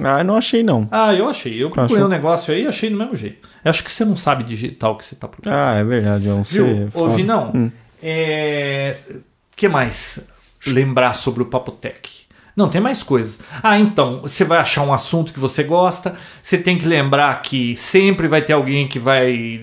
[0.01, 0.89] Ah, não achei não.
[0.91, 1.63] Ah, eu achei.
[1.63, 2.07] Eu procurei Achou?
[2.07, 3.47] um negócio aí e achei do mesmo jeito.
[3.65, 5.55] Eu acho que você não sabe digitar o que você tá procurando.
[5.55, 6.43] Ah, é verdade, João.
[6.45, 6.87] Você Viu?
[6.89, 7.71] Ô, fala- Vinão, Hum.
[8.03, 8.97] é...
[9.55, 10.27] que mais
[10.67, 12.23] lembrar sobre o Papotec?
[12.57, 13.41] Não, tem mais coisas.
[13.63, 17.77] Ah, então, você vai achar um assunto que você gosta, você tem que lembrar que
[17.77, 19.63] sempre vai ter alguém que vai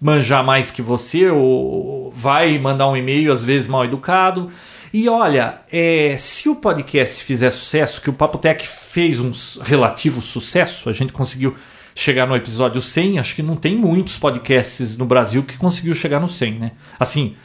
[0.00, 4.50] manjar mais que você, ou vai mandar um e-mail, às vezes mal educado.
[4.92, 9.30] E olha, é, se o podcast fizer sucesso, que o Papotec fez um
[9.62, 10.88] relativo sucesso.
[10.88, 11.54] A gente conseguiu
[11.94, 13.18] chegar no episódio 100.
[13.18, 16.72] Acho que não tem muitos podcasts no Brasil que conseguiu chegar no 100, né?
[16.98, 17.36] Assim,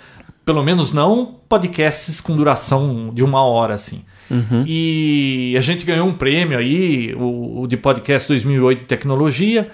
[0.44, 4.04] pelo menos não podcasts com duração de uma hora, assim.
[4.30, 4.64] Uhum.
[4.66, 9.70] E a gente ganhou um prêmio aí, o, o de podcast 2008 de tecnologia,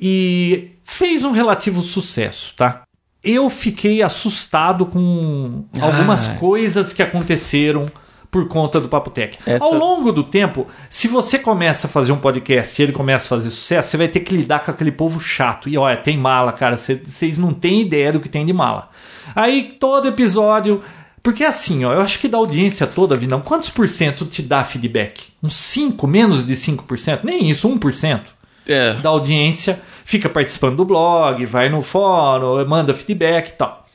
[0.00, 2.82] e fez um relativo sucesso, tá?
[3.28, 6.34] Eu fiquei assustado com algumas Ah.
[6.34, 7.86] coisas que aconteceram
[8.30, 9.38] por conta do Papo Tech.
[9.46, 13.24] Essa- Ao longo do tempo, se você começa a fazer um podcast e ele começa
[13.24, 15.68] a fazer sucesso, você vai ter que lidar com aquele povo chato.
[15.68, 18.90] E olha, tem mala, cara, cê- vocês não têm ideia do que tem de mala.
[19.34, 20.80] Aí todo episódio.
[21.22, 24.62] Porque assim, ó, eu acho que da audiência toda, Vinão, quantos por cento te dá
[24.62, 25.24] feedback?
[25.42, 27.24] Uns 5, menos de 5%?
[27.24, 28.20] Nem isso, 1%
[28.68, 28.94] É.
[28.94, 33.86] da audiência fica participando do blog, vai no fórum, manda feedback e tal.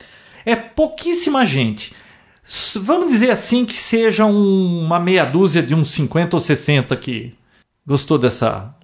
[0.44, 1.94] É pouquíssima gente.
[2.80, 7.32] Vamos dizer assim que seja um- uma meia dúzia de uns 50 ou 60 que
[7.86, 8.74] gostou dessa.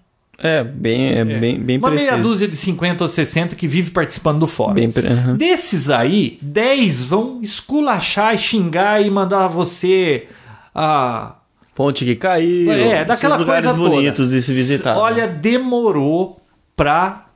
[0.41, 2.12] É, bem, é, bem, bem uma preciso.
[2.12, 4.74] meia dúzia de 50 ou 60 que vive participando do fórum.
[4.74, 5.36] Bem aham.
[5.36, 10.28] Desses aí, 10 vão esculachar e xingar e mandar você
[10.72, 11.34] a
[11.79, 12.72] Ponte que caiu.
[12.72, 14.31] é, daquela esses lugares coisa bonitos toda.
[14.37, 14.97] de se visitar.
[14.97, 15.01] né?
[15.01, 16.41] Olha, demorou
[16.74, 17.26] pra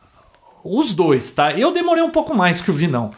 [0.64, 1.53] os dois, tá?
[1.53, 3.12] Eu demorei um pouco mais que o Vinão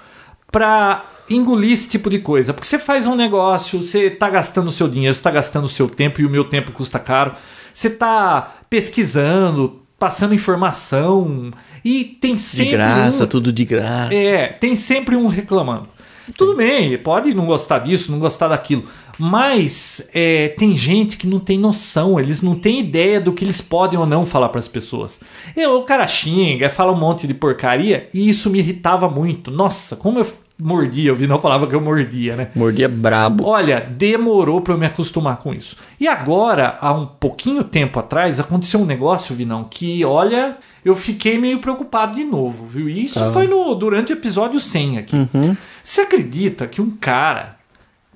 [0.53, 4.71] pra engolir esse tipo de coisa, porque você faz um negócio, você tá gastando o
[4.71, 7.33] seu dinheiro, você tá gastando o seu tempo e o meu tempo custa caro.
[7.73, 11.51] Você tá pesquisando, passando informação
[11.83, 14.15] e tem de sempre graça, um, tudo de graça.
[14.15, 15.89] é, tem sempre um reclamando.
[16.37, 18.85] Tudo bem, pode não gostar disso, não gostar daquilo.
[19.19, 23.61] Mas é, tem gente que não tem noção, eles não têm ideia do que eles
[23.61, 25.21] podem ou não falar para as pessoas.
[25.57, 29.51] Eu, o cara xinga, fala um monte de porcaria e isso me irritava muito.
[29.51, 30.27] Nossa, como eu
[30.59, 32.49] mordia, eu vi, não falava que eu mordia, né?
[32.55, 33.45] Mordia brabo.
[33.45, 35.77] Olha, demorou para eu me acostumar com isso.
[35.99, 41.39] E agora, há um pouquinho tempo atrás, aconteceu um negócio, Vinão, que, olha, eu fiquei
[41.39, 42.89] meio preocupado de novo, viu?
[42.89, 45.17] E isso foi no, durante o episódio 100 aqui.
[45.17, 45.57] Uhum.
[45.83, 47.57] Você acredita que um cara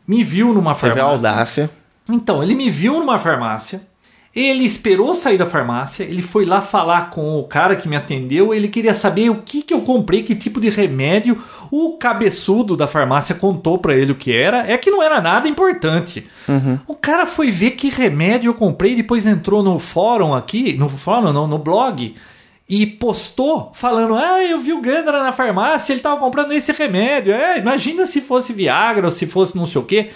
[0.09, 1.28] me viu numa Teve farmácia?
[1.28, 1.70] audácia.
[2.09, 3.82] Então, ele me viu numa farmácia,
[4.34, 8.54] ele esperou sair da farmácia, ele foi lá falar com o cara que me atendeu,
[8.54, 11.36] ele queria saber o que, que eu comprei, que tipo de remédio.
[11.70, 15.48] O cabeçudo da farmácia contou pra ele o que era, é que não era nada
[15.48, 16.26] importante.
[16.86, 21.30] O cara foi ver que remédio eu comprei, depois entrou no fórum aqui, no fórum
[21.32, 22.14] não, no blog,
[22.68, 27.32] e postou falando: Ah, eu vi o Gandra na farmácia, ele tava comprando esse remédio.
[27.32, 30.10] É, imagina se fosse Viagra ou se fosse não sei o quê.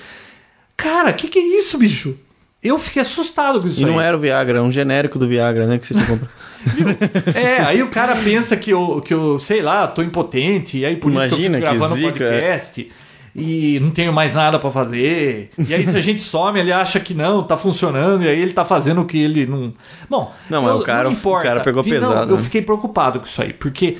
[0.76, 2.18] Cara, que que é isso, bicho?
[2.62, 4.06] Eu fiquei assustado com isso E não aí.
[4.06, 5.78] era o Viagra, era um genérico do Viagra, né?
[5.78, 6.30] Que você tinha comprado.
[7.34, 10.94] É, aí o cara pensa que eu, que eu sei lá, tô impotente, e aí
[10.94, 12.92] por Imagina isso que eu que fico gravando zica, podcast.
[13.34, 15.50] E não tenho mais nada pra fazer.
[15.58, 18.52] E aí, se a gente some, ele acha que não, tá funcionando, e aí ele
[18.52, 19.72] tá fazendo o que ele não.
[20.10, 21.40] Bom, Não, eu- o cara- me importa.
[21.40, 22.42] o cara pegou Vi- não, pesado, eu né?
[22.42, 23.98] fiquei preocupado com isso aí, porque.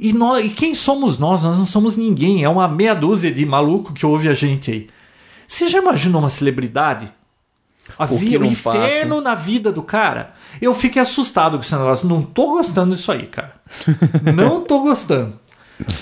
[0.00, 1.42] E, nós, e quem somos nós?
[1.42, 2.44] Nós não somos ninguém.
[2.44, 4.88] É uma meia dúzia de maluco que ouve a gente aí.
[5.44, 7.12] Você já imaginou uma celebridade?
[7.98, 10.34] Havia não inferno na vida do cara.
[10.62, 12.06] Eu fiquei assustado com esse negócio.
[12.08, 13.54] Não tô gostando disso aí, cara.
[14.36, 15.32] Não tô gostando.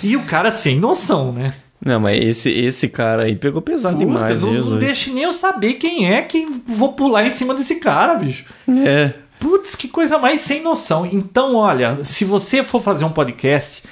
[0.03, 1.55] E o cara sem noção, né?
[1.87, 4.80] Não, mas esse, esse cara aí pegou pesado Puta, demais, não, não Jesus.
[4.80, 8.45] deixe nem eu saber quem é que vou pular em cima desse cara, bicho.
[8.84, 9.12] É.
[9.39, 11.07] Putz, que coisa mais sem noção.
[11.07, 13.84] Então, olha, se você for fazer um podcast,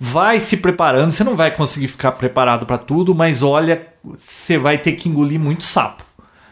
[0.00, 1.10] vai se preparando.
[1.10, 5.38] Você não vai conseguir ficar preparado pra tudo, mas olha, você vai ter que engolir
[5.38, 6.04] muito sapo.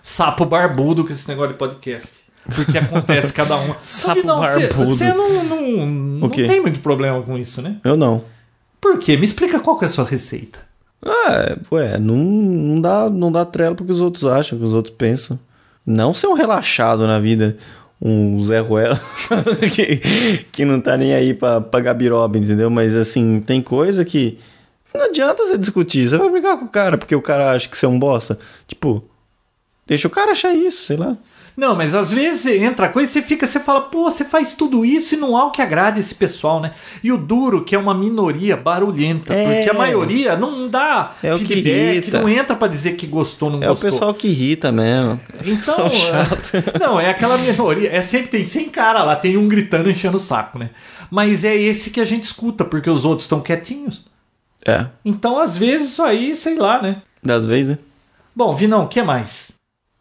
[0.03, 2.21] Sapo barbudo com esse negócio de podcast.
[2.55, 3.75] Porque acontece cada um.
[3.85, 4.87] Sapo não, barbudo.
[4.87, 6.47] Você não, não, não O quê?
[6.47, 7.77] tem muito problema com isso, né?
[7.85, 8.25] Eu não.
[8.81, 9.17] Por quê?
[9.17, 10.70] Me explica qual é a sua receita.
[11.05, 14.95] Ah, ué, não, não, dá, não dá trela porque os outros acham, que os outros
[14.97, 15.39] pensam.
[15.85, 17.57] Não ser um relaxado na vida,
[18.01, 19.01] um Zé Ruela
[19.75, 19.97] que,
[20.53, 22.71] que não tá nem aí pra, pra Gabiroba, entendeu?
[22.71, 24.39] Mas assim, tem coisa que
[24.95, 26.09] não adianta você discutir.
[26.09, 28.39] Você vai brigar com o cara porque o cara acha que você é um bosta.
[28.67, 29.03] Tipo,
[29.87, 31.17] deixa o cara achar isso, sei lá.
[31.57, 34.85] Não, mas às vezes entra coisa e você fica, você fala, pô, você faz tudo
[34.85, 36.73] isso e não há o que agrade esse pessoal, né?
[37.03, 39.57] E o duro, que é uma minoria barulhenta, É.
[39.57, 43.51] porque a maioria não dá É o que feedback, não entra pra dizer que gostou,
[43.51, 43.89] não É gostou.
[43.89, 45.21] o pessoal que irrita mesmo.
[45.45, 45.57] Então,
[45.89, 46.53] Pessoal chato.
[46.75, 47.91] é- não, é aquela minoria.
[47.95, 50.71] É sempre tem 100 cara lá, tem um gritando enchendo o saco, né?
[51.11, 54.05] Mas é esse que a gente escuta, porque os outros estão quietinhos.
[54.67, 57.03] É, Então, às vezes, isso aí, sei lá, né?
[57.23, 57.79] das vezes, né?
[58.35, 59.53] Bom, Vinão, o que mais?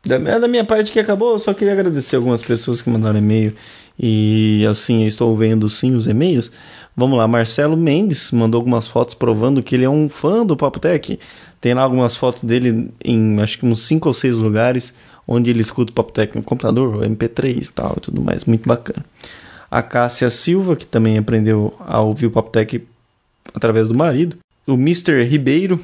[0.03, 3.55] Da, da minha parte que acabou, eu só queria agradecer algumas pessoas que mandaram e-mail.
[3.99, 6.51] E assim, eu estou vendo sim os e-mails.
[6.95, 10.79] Vamos lá, Marcelo Mendes mandou algumas fotos provando que ele é um fã do Papo
[10.79, 11.19] Tech.
[11.61, 14.93] Tem lá algumas fotos dele em acho que uns cinco ou seis lugares
[15.31, 19.05] onde ele escuta o Papotec no computador, MP3 e tal, e tudo mais, muito bacana.
[19.69, 22.83] A Cássia Silva, que também aprendeu a ouvir o Papotec
[23.53, 24.37] através do marido.
[24.65, 25.23] O Mr.
[25.23, 25.79] Ribeiro,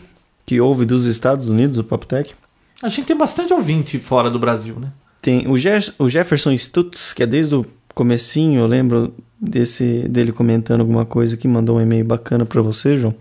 [0.48, 2.34] que ouve dos Estados Unidos o Papotec.
[2.82, 4.92] A gente tem bastante ouvinte fora do Brasil, né?
[5.22, 5.54] Tem o,
[6.00, 11.38] o Jefferson Stutz, que é desde o comecinho, eu lembro desse dele comentando alguma coisa
[11.38, 13.16] que mandou um e-mail bacana para você, João,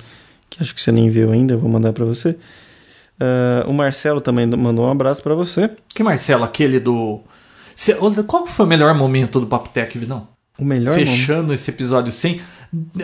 [0.50, 2.36] que acho que você nem viu ainda, vou mandar para você.
[3.14, 5.70] Uh, o Marcelo também mandou um abraço para você.
[5.88, 6.44] Que Marcelo?
[6.44, 7.20] Aquele do.
[7.76, 10.28] Cê, qual foi o melhor momento do Papo Tech, Vidão?
[10.58, 11.54] O melhor Fechando momento?
[11.54, 12.40] esse episódio sem.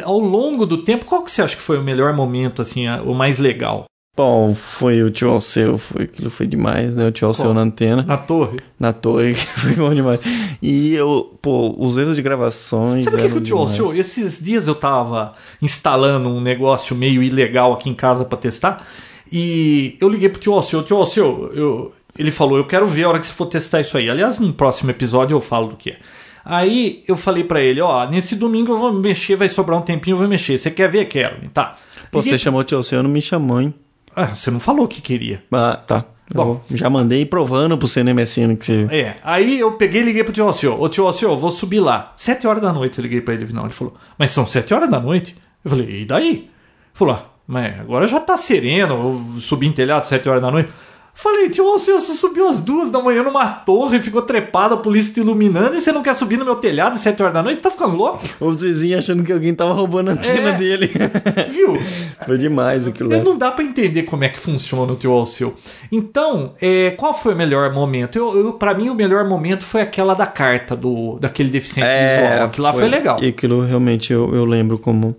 [0.02, 3.14] Ao longo do tempo, qual que você acha que foi o melhor momento, assim, o
[3.14, 3.85] mais legal?
[4.20, 7.09] Bom, foi o tio Alceu, foi, aquilo foi demais, né?
[7.09, 8.02] O tio Alceu na antena.
[8.02, 8.59] Na torre?
[8.78, 10.20] Na torre, foi bom demais.
[10.60, 13.05] E eu, pô, os erros de gravações.
[13.05, 13.97] Sabe o que, que o tio Alceu?
[13.97, 15.32] Esses dias eu tava
[15.62, 18.86] instalando um negócio meio ilegal aqui em casa para testar.
[19.32, 23.09] E eu liguei pro tio Alceu, tio Alceu, eu, ele falou, eu quero ver a
[23.09, 24.10] hora que você for testar isso aí.
[24.10, 25.98] Aliás, no próximo episódio eu falo do que é.
[26.44, 30.12] Aí eu falei para ele, ó, nesse domingo eu vou mexer, vai sobrar um tempinho,
[30.12, 30.59] eu vou mexer.
[30.59, 31.06] Você quer ver?
[31.06, 31.48] Quero.
[31.55, 31.78] Tá.
[32.12, 33.72] Pô, você chamou o tio Alceu, não me chamou, hein?
[34.15, 35.43] Ah, você não falou que queria.
[35.53, 36.05] Ah, tá.
[36.32, 38.89] Bom, já mandei provando pro CNMSN que você.
[38.91, 39.16] É.
[39.24, 40.81] Aí eu peguei e liguei pro tio Alceu.
[40.81, 42.12] Ô tio Alceu, vou subir lá.
[42.15, 43.53] Sete horas da noite eu liguei pra ele.
[43.53, 45.37] Não, ele falou, mas são sete horas da noite?
[45.65, 46.28] Eu falei, e daí?
[46.28, 46.51] Ele
[46.95, 48.95] falou, ah, mas agora já tá sereno,
[49.35, 50.73] eu subi em telhado sete horas da noite.
[51.22, 55.12] Falei, tio Alceu, você subiu às duas da manhã numa torre, ficou trepado, a polícia
[55.12, 57.59] te iluminando e você não quer subir no meu telhado às sete horas da noite?
[57.59, 58.26] Você tá ficando louco?
[58.40, 60.90] O vizinho achando que alguém tava roubando a antena é, dele.
[61.52, 61.78] Viu?
[62.24, 63.22] Foi demais aquilo lá.
[63.22, 65.55] Não dá para entender como é que funciona o tio Alceu.
[65.92, 68.18] Então, é, qual foi o melhor momento?
[68.18, 72.16] Eu, eu, para mim, o melhor momento foi aquela da carta do daquele deficiente é,
[72.16, 72.47] visual.
[72.47, 73.22] Aquilo lá foi, foi legal.
[73.22, 75.14] E aquilo realmente eu, eu lembro como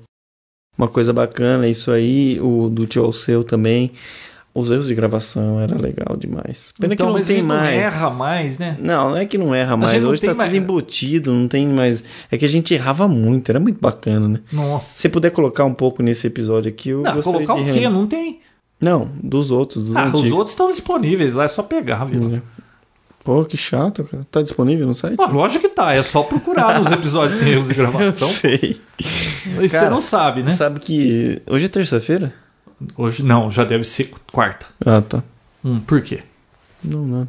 [0.75, 1.67] uma coisa bacana.
[1.67, 3.91] Isso aí, o do tio Alceu também.
[4.53, 6.73] Os erros de gravação era legal demais.
[6.77, 7.73] Pena então, que não tem mais.
[7.73, 8.77] Não erra mais, né?
[8.81, 10.03] Não, não é que não erra mais.
[10.03, 10.49] Hoje tá mais...
[10.49, 12.03] tudo embutido, não tem mais.
[12.29, 14.39] É que a gente errava muito, era muito bacana, né?
[14.51, 14.99] Nossa.
[14.99, 17.61] Se puder colocar um pouco nesse episódio aqui, eu não, colocar de...
[17.61, 17.87] o quê?
[17.87, 18.41] Não tem.
[18.79, 19.87] Não, dos outros.
[19.87, 20.23] Dos ah, antigos.
[20.23, 22.41] os outros estão disponíveis lá, é só pegar, viu?
[23.23, 24.25] Pô, que chato, cara.
[24.31, 25.15] Tá disponível no site?
[25.15, 28.27] Pô, lógico que tá, é só procurar nos episódios que tem erros de gravação.
[28.27, 28.81] Eu sei.
[29.45, 30.51] Cara, você não sabe, né?
[30.51, 32.33] Sabe que hoje é terça-feira?
[32.97, 34.65] Hoje não, já deve ser quarta.
[34.85, 35.23] Ah, tá.
[35.63, 36.23] Hum, por quê?
[36.83, 37.27] Não, não.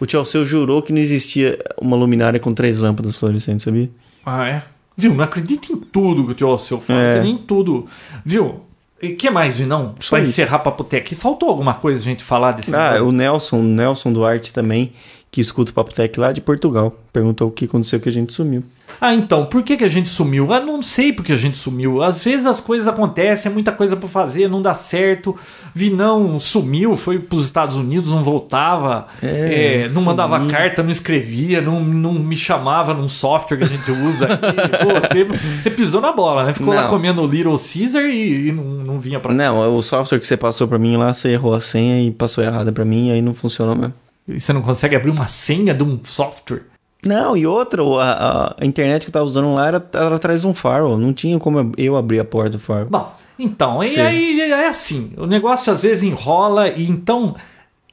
[0.00, 3.90] O tio Alceu jurou que não existia uma luminária com três lâmpadas fluorescentes, sabia?
[4.24, 4.62] Ah, é?
[4.96, 5.14] Viu?
[5.14, 7.22] Não acredita em tudo que o tio Alceu fala, é.
[7.22, 7.86] nem tudo.
[8.24, 8.60] Viu?
[9.02, 9.94] E que mais, não?
[10.08, 11.14] Pra encerrar Papotec.
[11.14, 14.92] Faltou alguma coisa a gente falar desse Ah, o Nelson, Nelson Duarte também,
[15.34, 16.96] que escuta o Papotec lá de Portugal.
[17.12, 18.62] Perguntou o que aconteceu que a gente sumiu.
[19.00, 20.52] Ah, então, por que, que a gente sumiu?
[20.52, 22.04] Ah, não sei porque a gente sumiu.
[22.04, 25.36] Às vezes as coisas acontecem, é muita coisa para fazer, não dá certo.
[25.74, 30.90] Vinão sumiu, foi para os Estados Unidos, não voltava, é, é, não mandava carta, não
[30.90, 34.28] escrevia, não, não me chamava num software que a gente usa.
[34.38, 35.24] Pô, você,
[35.60, 36.54] você, pisou na bola, né?
[36.54, 36.80] Ficou não.
[36.80, 40.36] lá comendo Little Caesar e, e não, não vinha para Não, o software que você
[40.36, 43.20] passou para mim lá, você errou a senha e passou errada para mim, e aí
[43.20, 44.03] não funcionou mesmo.
[44.26, 46.62] E você não consegue abrir uma senha de um software?
[47.04, 50.46] Não, e outra, a, a, internet que eu tava usando lá era, era atrás de
[50.46, 50.96] um firewall.
[50.96, 52.88] Não tinha como eu abrir a porta do firewall.
[52.88, 55.12] Bom, então, e aí é assim.
[55.16, 57.36] O negócio às vezes enrola e então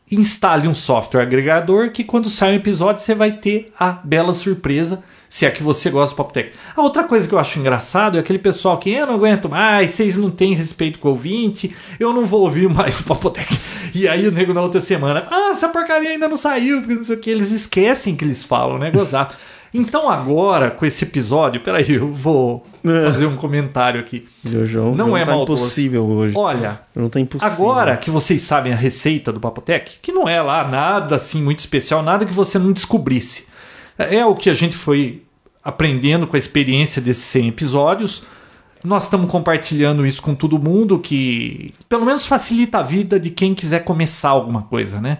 [0.09, 5.03] instale um software agregador que quando sai um episódio você vai ter a bela surpresa
[5.31, 6.51] se é que você gosta do Pop Tech.
[6.75, 9.91] A outra coisa que eu acho engraçado é aquele pessoal que eu não aguento mais,
[9.91, 13.47] vocês não têm respeito com o ouvinte, eu não vou ouvir mais o Pop Tech.
[13.93, 17.03] E aí o nego na outra semana, ah, essa porcaria ainda não saiu, porque não
[17.03, 19.33] sei o que, eles esquecem que eles falam, né, gozado.
[19.73, 24.27] Então agora, com esse episódio, peraí, eu vou fazer um comentário aqui.
[24.43, 25.63] Jojo, não, não é tá maldoso.
[25.63, 26.35] impossível hoje.
[26.37, 27.53] Olha, não tá impossível.
[27.53, 31.59] agora que vocês sabem a receita do Papotec, que não é lá nada assim muito
[31.59, 33.49] especial, nada que você não descobrisse.
[34.09, 35.23] É o que a gente foi
[35.63, 38.23] aprendendo com a experiência desses 100 episódios.
[38.83, 43.53] Nós estamos compartilhando isso com todo mundo, que pelo menos facilita a vida de quem
[43.53, 45.19] quiser começar alguma coisa, né?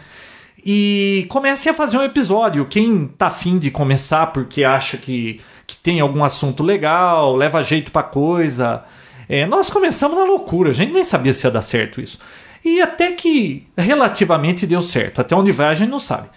[0.66, 2.66] E comecem a fazer um episódio.
[2.66, 7.92] Quem tá afim de começar porque acha que, que tem algum assunto legal, leva jeito
[7.92, 8.84] pra coisa.
[9.30, 12.20] É, nós começamos na loucura, a gente nem sabia se ia dar certo isso.
[12.66, 15.22] E até que relativamente deu certo.
[15.22, 16.30] Até onde vai a gente não sabe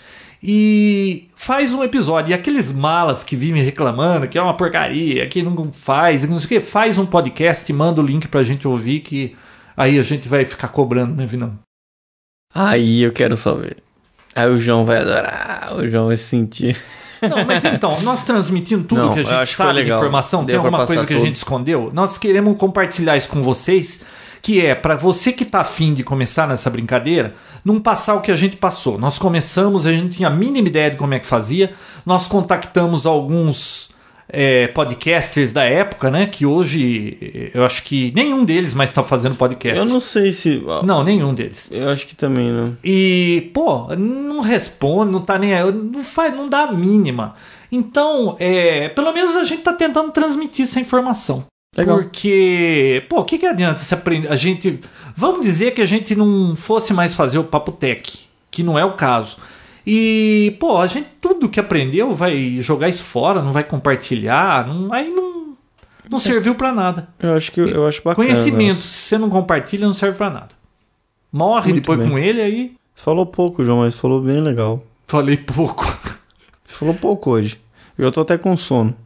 [0.46, 2.30] e faz um episódio.
[2.30, 6.44] E aqueles malas que vivem reclamando que é uma porcaria, que não faz, não sei
[6.44, 9.34] o que, faz um podcast e manda o link pra gente ouvir que
[9.74, 11.58] aí a gente vai ficar cobrando, né, Vinão?
[12.54, 13.78] Aí eu quero só ver.
[14.36, 16.76] Aí o João vai adorar, o João vai se sentir.
[17.22, 20.66] Não, mas então, nós transmitindo tudo não, que a gente sabe de informação, Deu tem
[20.66, 21.22] alguma coisa que tudo.
[21.22, 21.90] a gente escondeu?
[21.94, 24.02] Nós queremos compartilhar isso com vocês
[24.44, 27.34] que é para você que tá afim de começar nessa brincadeira,
[27.64, 28.98] não passar o que a gente passou.
[28.98, 31.72] Nós começamos, a gente tinha a mínima ideia de como é que fazia,
[32.04, 33.88] nós contactamos alguns
[34.28, 36.26] é, podcasters da época, né?
[36.26, 39.78] Que hoje eu acho que nenhum deles mais está fazendo podcast.
[39.78, 40.62] Eu não sei se.
[40.84, 41.70] Não, nenhum deles.
[41.72, 42.76] Eu acho que também não.
[42.84, 47.34] E, pô, não responde, não tá nem aí, não faz, não dá a mínima.
[47.72, 51.46] Então, é, pelo menos a gente tá tentando transmitir essa informação.
[51.76, 51.98] Legal.
[51.98, 54.28] Porque, pô, o que, que adianta se aprender?
[54.28, 54.80] A gente.
[55.16, 58.84] Vamos dizer que a gente não fosse mais fazer o Papo Tech, que não é
[58.84, 59.38] o caso.
[59.86, 64.92] E, pô, a gente tudo que aprendeu vai jogar isso fora, não vai compartilhar, não,
[64.92, 65.54] aí não,
[66.08, 67.08] não serviu para nada.
[67.18, 68.26] Eu acho que eu acho bacana.
[68.26, 70.50] Conhecimento, se você não compartilha, não serve para nada.
[71.30, 72.08] Morre Muito depois bem.
[72.08, 72.72] com ele, aí.
[72.94, 74.82] Você falou pouco, João, mas falou bem legal.
[75.06, 75.84] Falei pouco.
[76.64, 77.60] Você falou pouco hoje.
[77.98, 78.96] Eu tô até com sono.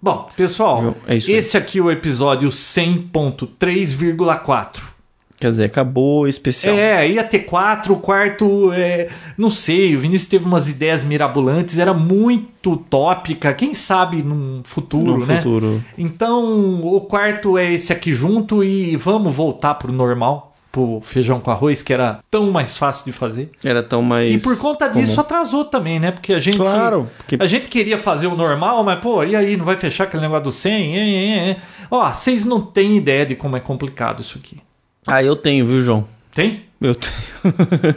[0.00, 1.36] Bom, pessoal, é isso aí.
[1.36, 4.98] esse aqui é o episódio 100.3,4.
[5.40, 6.76] Quer dizer, acabou o especial.
[6.76, 11.78] É, ia ter quatro, o quarto, é, não sei, o Vinícius teve umas ideias mirabolantes,
[11.78, 15.36] era muito tópica, quem sabe num futuro, no né?
[15.36, 15.84] futuro.
[15.96, 20.47] Então, o quarto é esse aqui junto e vamos voltar pro normal,
[20.78, 23.50] pro feijão com arroz, que era tão mais fácil de fazer.
[23.64, 24.34] Era tão mais.
[24.34, 25.20] E por conta disso comum.
[25.20, 26.12] atrasou também, né?
[26.12, 29.56] Porque a gente Claro, porque- a gente queria fazer o normal, mas pô, e aí
[29.56, 30.96] não vai fechar aquele negócio do 100?
[30.96, 31.56] É, é, é.
[31.90, 34.60] Ó, vocês não têm ideia de como é complicado isso aqui.
[35.06, 36.06] Ah, eu tenho, viu, João?
[36.34, 36.64] Tem?
[36.80, 37.96] Eu tenho.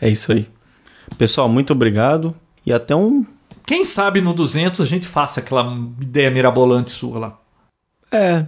[0.00, 0.48] é isso aí.
[1.16, 2.34] Pessoal, muito obrigado.
[2.64, 3.24] E até um.
[3.66, 5.64] Quem sabe no 200 a gente faça aquela
[6.00, 7.38] ideia mirabolante sua lá.
[8.10, 8.38] É.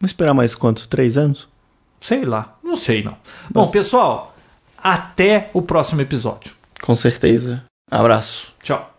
[0.00, 0.88] Vamos esperar mais quanto?
[0.88, 1.48] Três anos?
[2.02, 3.16] Sei lá, não sei não.
[3.48, 4.34] Bom, pessoal,
[4.76, 6.52] até o próximo episódio.
[6.82, 7.64] Com certeza.
[7.88, 8.52] Abraço.
[8.60, 8.92] Tchau.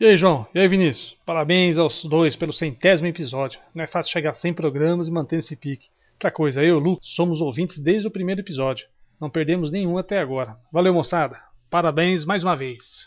[0.00, 0.44] E aí, João?
[0.52, 1.16] E aí, Vinícius?
[1.24, 3.60] Parabéns aos dois pelo centésimo episódio.
[3.72, 5.86] Não é fácil chegar a 100 programas e manter esse pique.
[6.14, 8.88] Outra coisa, eu e o Lu somos ouvintes desde o primeiro episódio.
[9.20, 10.56] Não perdemos nenhum até agora.
[10.72, 11.38] Valeu, moçada.
[11.70, 13.06] Parabéns mais uma vez.